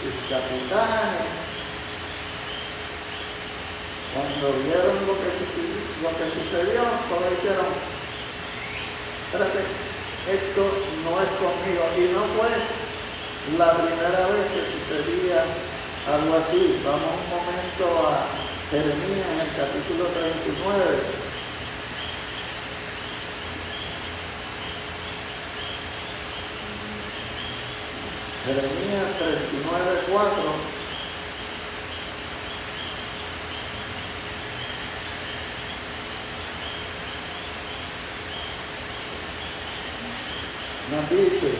sus 0.00 0.14
capitanes, 0.30 1.38
cuando 4.14 4.58
vieron 4.64 4.96
lo 5.06 5.14
que, 5.20 5.30
sucedió, 5.36 5.78
lo 6.02 6.10
que 6.16 6.26
sucedió, 6.32 6.82
todos 7.12 7.28
hicieron, 7.38 7.70
espérate, 9.28 9.60
esto 10.26 10.62
no 11.04 11.20
es 11.20 11.30
conmigo. 11.38 11.84
Y 11.94 12.12
no 12.12 12.24
fue 12.34 12.50
la 13.58 13.72
primera 13.72 14.26
vez 14.32 14.44
que 14.50 14.62
sucedía 14.74 15.44
algo 16.14 16.36
así. 16.36 16.80
Vamos 16.84 17.02
un 17.02 17.28
momento 17.28 18.08
a 18.08 18.26
Jeremías 18.70 19.26
en 19.32 19.40
el 19.40 19.50
capítulo 19.56 20.04
39. 20.06 21.28
Jeremías 28.46 29.18
39, 29.18 30.00
4. 30.10 30.78
Nos 40.90 41.10
dice, 41.10 41.52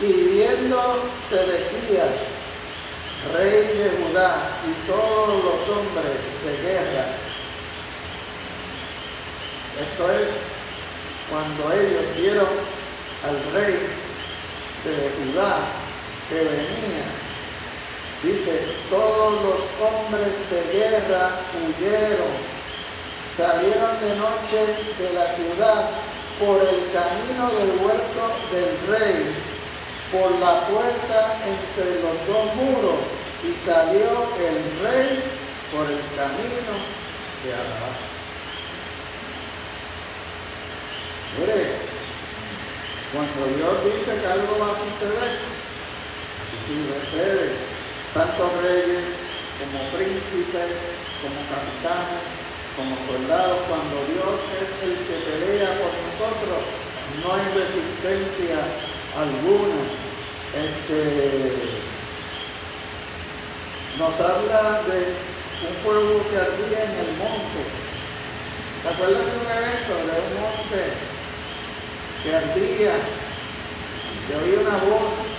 y 0.00 0.12
viendo 0.32 1.04
Sedequías, 1.28 1.73
rey 3.32 3.78
de 3.78 3.90
Judá, 3.98 4.36
y 4.66 4.90
todos 4.90 5.44
los 5.44 5.68
hombres 5.76 6.20
de 6.44 6.68
guerra, 6.68 7.06
esto 9.80 10.10
es 10.12 10.28
cuando 11.30 11.72
ellos 11.72 12.04
vieron 12.16 12.46
al 13.26 13.52
rey 13.54 13.74
de 14.84 15.10
Judá 15.16 15.58
que 16.28 16.36
venía. 16.36 17.06
Dice, 18.22 18.58
todos 18.88 19.32
los 19.42 19.60
hombres 19.80 20.32
de 20.50 20.78
guerra 20.78 21.30
huyeron, 21.60 22.34
salieron 23.36 24.00
de 24.00 24.16
noche 24.16 24.60
de 24.98 25.12
la 25.12 25.26
ciudad 25.34 25.90
por 26.38 26.60
el 26.62 26.90
camino 26.92 27.50
del 27.58 27.84
huerto 27.84 28.22
del 28.52 28.98
rey, 28.98 29.34
por 30.12 30.30
la 30.38 30.66
puerta 30.68 31.36
entre 31.44 32.00
los 32.00 32.16
dos 32.26 32.54
muros, 32.56 33.00
y 33.44 33.52
salió 33.64 34.08
el 34.40 34.56
rey 34.80 35.20
por 35.70 35.84
el 35.84 36.00
camino 36.16 36.74
de 37.44 37.52
Arabá. 37.52 37.92
Mire, 41.38 41.76
cuando 43.12 43.40
Dios 43.52 43.74
dice 43.84 44.16
que 44.16 44.26
algo 44.26 44.58
va 44.58 44.72
a 44.72 44.80
suceder, 44.80 45.32
así 46.40 46.74
sucede. 46.88 47.52
Tanto 48.14 48.48
reyes 48.62 49.04
como 49.60 49.78
príncipes, 49.92 50.72
como 51.20 51.38
capitanes, 51.50 52.24
como 52.76 52.96
soldados, 53.04 53.60
cuando 53.68 53.96
Dios 54.08 54.40
es 54.56 54.70
el 54.88 54.96
que 55.04 55.16
pelea 55.20 55.68
por 55.82 55.92
nosotros, 55.92 56.62
no 57.20 57.34
hay 57.34 57.44
resistencia 57.52 58.62
alguna. 59.18 59.82
Este, 60.54 61.93
nos 63.98 64.14
habla 64.20 64.82
de 64.88 65.14
un 65.64 65.74
fuego 65.82 66.22
que 66.30 66.36
ardía 66.36 66.84
en 66.84 66.94
el 67.04 67.10
monte. 67.18 67.62
¿Se 68.82 68.88
acuerdan 68.88 69.24
de 69.24 69.36
un 69.38 69.48
evento 69.50 69.94
de 70.08 70.16
un 70.20 70.40
monte 70.40 70.82
que 72.22 72.36
ardía 72.36 72.94
y 74.12 74.18
se 74.26 74.36
oía 74.36 74.60
una 74.60 74.78
voz 74.84 75.34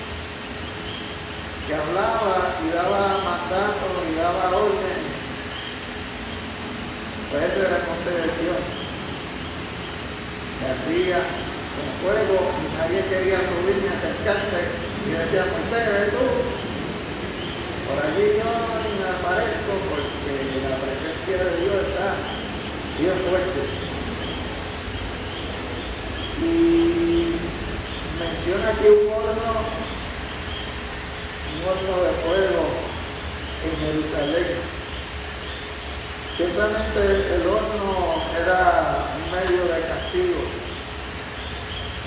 que 1.68 1.74
hablaba 1.74 2.54
y 2.62 2.70
daba 2.70 3.26
mandatos 3.26 3.98
y 4.06 4.16
daba 4.16 4.56
órdenes. 4.56 5.18
Pues 7.32 7.44
ese 7.44 7.60
era 7.60 7.78
el 7.82 7.88
monte 7.90 8.12
de 8.14 8.28
Sion. 8.38 8.64
Ardía 10.62 11.20
con 11.74 11.90
fuego 12.06 12.38
y 12.54 12.66
nadie 12.78 13.02
quería 13.10 13.40
subir 13.50 13.82
ni 13.82 13.90
acercarse 13.90 14.62
y 15.06 15.12
decía, 15.12 15.46
Moisés, 15.50 15.90
ve 15.90 16.06
tú. 16.14 16.65
Por 17.86 17.98
allí 18.02 18.26
yo 18.38 18.50
me 18.98 19.08
aparezco 19.14 19.72
porque 19.90 20.34
la 20.66 20.76
presencia 20.82 21.38
de 21.38 21.52
Dios 21.62 21.78
está 21.86 22.18
bien 22.98 23.18
fuerte. 23.30 23.62
Y 26.42 27.36
menciona 28.20 28.70
aquí 28.70 28.88
un 28.90 29.14
horno, 29.14 29.52
un 31.54 31.60
horno 31.70 31.96
de 32.04 32.12
fuego 32.26 32.64
en 33.66 33.74
Jerusalén. 33.80 34.76
Simplemente 36.38 37.00
el 37.36 37.48
horno 37.48 38.20
era 38.36 39.08
un 39.16 39.26
medio 39.32 39.64
de 39.64 39.80
castigo. 39.88 40.42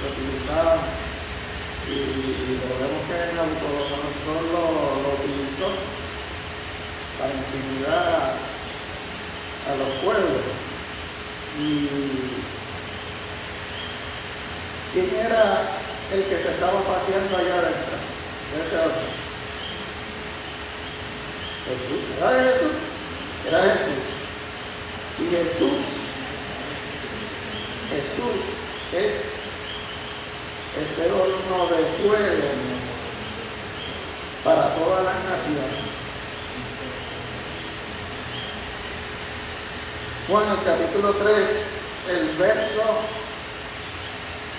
Lo 0.03 0.07
utilizaban 0.11 0.81
y, 1.89 1.91
y 1.91 2.61
lo 2.61 2.76
vemos 2.76 3.03
que 3.09 3.16
en 3.16 3.33
Nabucodonosor 3.35 4.43
lo, 4.53 4.64
lo 5.01 5.09
utilizó 5.16 5.72
para 7.18 7.33
a 7.89 9.76
los 9.76 10.05
pueblos. 10.05 10.43
Y 11.59 11.89
¿Quién 14.93 15.11
era 15.14 15.68
el 16.12 16.24
que 16.24 16.43
se 16.43 16.51
estaba 16.51 16.80
paseando 16.80 17.36
allá 17.36 17.59
adentro? 17.59 17.97
Ese 18.57 18.76
otro. 18.78 19.09
Jesús. 21.68 22.03
¿Era 22.16 22.30
Jesús? 22.30 22.72
Era 23.47 23.62
Jesús. 23.62 24.18
Y 25.18 25.30
Jesús, 25.30 25.84
Jesús 27.91 28.45
es 28.93 29.39
ese 30.80 31.12
horno 31.12 31.66
de 31.66 31.84
fuego 32.01 32.49
para 34.45 34.74
todas 34.74 35.05
las 35.05 35.16
naciones. 35.24 35.88
Juan, 40.29 40.45
el 40.47 40.62
capítulo 40.62 41.14
3, 41.14 41.37
el 42.11 42.37
verso 42.37 42.83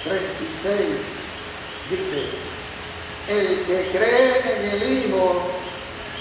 36 0.03 0.83
dice, 1.91 2.23
el 3.27 3.65
que 3.67 3.89
cree 3.91 4.55
en 4.55 4.71
el 4.71 4.91
Hijo 4.91 5.43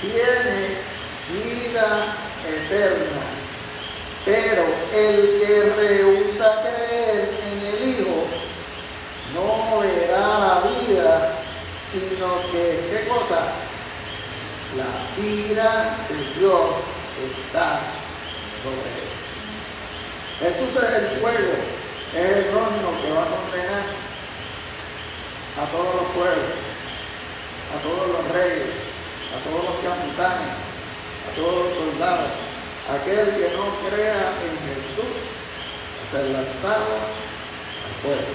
tiene 0.02 0.76
vida 1.32 2.14
eterna, 2.46 3.22
pero 4.26 4.64
el 4.94 5.40
que 5.40 5.72
rehúsa 5.78 6.60
creer 6.60 7.30
en 7.50 7.66
el 7.68 7.88
Hijo 7.88 8.26
no 9.32 9.80
verá 9.80 10.40
la 10.40 10.62
vida, 10.68 11.32
sino 11.90 12.42
que, 12.52 12.90
¿qué 12.90 13.08
cosa? 13.08 13.46
La 14.76 15.24
ira 15.24 15.96
de 16.06 16.38
Dios 16.38 16.68
está 17.24 17.80
sobre 18.62 18.76
él. 18.76 19.17
Jesús 20.40 20.70
es 20.76 20.94
el 20.94 21.20
fuego 21.20 21.78
es 22.14 22.36
el 22.36 22.54
horno 22.54 22.88
que 23.02 23.12
va 23.12 23.22
a 23.22 23.28
condenar 23.28 23.84
a 25.60 25.64
todos 25.70 25.94
los 25.94 26.08
pueblos, 26.16 26.56
a 27.68 27.76
todos 27.82 28.08
los 28.08 28.24
reyes, 28.32 28.70
a 29.28 29.38
todos 29.44 29.62
los 29.66 29.76
capitanes, 29.84 30.54
a 31.28 31.30
todos 31.36 31.54
los 31.64 31.74
soldados. 31.74 32.32
Aquel 32.88 33.26
que 33.36 33.52
no 33.58 33.68
crea 33.84 34.32
en 34.40 34.54
Jesús, 34.64 35.12
ser 36.10 36.24
lanzado 36.30 36.96
al 37.84 37.94
fuego. 38.00 38.34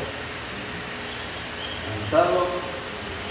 Lanzado 1.89 2.45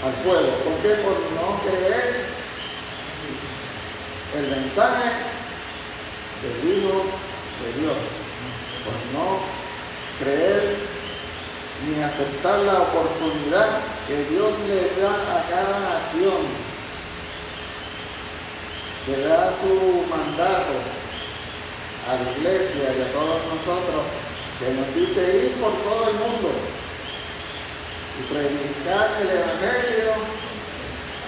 al 0.03 0.13
fuego. 0.25 0.51
¿Por 0.65 0.75
qué? 0.83 0.99
Por 0.99 1.15
no 1.39 1.61
creer 1.63 2.25
el 4.35 4.47
mensaje 4.49 5.09
del 6.41 6.77
Hijo 6.77 7.05
de 7.63 7.79
Dios. 7.79 7.97
Por 8.83 8.95
no 9.13 9.39
creer 10.19 10.77
ni 11.85 12.03
aceptar 12.03 12.59
la 12.59 12.81
oportunidad 12.81 13.79
que 14.07 14.25
Dios 14.25 14.51
le 14.67 15.01
da 15.01 15.11
a 15.11 15.43
cada 15.49 15.79
nación, 15.79 16.41
que 19.05 19.17
da 19.23 19.51
su 19.59 20.05
mandato 20.09 20.75
a 22.07 22.23
la 22.23 22.31
iglesia 22.31 22.95
y 22.97 23.01
a 23.01 23.11
todos 23.11 23.41
nosotros, 23.47 24.03
que 24.59 24.69
nos 24.73 24.95
dice 24.95 25.45
ir 25.45 25.51
por 25.61 25.71
todo 25.83 26.09
el 26.09 26.15
mundo 26.15 26.51
y 28.19 28.33
predicar 28.33 29.09
el 29.21 29.29
Evangelio 29.29 30.13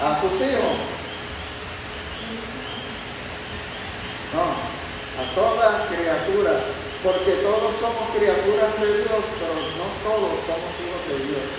a 0.04 0.22
sus 0.22 0.34
hijos. 0.34 0.78
No, 4.34 4.44
a 5.22 5.36
toda 5.36 5.88
criatura, 5.88 6.60
porque 7.06 7.38
todos 7.46 7.70
somos 7.78 8.10
criaturas 8.18 8.82
de 8.82 9.06
Dios, 9.06 9.24
pero 9.38 9.54
no 9.78 9.88
todos 10.02 10.42
somos 10.42 10.74
hijos 10.82 11.04
de 11.06 11.18
Dios. 11.30 11.50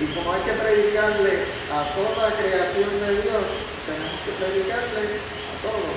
Y 0.00 0.04
como 0.16 0.32
hay 0.32 0.40
que 0.48 0.56
predicarle 0.56 1.44
a 1.68 1.84
toda 1.92 2.32
creación 2.40 2.88
de 2.88 3.20
Dios, 3.20 3.44
tenemos 3.84 4.16
que 4.24 4.32
predicarle 4.32 5.20
a 5.20 5.54
todos, 5.60 5.96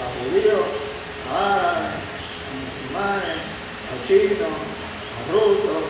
a 0.00 0.04
judíos, 0.16 0.66
a 1.28 1.36
árabes, 1.36 2.00
a 2.40 2.50
musulmanes, 2.56 3.40
a 3.92 3.94
chinos, 4.08 4.56
rusos, 5.28 5.84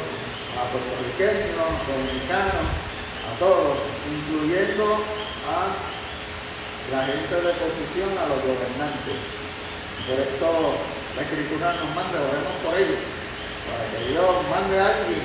a 0.59 0.63
puertorriqueños, 0.75 1.71
dominicanos, 1.87 2.67
a 2.67 3.39
todos, 3.39 3.79
incluyendo 4.11 5.07
a 5.47 5.96
la 6.93 7.03
gente 7.03 7.35
de 7.35 7.51
oposición, 7.51 8.11
a 8.15 8.29
los 8.31 8.41
gobernantes. 8.47 9.19
Por 10.07 10.19
esto 10.23 10.47
la 11.17 11.23
escritura 11.23 11.75
nos 11.75 11.91
manda, 11.97 12.23
oremos 12.23 12.57
por 12.63 12.79
ellos, 12.79 13.03
para 13.67 13.85
que 13.91 14.11
Dios 14.11 14.31
mande 14.51 14.79
a 14.79 14.87
alguien 14.87 15.25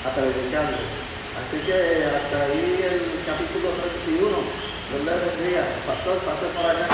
a 0.00 0.08
predicarle. 0.16 0.80
Así 1.36 1.58
que 1.66 1.74
hasta 2.08 2.36
ahí 2.48 2.80
el 2.80 3.24
capítulo 3.26 3.76
31. 3.76 4.70
Dios 4.90 5.04
le 5.04 5.12
bendiga. 5.12 5.64
Pastor, 5.86 6.18
pase 6.18 6.46
por 6.56 6.66
acá. 6.66 6.88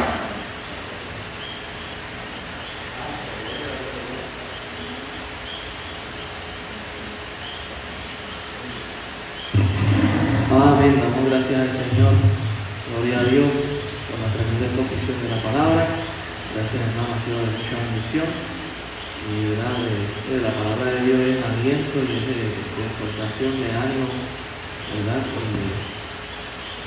Amén, 10.51 11.01
damos 11.01 11.31
gracias 11.31 11.61
al 11.61 11.73
Señor. 11.73 12.46
Gloria 12.97 13.21
a 13.21 13.29
Dios 13.29 13.53
por 14.09 14.17
la 14.25 14.33
tremenda 14.33 14.73
exposición 14.73 15.21
de 15.21 15.29
la 15.29 15.41
palabra. 15.45 15.85
Gracias 16.57 16.81
hermano, 16.81 17.13
ha 17.13 17.21
sido 17.21 17.45
de 17.45 17.53
mucha 17.53 17.77
bendición. 17.77 18.25
Y 18.25 19.53
¿verdad? 19.53 19.77
De, 19.85 20.41
la 20.41 20.53
palabra 20.57 20.97
de 20.97 21.01
Dios 21.05 21.21
es 21.29 21.45
aliento 21.45 21.97
y 22.01 22.09
es 22.17 22.25
de, 22.25 22.41
exhortación, 22.57 23.53
de 23.61 23.69
ánimo, 23.69 24.09
¿verdad? 24.09 25.21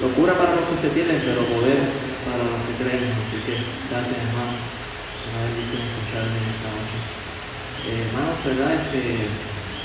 locura 0.02 0.34
para 0.34 0.58
los 0.58 0.66
que 0.74 0.82
se 0.82 0.90
tienen, 0.98 1.22
pero 1.22 1.46
poder 1.46 1.78
para 2.26 2.42
los 2.42 2.58
que 2.66 2.74
creen. 2.82 3.14
Así 3.14 3.38
que 3.46 3.62
gracias 3.94 4.18
hermano. 4.18 4.58
Una 4.58 5.46
bendición 5.46 5.78
escucharme 5.78 6.42
en 6.42 6.50
esta 6.58 6.70
noche. 6.74 6.98
Eh, 7.86 8.02
hermanos, 8.10 8.42
¿verdad? 8.50 8.82
Este, 8.82 9.30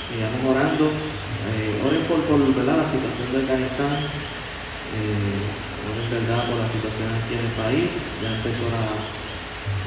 sigamos 0.09 0.41
orando 0.41 0.89
eh, 0.89 1.85
oren 1.85 2.01
por, 2.09 2.17
por 2.25 2.41
la 2.41 2.81
situación 2.89 3.29
de 3.29 3.37
Afganistán, 3.45 3.93
eh, 4.01 5.74
verdad 6.09 6.47
por 6.47 6.57
la 6.57 6.69
situación 6.69 7.09
aquí 7.13 7.33
en 7.35 7.43
el 7.45 7.55
país, 7.59 7.89
ya 8.21 8.29
empezó 8.39 8.65
la, 8.71 8.85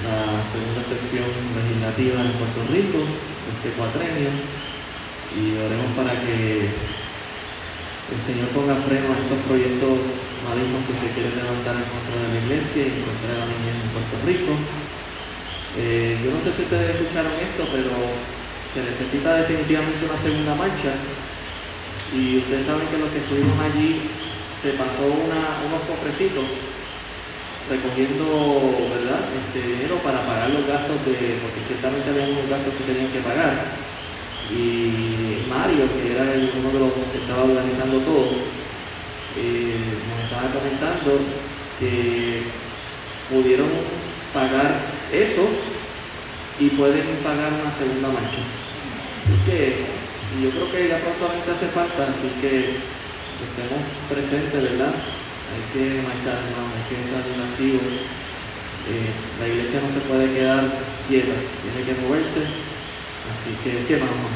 la 0.05 0.42
segunda 0.46 0.82
sección 0.84 1.26
legislativa 1.57 2.18
en 2.20 2.34
Puerto 2.36 2.61
Rico, 2.70 2.99
este 3.03 3.74
cuatrenio, 3.74 4.30
y 5.34 5.57
oremos 5.57 5.90
para 5.96 6.14
que 6.24 6.70
el 8.09 8.20
Señor 8.24 8.49
ponga 8.57 8.76
freno 8.88 9.12
a 9.12 9.20
estos 9.20 9.40
proyectos 9.44 9.94
malignos 10.46 10.80
que 10.88 10.96
se 10.96 11.12
quieren 11.12 11.34
levantar 11.36 11.76
en 11.76 11.88
contra 11.88 12.16
de 12.16 12.28
la 12.32 12.40
iglesia 12.40 12.82
y 12.88 12.92
en 12.96 13.05
contra 13.05 13.28
de 13.28 13.38
la 13.42 13.49
niñez 13.53 13.76
en 13.78 13.90
Puerto 13.92 14.16
Rico. 14.24 14.53
Eh, 15.76 16.16
yo 16.24 16.32
no 16.32 16.40
sé 16.40 16.49
si 16.57 16.64
ustedes 16.64 16.96
escucharon 16.96 17.36
esto, 17.36 17.68
pero 17.68 17.92
se 18.72 18.80
necesita 18.80 19.44
definitivamente 19.44 20.09
una 20.09 20.18
segunda 20.18 20.55
marcha. 20.57 20.96
Y 22.16 22.40
ustedes 22.40 22.64
saben 22.64 22.88
que 22.88 22.96
los 22.96 23.12
que 23.12 23.20
estuvimos 23.20 23.57
allí 23.61 24.09
se 24.61 24.71
pasó 24.75 25.07
unos 25.07 25.83
cofrecitos 25.87 26.45
recogiendo 27.69 28.89
¿verdad? 28.91 29.29
Este 29.29 29.61
dinero 29.61 30.01
para 30.03 30.25
pagar 30.25 30.51
los 30.51 30.67
gastos 30.67 31.05
de, 31.05 31.39
porque 31.45 31.61
ciertamente 31.69 32.09
había 32.11 32.33
unos 32.33 32.49
gastos 32.49 32.75
que 32.75 32.89
tenían 32.91 33.13
que 33.13 33.21
pagar. 33.21 33.55
Y 34.49 35.45
Mario, 35.47 35.85
que 36.01 36.17
era 36.17 36.25
uno 36.25 36.71
de 36.73 36.81
los 36.81 36.93
que 37.13 37.21
estaba 37.21 37.45
organizando 37.45 38.01
todo, 38.01 38.33
eh, 39.37 39.77
nos 40.09 40.19
estaba 40.25 40.49
comentando 40.49 41.21
que 41.79 42.49
pudieron 43.29 43.69
pagar 44.33 44.81
eso 45.13 45.45
y 46.59 46.71
pueden 46.71 47.05
pagar 47.23 47.53
una 47.53 47.73
segunda 47.77 48.09
marcha. 48.09 48.43
Y 49.49 50.43
yo 50.43 50.51
creo 50.51 50.73
que 50.73 50.89
ya 50.89 50.99
prontamente 50.99 51.53
hace 51.53 51.69
falta, 51.69 52.09
así 52.09 52.29
que 52.41 52.97
estemos 53.39 53.82
presentes, 54.11 54.62
¿verdad? 54.62 54.95
Hay 54.95 55.62
que 55.70 56.03
marchar, 56.03 56.43
hermano, 56.43 56.74
hay 56.74 56.84
que 56.91 56.97
estar 57.07 57.22
activos. 57.22 57.95
Eh, 58.89 59.11
la 59.39 59.47
iglesia 59.47 59.80
no 59.84 59.91
se 59.95 60.03
puede 60.09 60.34
quedar 60.34 60.64
quieta, 61.07 61.39
tiene 61.62 61.80
que 61.86 61.95
moverse. 62.03 62.43
Así 63.30 63.55
que 63.62 63.82
sí, 63.84 63.95
hermano. 63.95 64.26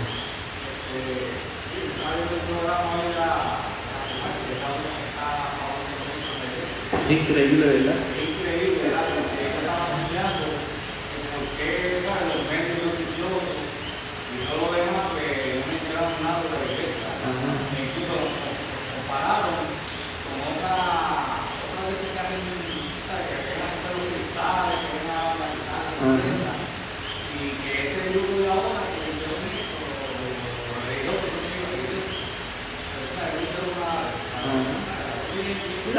Increíble, 7.11 7.66
¿verdad? 7.66 7.98
Increíble, 8.14 8.78
¿verdad? 8.86 9.07
Porque 9.11 9.42
estaba 9.50 9.82
anunciando 9.90 10.46
porque 11.32 12.03
los 12.07 12.42
medios 12.48 12.78
noticiosos 12.86 13.57
y 14.32 14.46
todo 14.46 14.70
lo 14.70 14.72
demás 14.72 15.12
nada 16.22 16.42
de 16.42 16.50
la 16.50 16.61
iglesia. 16.66 17.09
E 17.12 17.82
incluso 17.82 18.16
con 19.23 20.35
otra, 20.51 21.47
otra 21.47 21.83
de 21.87 21.95
que 21.95 22.18
hacen. 22.18 22.43
Que 22.43 23.39
cristales, 24.11 24.83
que 24.83 24.89
ven 24.99 25.14
a 25.14 25.31
organizar 25.31 25.95
la 25.95 26.59
y 27.39 27.55
que 27.62 27.70
este 27.87 28.03
grupo 28.11 28.35
de 28.41 28.49
ahora 28.51 28.83
que 28.91 28.99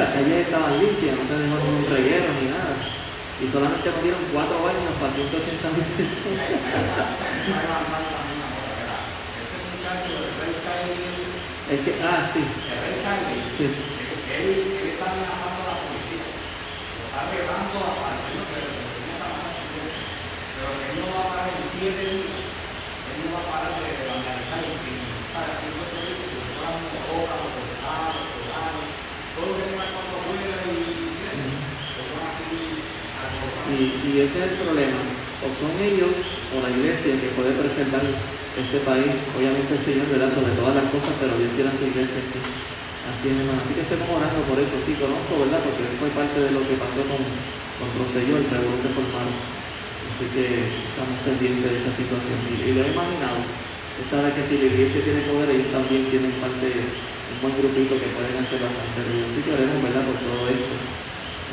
religiosos, 0.03 1.15
no 1.15 1.23
se 1.23 1.35
dejó 1.37 1.55
ningún 1.63 1.87
reguero 1.87 2.27
ni 2.41 2.49
nada. 2.49 2.75
Y 3.39 3.47
solamente 3.47 3.87
cuatro 4.33 4.57
años 4.67 4.91
para 4.99 5.11
180 5.13 5.69
mil. 5.71 5.85
Es 11.73 11.81
que, 11.81 11.97
ah, 12.05 12.29
sí. 12.29 12.37
El 12.37 12.77
rey 12.85 13.01
Charlie, 13.01 13.41
sí. 13.57 13.65
él, 13.65 14.45
él 14.77 14.93
está 14.93 15.09
amenazando 15.09 15.57
a 15.65 15.73
la 15.73 15.81
policía. 15.81 16.21
Lo 16.21 17.01
está 17.09 17.33
llevando 17.33 17.81
a 17.81 17.97
partir 17.97 18.45
que 18.45 18.61
tenía 18.61 19.17
esa 19.17 19.25
mala 19.33 19.57
Pero 19.57 20.69
que 20.69 20.85
él 20.85 20.97
no 21.01 21.07
va 21.17 21.17
a 21.17 21.29
parar 21.33 21.49
en 21.49 21.65
siete 21.73 22.03
días. 22.13 22.45
Él 23.09 23.17
no 23.25 23.27
va 23.33 23.41
a 23.41 23.49
parar 23.49 23.73
de 23.73 23.89
vandalizar 24.05 24.61
el 24.61 24.77
crimen. 24.85 25.17
Para 25.33 25.49
así 25.49 25.65
no 25.73 25.81
se 25.81 26.13
dice 26.13 26.25
que 26.29 26.61
van 26.61 26.77
a 26.77 27.41
los 27.41 27.57
soldados, 27.57 28.13
los 28.21 28.29
soldados, 28.37 28.85
todo 29.33 29.45
lo 29.49 29.53
que 29.57 29.65
tenga 29.73 29.85
cuando 29.97 30.15
juega 30.29 30.57
y 30.69 30.93
y, 33.73 33.81
y 33.81 34.21
ese 34.21 34.45
es 34.45 34.45
el 34.45 34.61
problema. 34.61 35.01
O 35.41 35.49
son 35.57 35.73
ellos 35.81 36.13
o 36.53 36.61
la 36.61 36.69
iglesia 36.69 37.17
que 37.17 37.33
puede 37.33 37.57
preservar 37.57 38.05
este 38.53 38.85
país, 38.85 39.17
obviamente 39.33 39.73
el 39.73 39.81
Señor 39.81 40.05
verá 40.13 40.29
sobre 40.29 40.53
todas 40.53 40.77
las 40.77 40.85
cosas, 40.93 41.17
pero 41.17 41.33
Dios 41.41 41.57
tiene 41.57 41.73
a 41.73 41.77
su 41.77 41.89
iglesia 41.89 42.21
aquí. 42.21 42.37
Así 43.09 43.33
es, 43.33 43.35
hermano. 43.41 43.59
Así 43.65 43.73
que 43.73 43.83
estemos 43.83 44.07
orando 44.07 44.45
por 44.45 44.61
eso. 44.61 44.77
Sí, 44.85 44.93
conozco, 44.95 45.41
¿verdad? 45.41 45.59
Porque 45.65 45.89
fue 45.97 46.13
parte 46.13 46.37
de 46.37 46.53
lo 46.53 46.61
que 46.61 46.77
pasó 46.77 47.01
con, 47.09 47.19
con 47.19 47.89
Rosselló, 47.97 48.37
el 48.37 48.45
revolución 48.45 48.93
formado. 48.93 49.33
Así 50.13 50.25
que 50.31 50.69
estamos 50.69 51.17
pendientes 51.25 51.65
de 51.65 51.77
esa 51.81 51.93
situación. 51.97 52.37
Y, 52.53 52.77
lo 52.77 52.85
he 52.85 52.93
imaginado. 52.93 53.41
Usted 53.41 54.05
sabe 54.05 54.37
que 54.37 54.45
si 54.45 54.61
la 54.61 54.69
iglesia 54.69 55.01
tiene 55.01 55.25
poder, 55.25 55.49
ellos 55.49 55.73
también 55.73 56.07
tienen 56.13 56.33
parte, 56.37 56.69
un 56.69 57.37
buen 57.41 57.57
grupito 57.57 57.97
que 57.97 58.13
pueden 58.13 58.37
hacer 58.37 58.61
bastante 58.61 59.01
ruido. 59.01 59.25
Así 59.33 59.41
que 59.41 59.49
oremos, 59.49 59.81
¿verdad?, 59.81 60.05
por 60.05 60.17
todo 60.21 60.45
esto. 60.45 60.75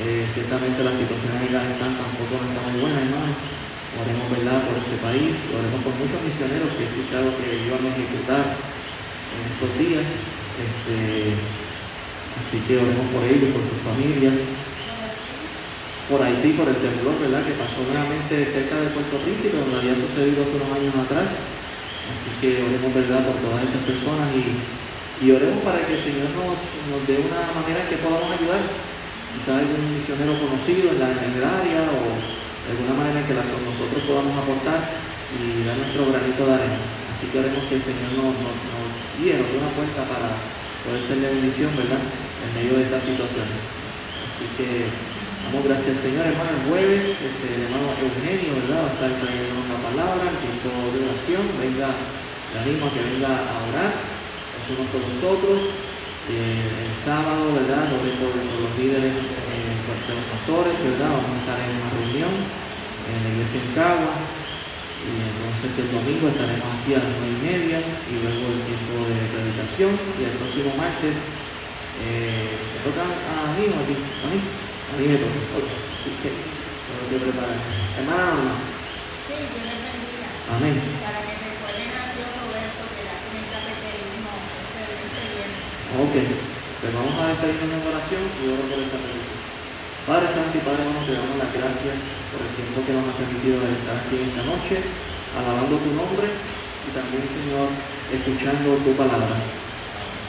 Eh, 0.04 0.24
ciertamente 0.32 0.84
la 0.84 0.96
situación 0.96 1.32
en 1.32 1.44
Afganistán 1.48 1.92
tampoco 1.96 2.40
no 2.40 2.46
está 2.48 2.60
muy 2.68 2.76
buena, 2.80 3.04
hermano. 3.04 3.59
Oremos, 3.98 4.30
¿verdad?, 4.30 4.62
por 4.70 4.78
ese 4.78 4.96
país. 5.02 5.34
Oremos 5.50 5.82
por 5.82 5.94
muchos 5.98 6.22
misioneros 6.22 6.70
que 6.78 6.86
he 6.86 6.88
escuchado 6.94 7.34
que 7.42 7.66
iban 7.66 7.82
a 7.82 7.90
ejecutar 7.90 8.54
en 8.54 9.42
estos 9.50 9.70
días. 9.82 10.06
Este, 10.60 11.34
así 12.38 12.56
que 12.70 12.78
oremos 12.78 13.06
por 13.10 13.26
ellos, 13.26 13.50
por 13.50 13.64
sus 13.66 13.82
familias. 13.82 14.38
Por 16.06 16.22
Haití, 16.22 16.54
por 16.54 16.66
el 16.70 16.78
temblor, 16.78 17.18
¿verdad?, 17.18 17.42
que 17.42 17.58
pasó 17.58 17.82
nuevamente 17.86 18.46
cerca 18.46 18.78
de 18.78 18.94
Puerto 18.94 19.18
Príncipe, 19.26 19.58
donde 19.58 19.78
había 19.78 19.94
sucedido 19.94 20.42
hace 20.42 20.58
unos 20.58 20.70
años 20.74 20.94
atrás. 20.94 21.30
Así 22.10 22.30
que 22.42 22.62
oremos, 22.62 22.94
¿verdad?, 22.94 23.26
por 23.26 23.38
todas 23.42 23.62
esas 23.66 23.82
personas 23.86 24.26
y, 24.34 24.42
y 25.22 25.26
oremos 25.34 25.62
para 25.66 25.82
que 25.86 25.94
el 25.94 26.02
Señor 26.02 26.30
nos, 26.34 26.58
nos 26.90 27.02
dé 27.06 27.22
una 27.22 27.42
manera 27.54 27.82
en 27.82 27.90
que 27.90 28.02
podamos 28.02 28.26
ayudar. 28.26 28.62
Quizás 29.34 29.62
algún 29.62 29.82
misionero 29.94 30.34
conocido 30.42 30.90
en, 30.90 30.98
la, 30.98 31.10
en 31.14 31.32
el 31.38 31.46
área 31.46 31.86
o 31.86 32.18
de 32.64 32.68
alguna 32.74 32.94
manera 32.96 33.24
que 33.24 33.34
la, 33.34 33.44
nosotros 33.44 34.00
podamos 34.04 34.34
aportar 34.36 34.80
y 35.36 35.64
dar 35.64 35.76
nuestro 35.78 36.10
granito 36.10 36.42
de 36.44 36.54
arena. 36.54 36.80
Así 37.14 37.28
que 37.30 37.38
oremos 37.40 37.64
que 37.68 37.76
el 37.76 37.84
Señor 37.84 38.10
nos, 38.16 38.34
nos, 38.40 38.56
nos 38.56 38.88
guíe, 39.16 39.36
nos 39.36 39.48
dé 39.48 39.56
una 39.60 39.72
puerta 39.76 40.00
para 40.08 40.28
poder 40.84 41.00
ser 41.04 41.18
de 41.20 41.28
bendición, 41.36 41.70
¿verdad?, 41.76 42.00
en 42.00 42.50
medio 42.56 42.80
de 42.80 42.84
esta 42.88 43.00
situación. 43.00 43.48
Así 44.24 44.44
que 44.56 44.88
damos 45.44 45.62
gracias 45.68 46.00
al 46.00 46.02
Señor, 46.04 46.24
hermano, 46.24 46.50
el 46.56 46.64
jueves, 46.68 47.04
este, 47.20 47.46
el 47.56 47.68
hermano 47.68 47.92
Eugenio, 48.00 48.56
¿verdad?, 48.64 48.80
va 48.84 48.88
a 48.88 48.94
estar 48.96 49.12
trayendo 49.20 49.60
una 49.60 49.78
palabra, 49.84 50.24
el 50.24 50.38
tiempo 50.40 50.72
de 50.92 50.98
oración, 51.04 51.44
venga, 51.60 51.92
le 51.92 52.56
animo 52.64 52.88
a 52.88 52.92
que 52.96 53.02
venga 53.04 53.32
a 53.36 53.56
orar, 53.68 53.92
uno 54.70 54.86
con 54.90 55.02
nosotros. 55.02 55.89
Eh, 56.30 56.86
el 56.86 56.94
sábado, 56.94 57.58
¿verdad?, 57.58 57.90
lo 57.90 57.98
por, 57.98 58.30
por 58.30 58.58
los 58.62 58.72
líderes, 58.78 59.18
eh, 59.50 59.74
por 59.82 59.98
los 60.14 60.26
pastores, 60.30 60.78
¿verdad?, 60.78 61.10
vamos 61.10 61.26
a 61.26 61.42
estar 61.42 61.58
en 61.58 61.74
una 61.74 61.90
reunión 61.90 62.30
en 62.30 63.18
la 63.18 63.30
iglesia 63.34 63.58
en 63.58 63.74
Caguas, 63.74 64.24
y 65.02 65.10
entonces 65.10 65.74
el 65.82 65.90
domingo 65.90 66.30
estaremos 66.30 66.70
aquí 66.70 66.94
a 66.94 67.02
las 67.02 67.10
nueve 67.18 67.34
y 67.34 67.42
media, 67.50 67.78
y 67.82 68.14
luego 68.22 68.46
el 68.46 68.62
tiempo 68.62 68.94
de 69.10 69.18
predicación, 69.26 69.92
y 69.98 70.22
el 70.22 70.34
próximo 70.38 70.70
martes, 70.78 71.18
eh, 71.98 72.54
¿me 72.54 72.78
toca 72.86 73.02
a 73.02 73.50
mí 73.58 73.66
o 73.66 73.74
a 73.74 73.84
ti? 73.90 73.96
¿A 73.98 74.26
mí? 74.30 74.38
A 74.38 74.92
mí 74.94 75.04
me 75.10 75.18
toca, 75.18 75.34
así 75.34 76.14
que 76.22 76.30
tengo 76.30 77.04
que 77.10 77.18
preparar. 77.26 77.58
Hermana. 77.58 78.54
Amén. 80.50 80.74
Para 80.78 81.20
que 81.26 81.34
recuerden 81.46 81.90
a 81.94 82.10
Dios 82.14 82.30
Roberto 82.38 82.82
que 82.90 83.02
la 83.06 83.16
tiene 83.22 83.50
cafeterismo 83.50 84.30
este 84.34 84.82
este 85.10 85.22
viernes. 85.30 85.79
Ok, 85.90 86.14
pues 86.14 86.92
vamos 86.94 87.18
a 87.18 87.34
despedirnos 87.34 87.66
en 87.66 87.82
oración 87.82 88.22
y 88.38 88.42
oro 88.46 88.62
por 88.70 88.78
esta 88.78 88.94
petición. 88.94 89.42
Padre 90.06 90.30
Santo 90.30 90.54
y 90.54 90.62
Padre 90.62 90.86
Bueno, 90.86 91.02
te 91.02 91.18
damos 91.18 91.34
las 91.34 91.50
gracias 91.50 91.98
por 92.30 92.38
el 92.46 92.52
tiempo 92.54 92.78
que 92.86 92.94
nos 92.94 93.10
ha 93.10 93.18
permitido 93.18 93.58
estar 93.58 93.98
aquí 93.98 94.22
esta 94.22 94.46
noche, 94.46 94.86
alabando 95.34 95.82
tu 95.82 95.90
nombre 95.90 96.30
y 96.30 96.88
también, 96.94 97.26
Señor, 97.26 97.74
escuchando 98.06 98.78
tu 98.86 98.94
palabra. 98.94 99.34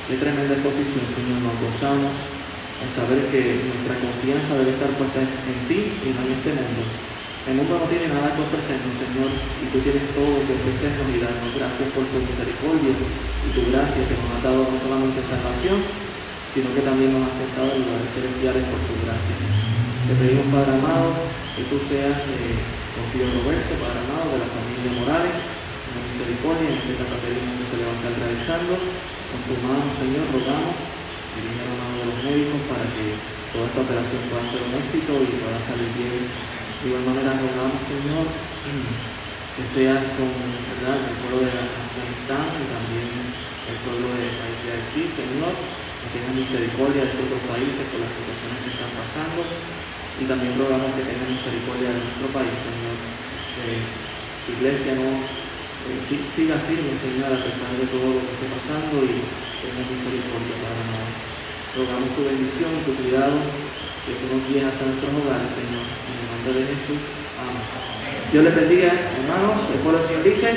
Qué 0.10 0.18
tremenda 0.18 0.58
exposición, 0.58 1.06
Señor, 1.14 1.46
nos 1.46 1.58
gozamos 1.62 2.10
en 2.10 2.90
saber 2.90 3.22
que 3.30 3.62
nuestra 3.62 4.02
confianza 4.02 4.58
debe 4.66 4.74
estar 4.74 4.90
puesta 4.98 5.22
en 5.22 5.60
ti 5.70 5.94
y 5.94 6.10
no 6.10 6.26
en 6.26 6.42
este 6.42 6.58
mundo. 6.58 7.11
El 7.42 7.58
mundo 7.58 7.74
no 7.74 7.90
tiene 7.90 8.06
nada 8.06 8.38
que 8.38 8.46
ofrecernos, 8.46 9.02
Señor, 9.02 9.34
y 9.34 9.66
tú 9.74 9.82
tienes 9.82 10.06
todo 10.14 10.46
que 10.46 10.54
ofrecernos 10.62 11.10
y 11.10 11.18
darnos. 11.26 11.50
Gracias 11.58 11.90
por 11.90 12.06
tu 12.06 12.22
misericordia 12.22 12.94
y 12.94 13.50
tu 13.50 13.62
gracia 13.74 14.06
que 14.06 14.14
nos 14.14 14.30
ha 14.30 14.46
dado 14.46 14.70
no 14.70 14.78
solamente 14.78 15.26
salvación, 15.26 15.82
sino 16.54 16.70
que 16.70 16.86
también 16.86 17.18
nos 17.18 17.26
ha 17.26 17.34
aceptado 17.34 17.74
en 17.74 17.82
lugares 17.82 18.14
celestiales 18.14 18.62
por 18.70 18.78
tu 18.86 18.94
gracia. 19.02 19.36
Te 19.42 20.14
pedimos, 20.22 20.54
Padre 20.54 20.78
amado, 20.78 21.18
que 21.58 21.66
tú 21.66 21.82
seas 21.90 22.22
eh, 22.30 22.62
Roberto, 23.10 23.74
Padre 23.74 24.06
amado, 24.06 24.38
de 24.38 24.40
la 24.46 24.50
familia 24.54 25.02
Morales, 25.02 25.38
en 25.42 25.94
la 25.98 26.02
misericordia, 26.14 26.68
en 26.70 26.78
este 26.78 26.94
cataclismo 26.94 27.58
que 27.58 27.66
se 27.74 27.76
le 27.82 27.84
va 27.90 27.94
a 27.94 27.98
estar 27.98 28.14
realizando. 28.22 28.74
Con 28.78 29.40
tu 29.50 29.56
mano, 29.66 29.90
Señor, 29.98 30.30
rogamos, 30.30 30.78
dirige 31.34 31.64
la 31.66 31.74
mano 31.74 31.96
de 31.98 32.06
los 32.06 32.20
médicos 32.22 32.62
para 32.70 32.86
que 32.86 33.18
toda 33.50 33.66
esta 33.66 33.82
operación 33.82 34.22
pueda 34.30 34.46
ser 34.46 34.62
un 34.62 34.74
éxito 34.78 35.12
y 35.26 35.42
pueda 35.42 35.60
salir 35.66 35.90
bien. 35.98 36.52
De 36.82 36.90
igual 36.90 37.06
manera, 37.14 37.38
rogamos, 37.38 37.78
Señor, 37.86 38.26
que 38.26 39.64
seas 39.70 40.02
con 40.18 40.34
¿verdad? 40.34 40.98
el 40.98 41.16
pueblo 41.22 41.46
de 41.46 41.54
Afganistán 41.54 42.58
y 42.58 42.66
también 42.74 43.10
el 43.70 43.78
pueblo 43.86 44.08
de, 44.18 44.26
de 44.26 44.70
Haití, 44.74 45.06
Señor, 45.14 45.54
que 45.54 46.08
tengan 46.10 46.42
misericordia 46.42 47.06
de 47.06 47.10
estos 47.14 47.28
dos 47.30 47.44
países 47.46 47.86
por 47.86 48.02
las 48.02 48.10
situaciones 48.10 48.60
que 48.66 48.72
están 48.74 48.92
pasando 48.98 49.42
y 49.46 50.24
también 50.26 50.58
rogamos 50.58 50.98
que 50.98 51.06
tengan 51.06 51.30
misericordia 51.30 51.94
de 51.94 52.02
nuestro 52.02 52.28
país, 52.34 52.58
Señor. 52.66 52.98
Que 53.54 53.78
tu 54.46 54.50
iglesia 54.58 54.98
no 54.98 55.22
eh, 55.22 56.02
siga 56.34 56.58
firme, 56.66 56.98
Señor, 56.98 57.30
a 57.30 57.46
pesar 57.46 57.74
de 57.78 57.86
todo 57.94 58.10
lo 58.18 58.22
que 58.26 58.34
esté 58.38 58.48
pasando 58.58 59.06
y 59.06 59.22
tenga 59.62 59.86
misericordia 59.86 60.56
para 60.66 60.82
nosotros. 60.82 61.30
Rogamos 61.78 62.10
tu 62.18 62.22
bendición, 62.26 62.74
tu 62.90 62.94
cuidado, 62.98 63.38
que 64.06 64.18
tú 64.18 64.26
nos 64.34 64.42
guíes 64.48 64.66
hasta 64.66 64.86
nuestros 64.86 65.12
hogares, 65.14 65.50
Señor. 65.54 65.86
En 65.86 66.16
el 66.18 66.28
nombre 66.32 66.52
de 66.58 66.64
Jesús. 66.74 67.02
Amén. 67.38 67.66
Dios 68.32 68.44
les 68.44 68.56
bendiga, 68.56 68.90
hermanos. 68.92 69.58
El 69.74 69.80
pueblo 69.82 70.00
del 70.00 70.08
Señor 70.08 70.24
dice. 70.24 70.50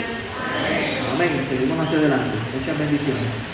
Amén. 1.13 1.33
Seguimos 1.49 1.79
hacia 1.79 1.99
adelante. 1.99 2.37
Muchas 2.57 2.79
bendiciones. 2.79 3.54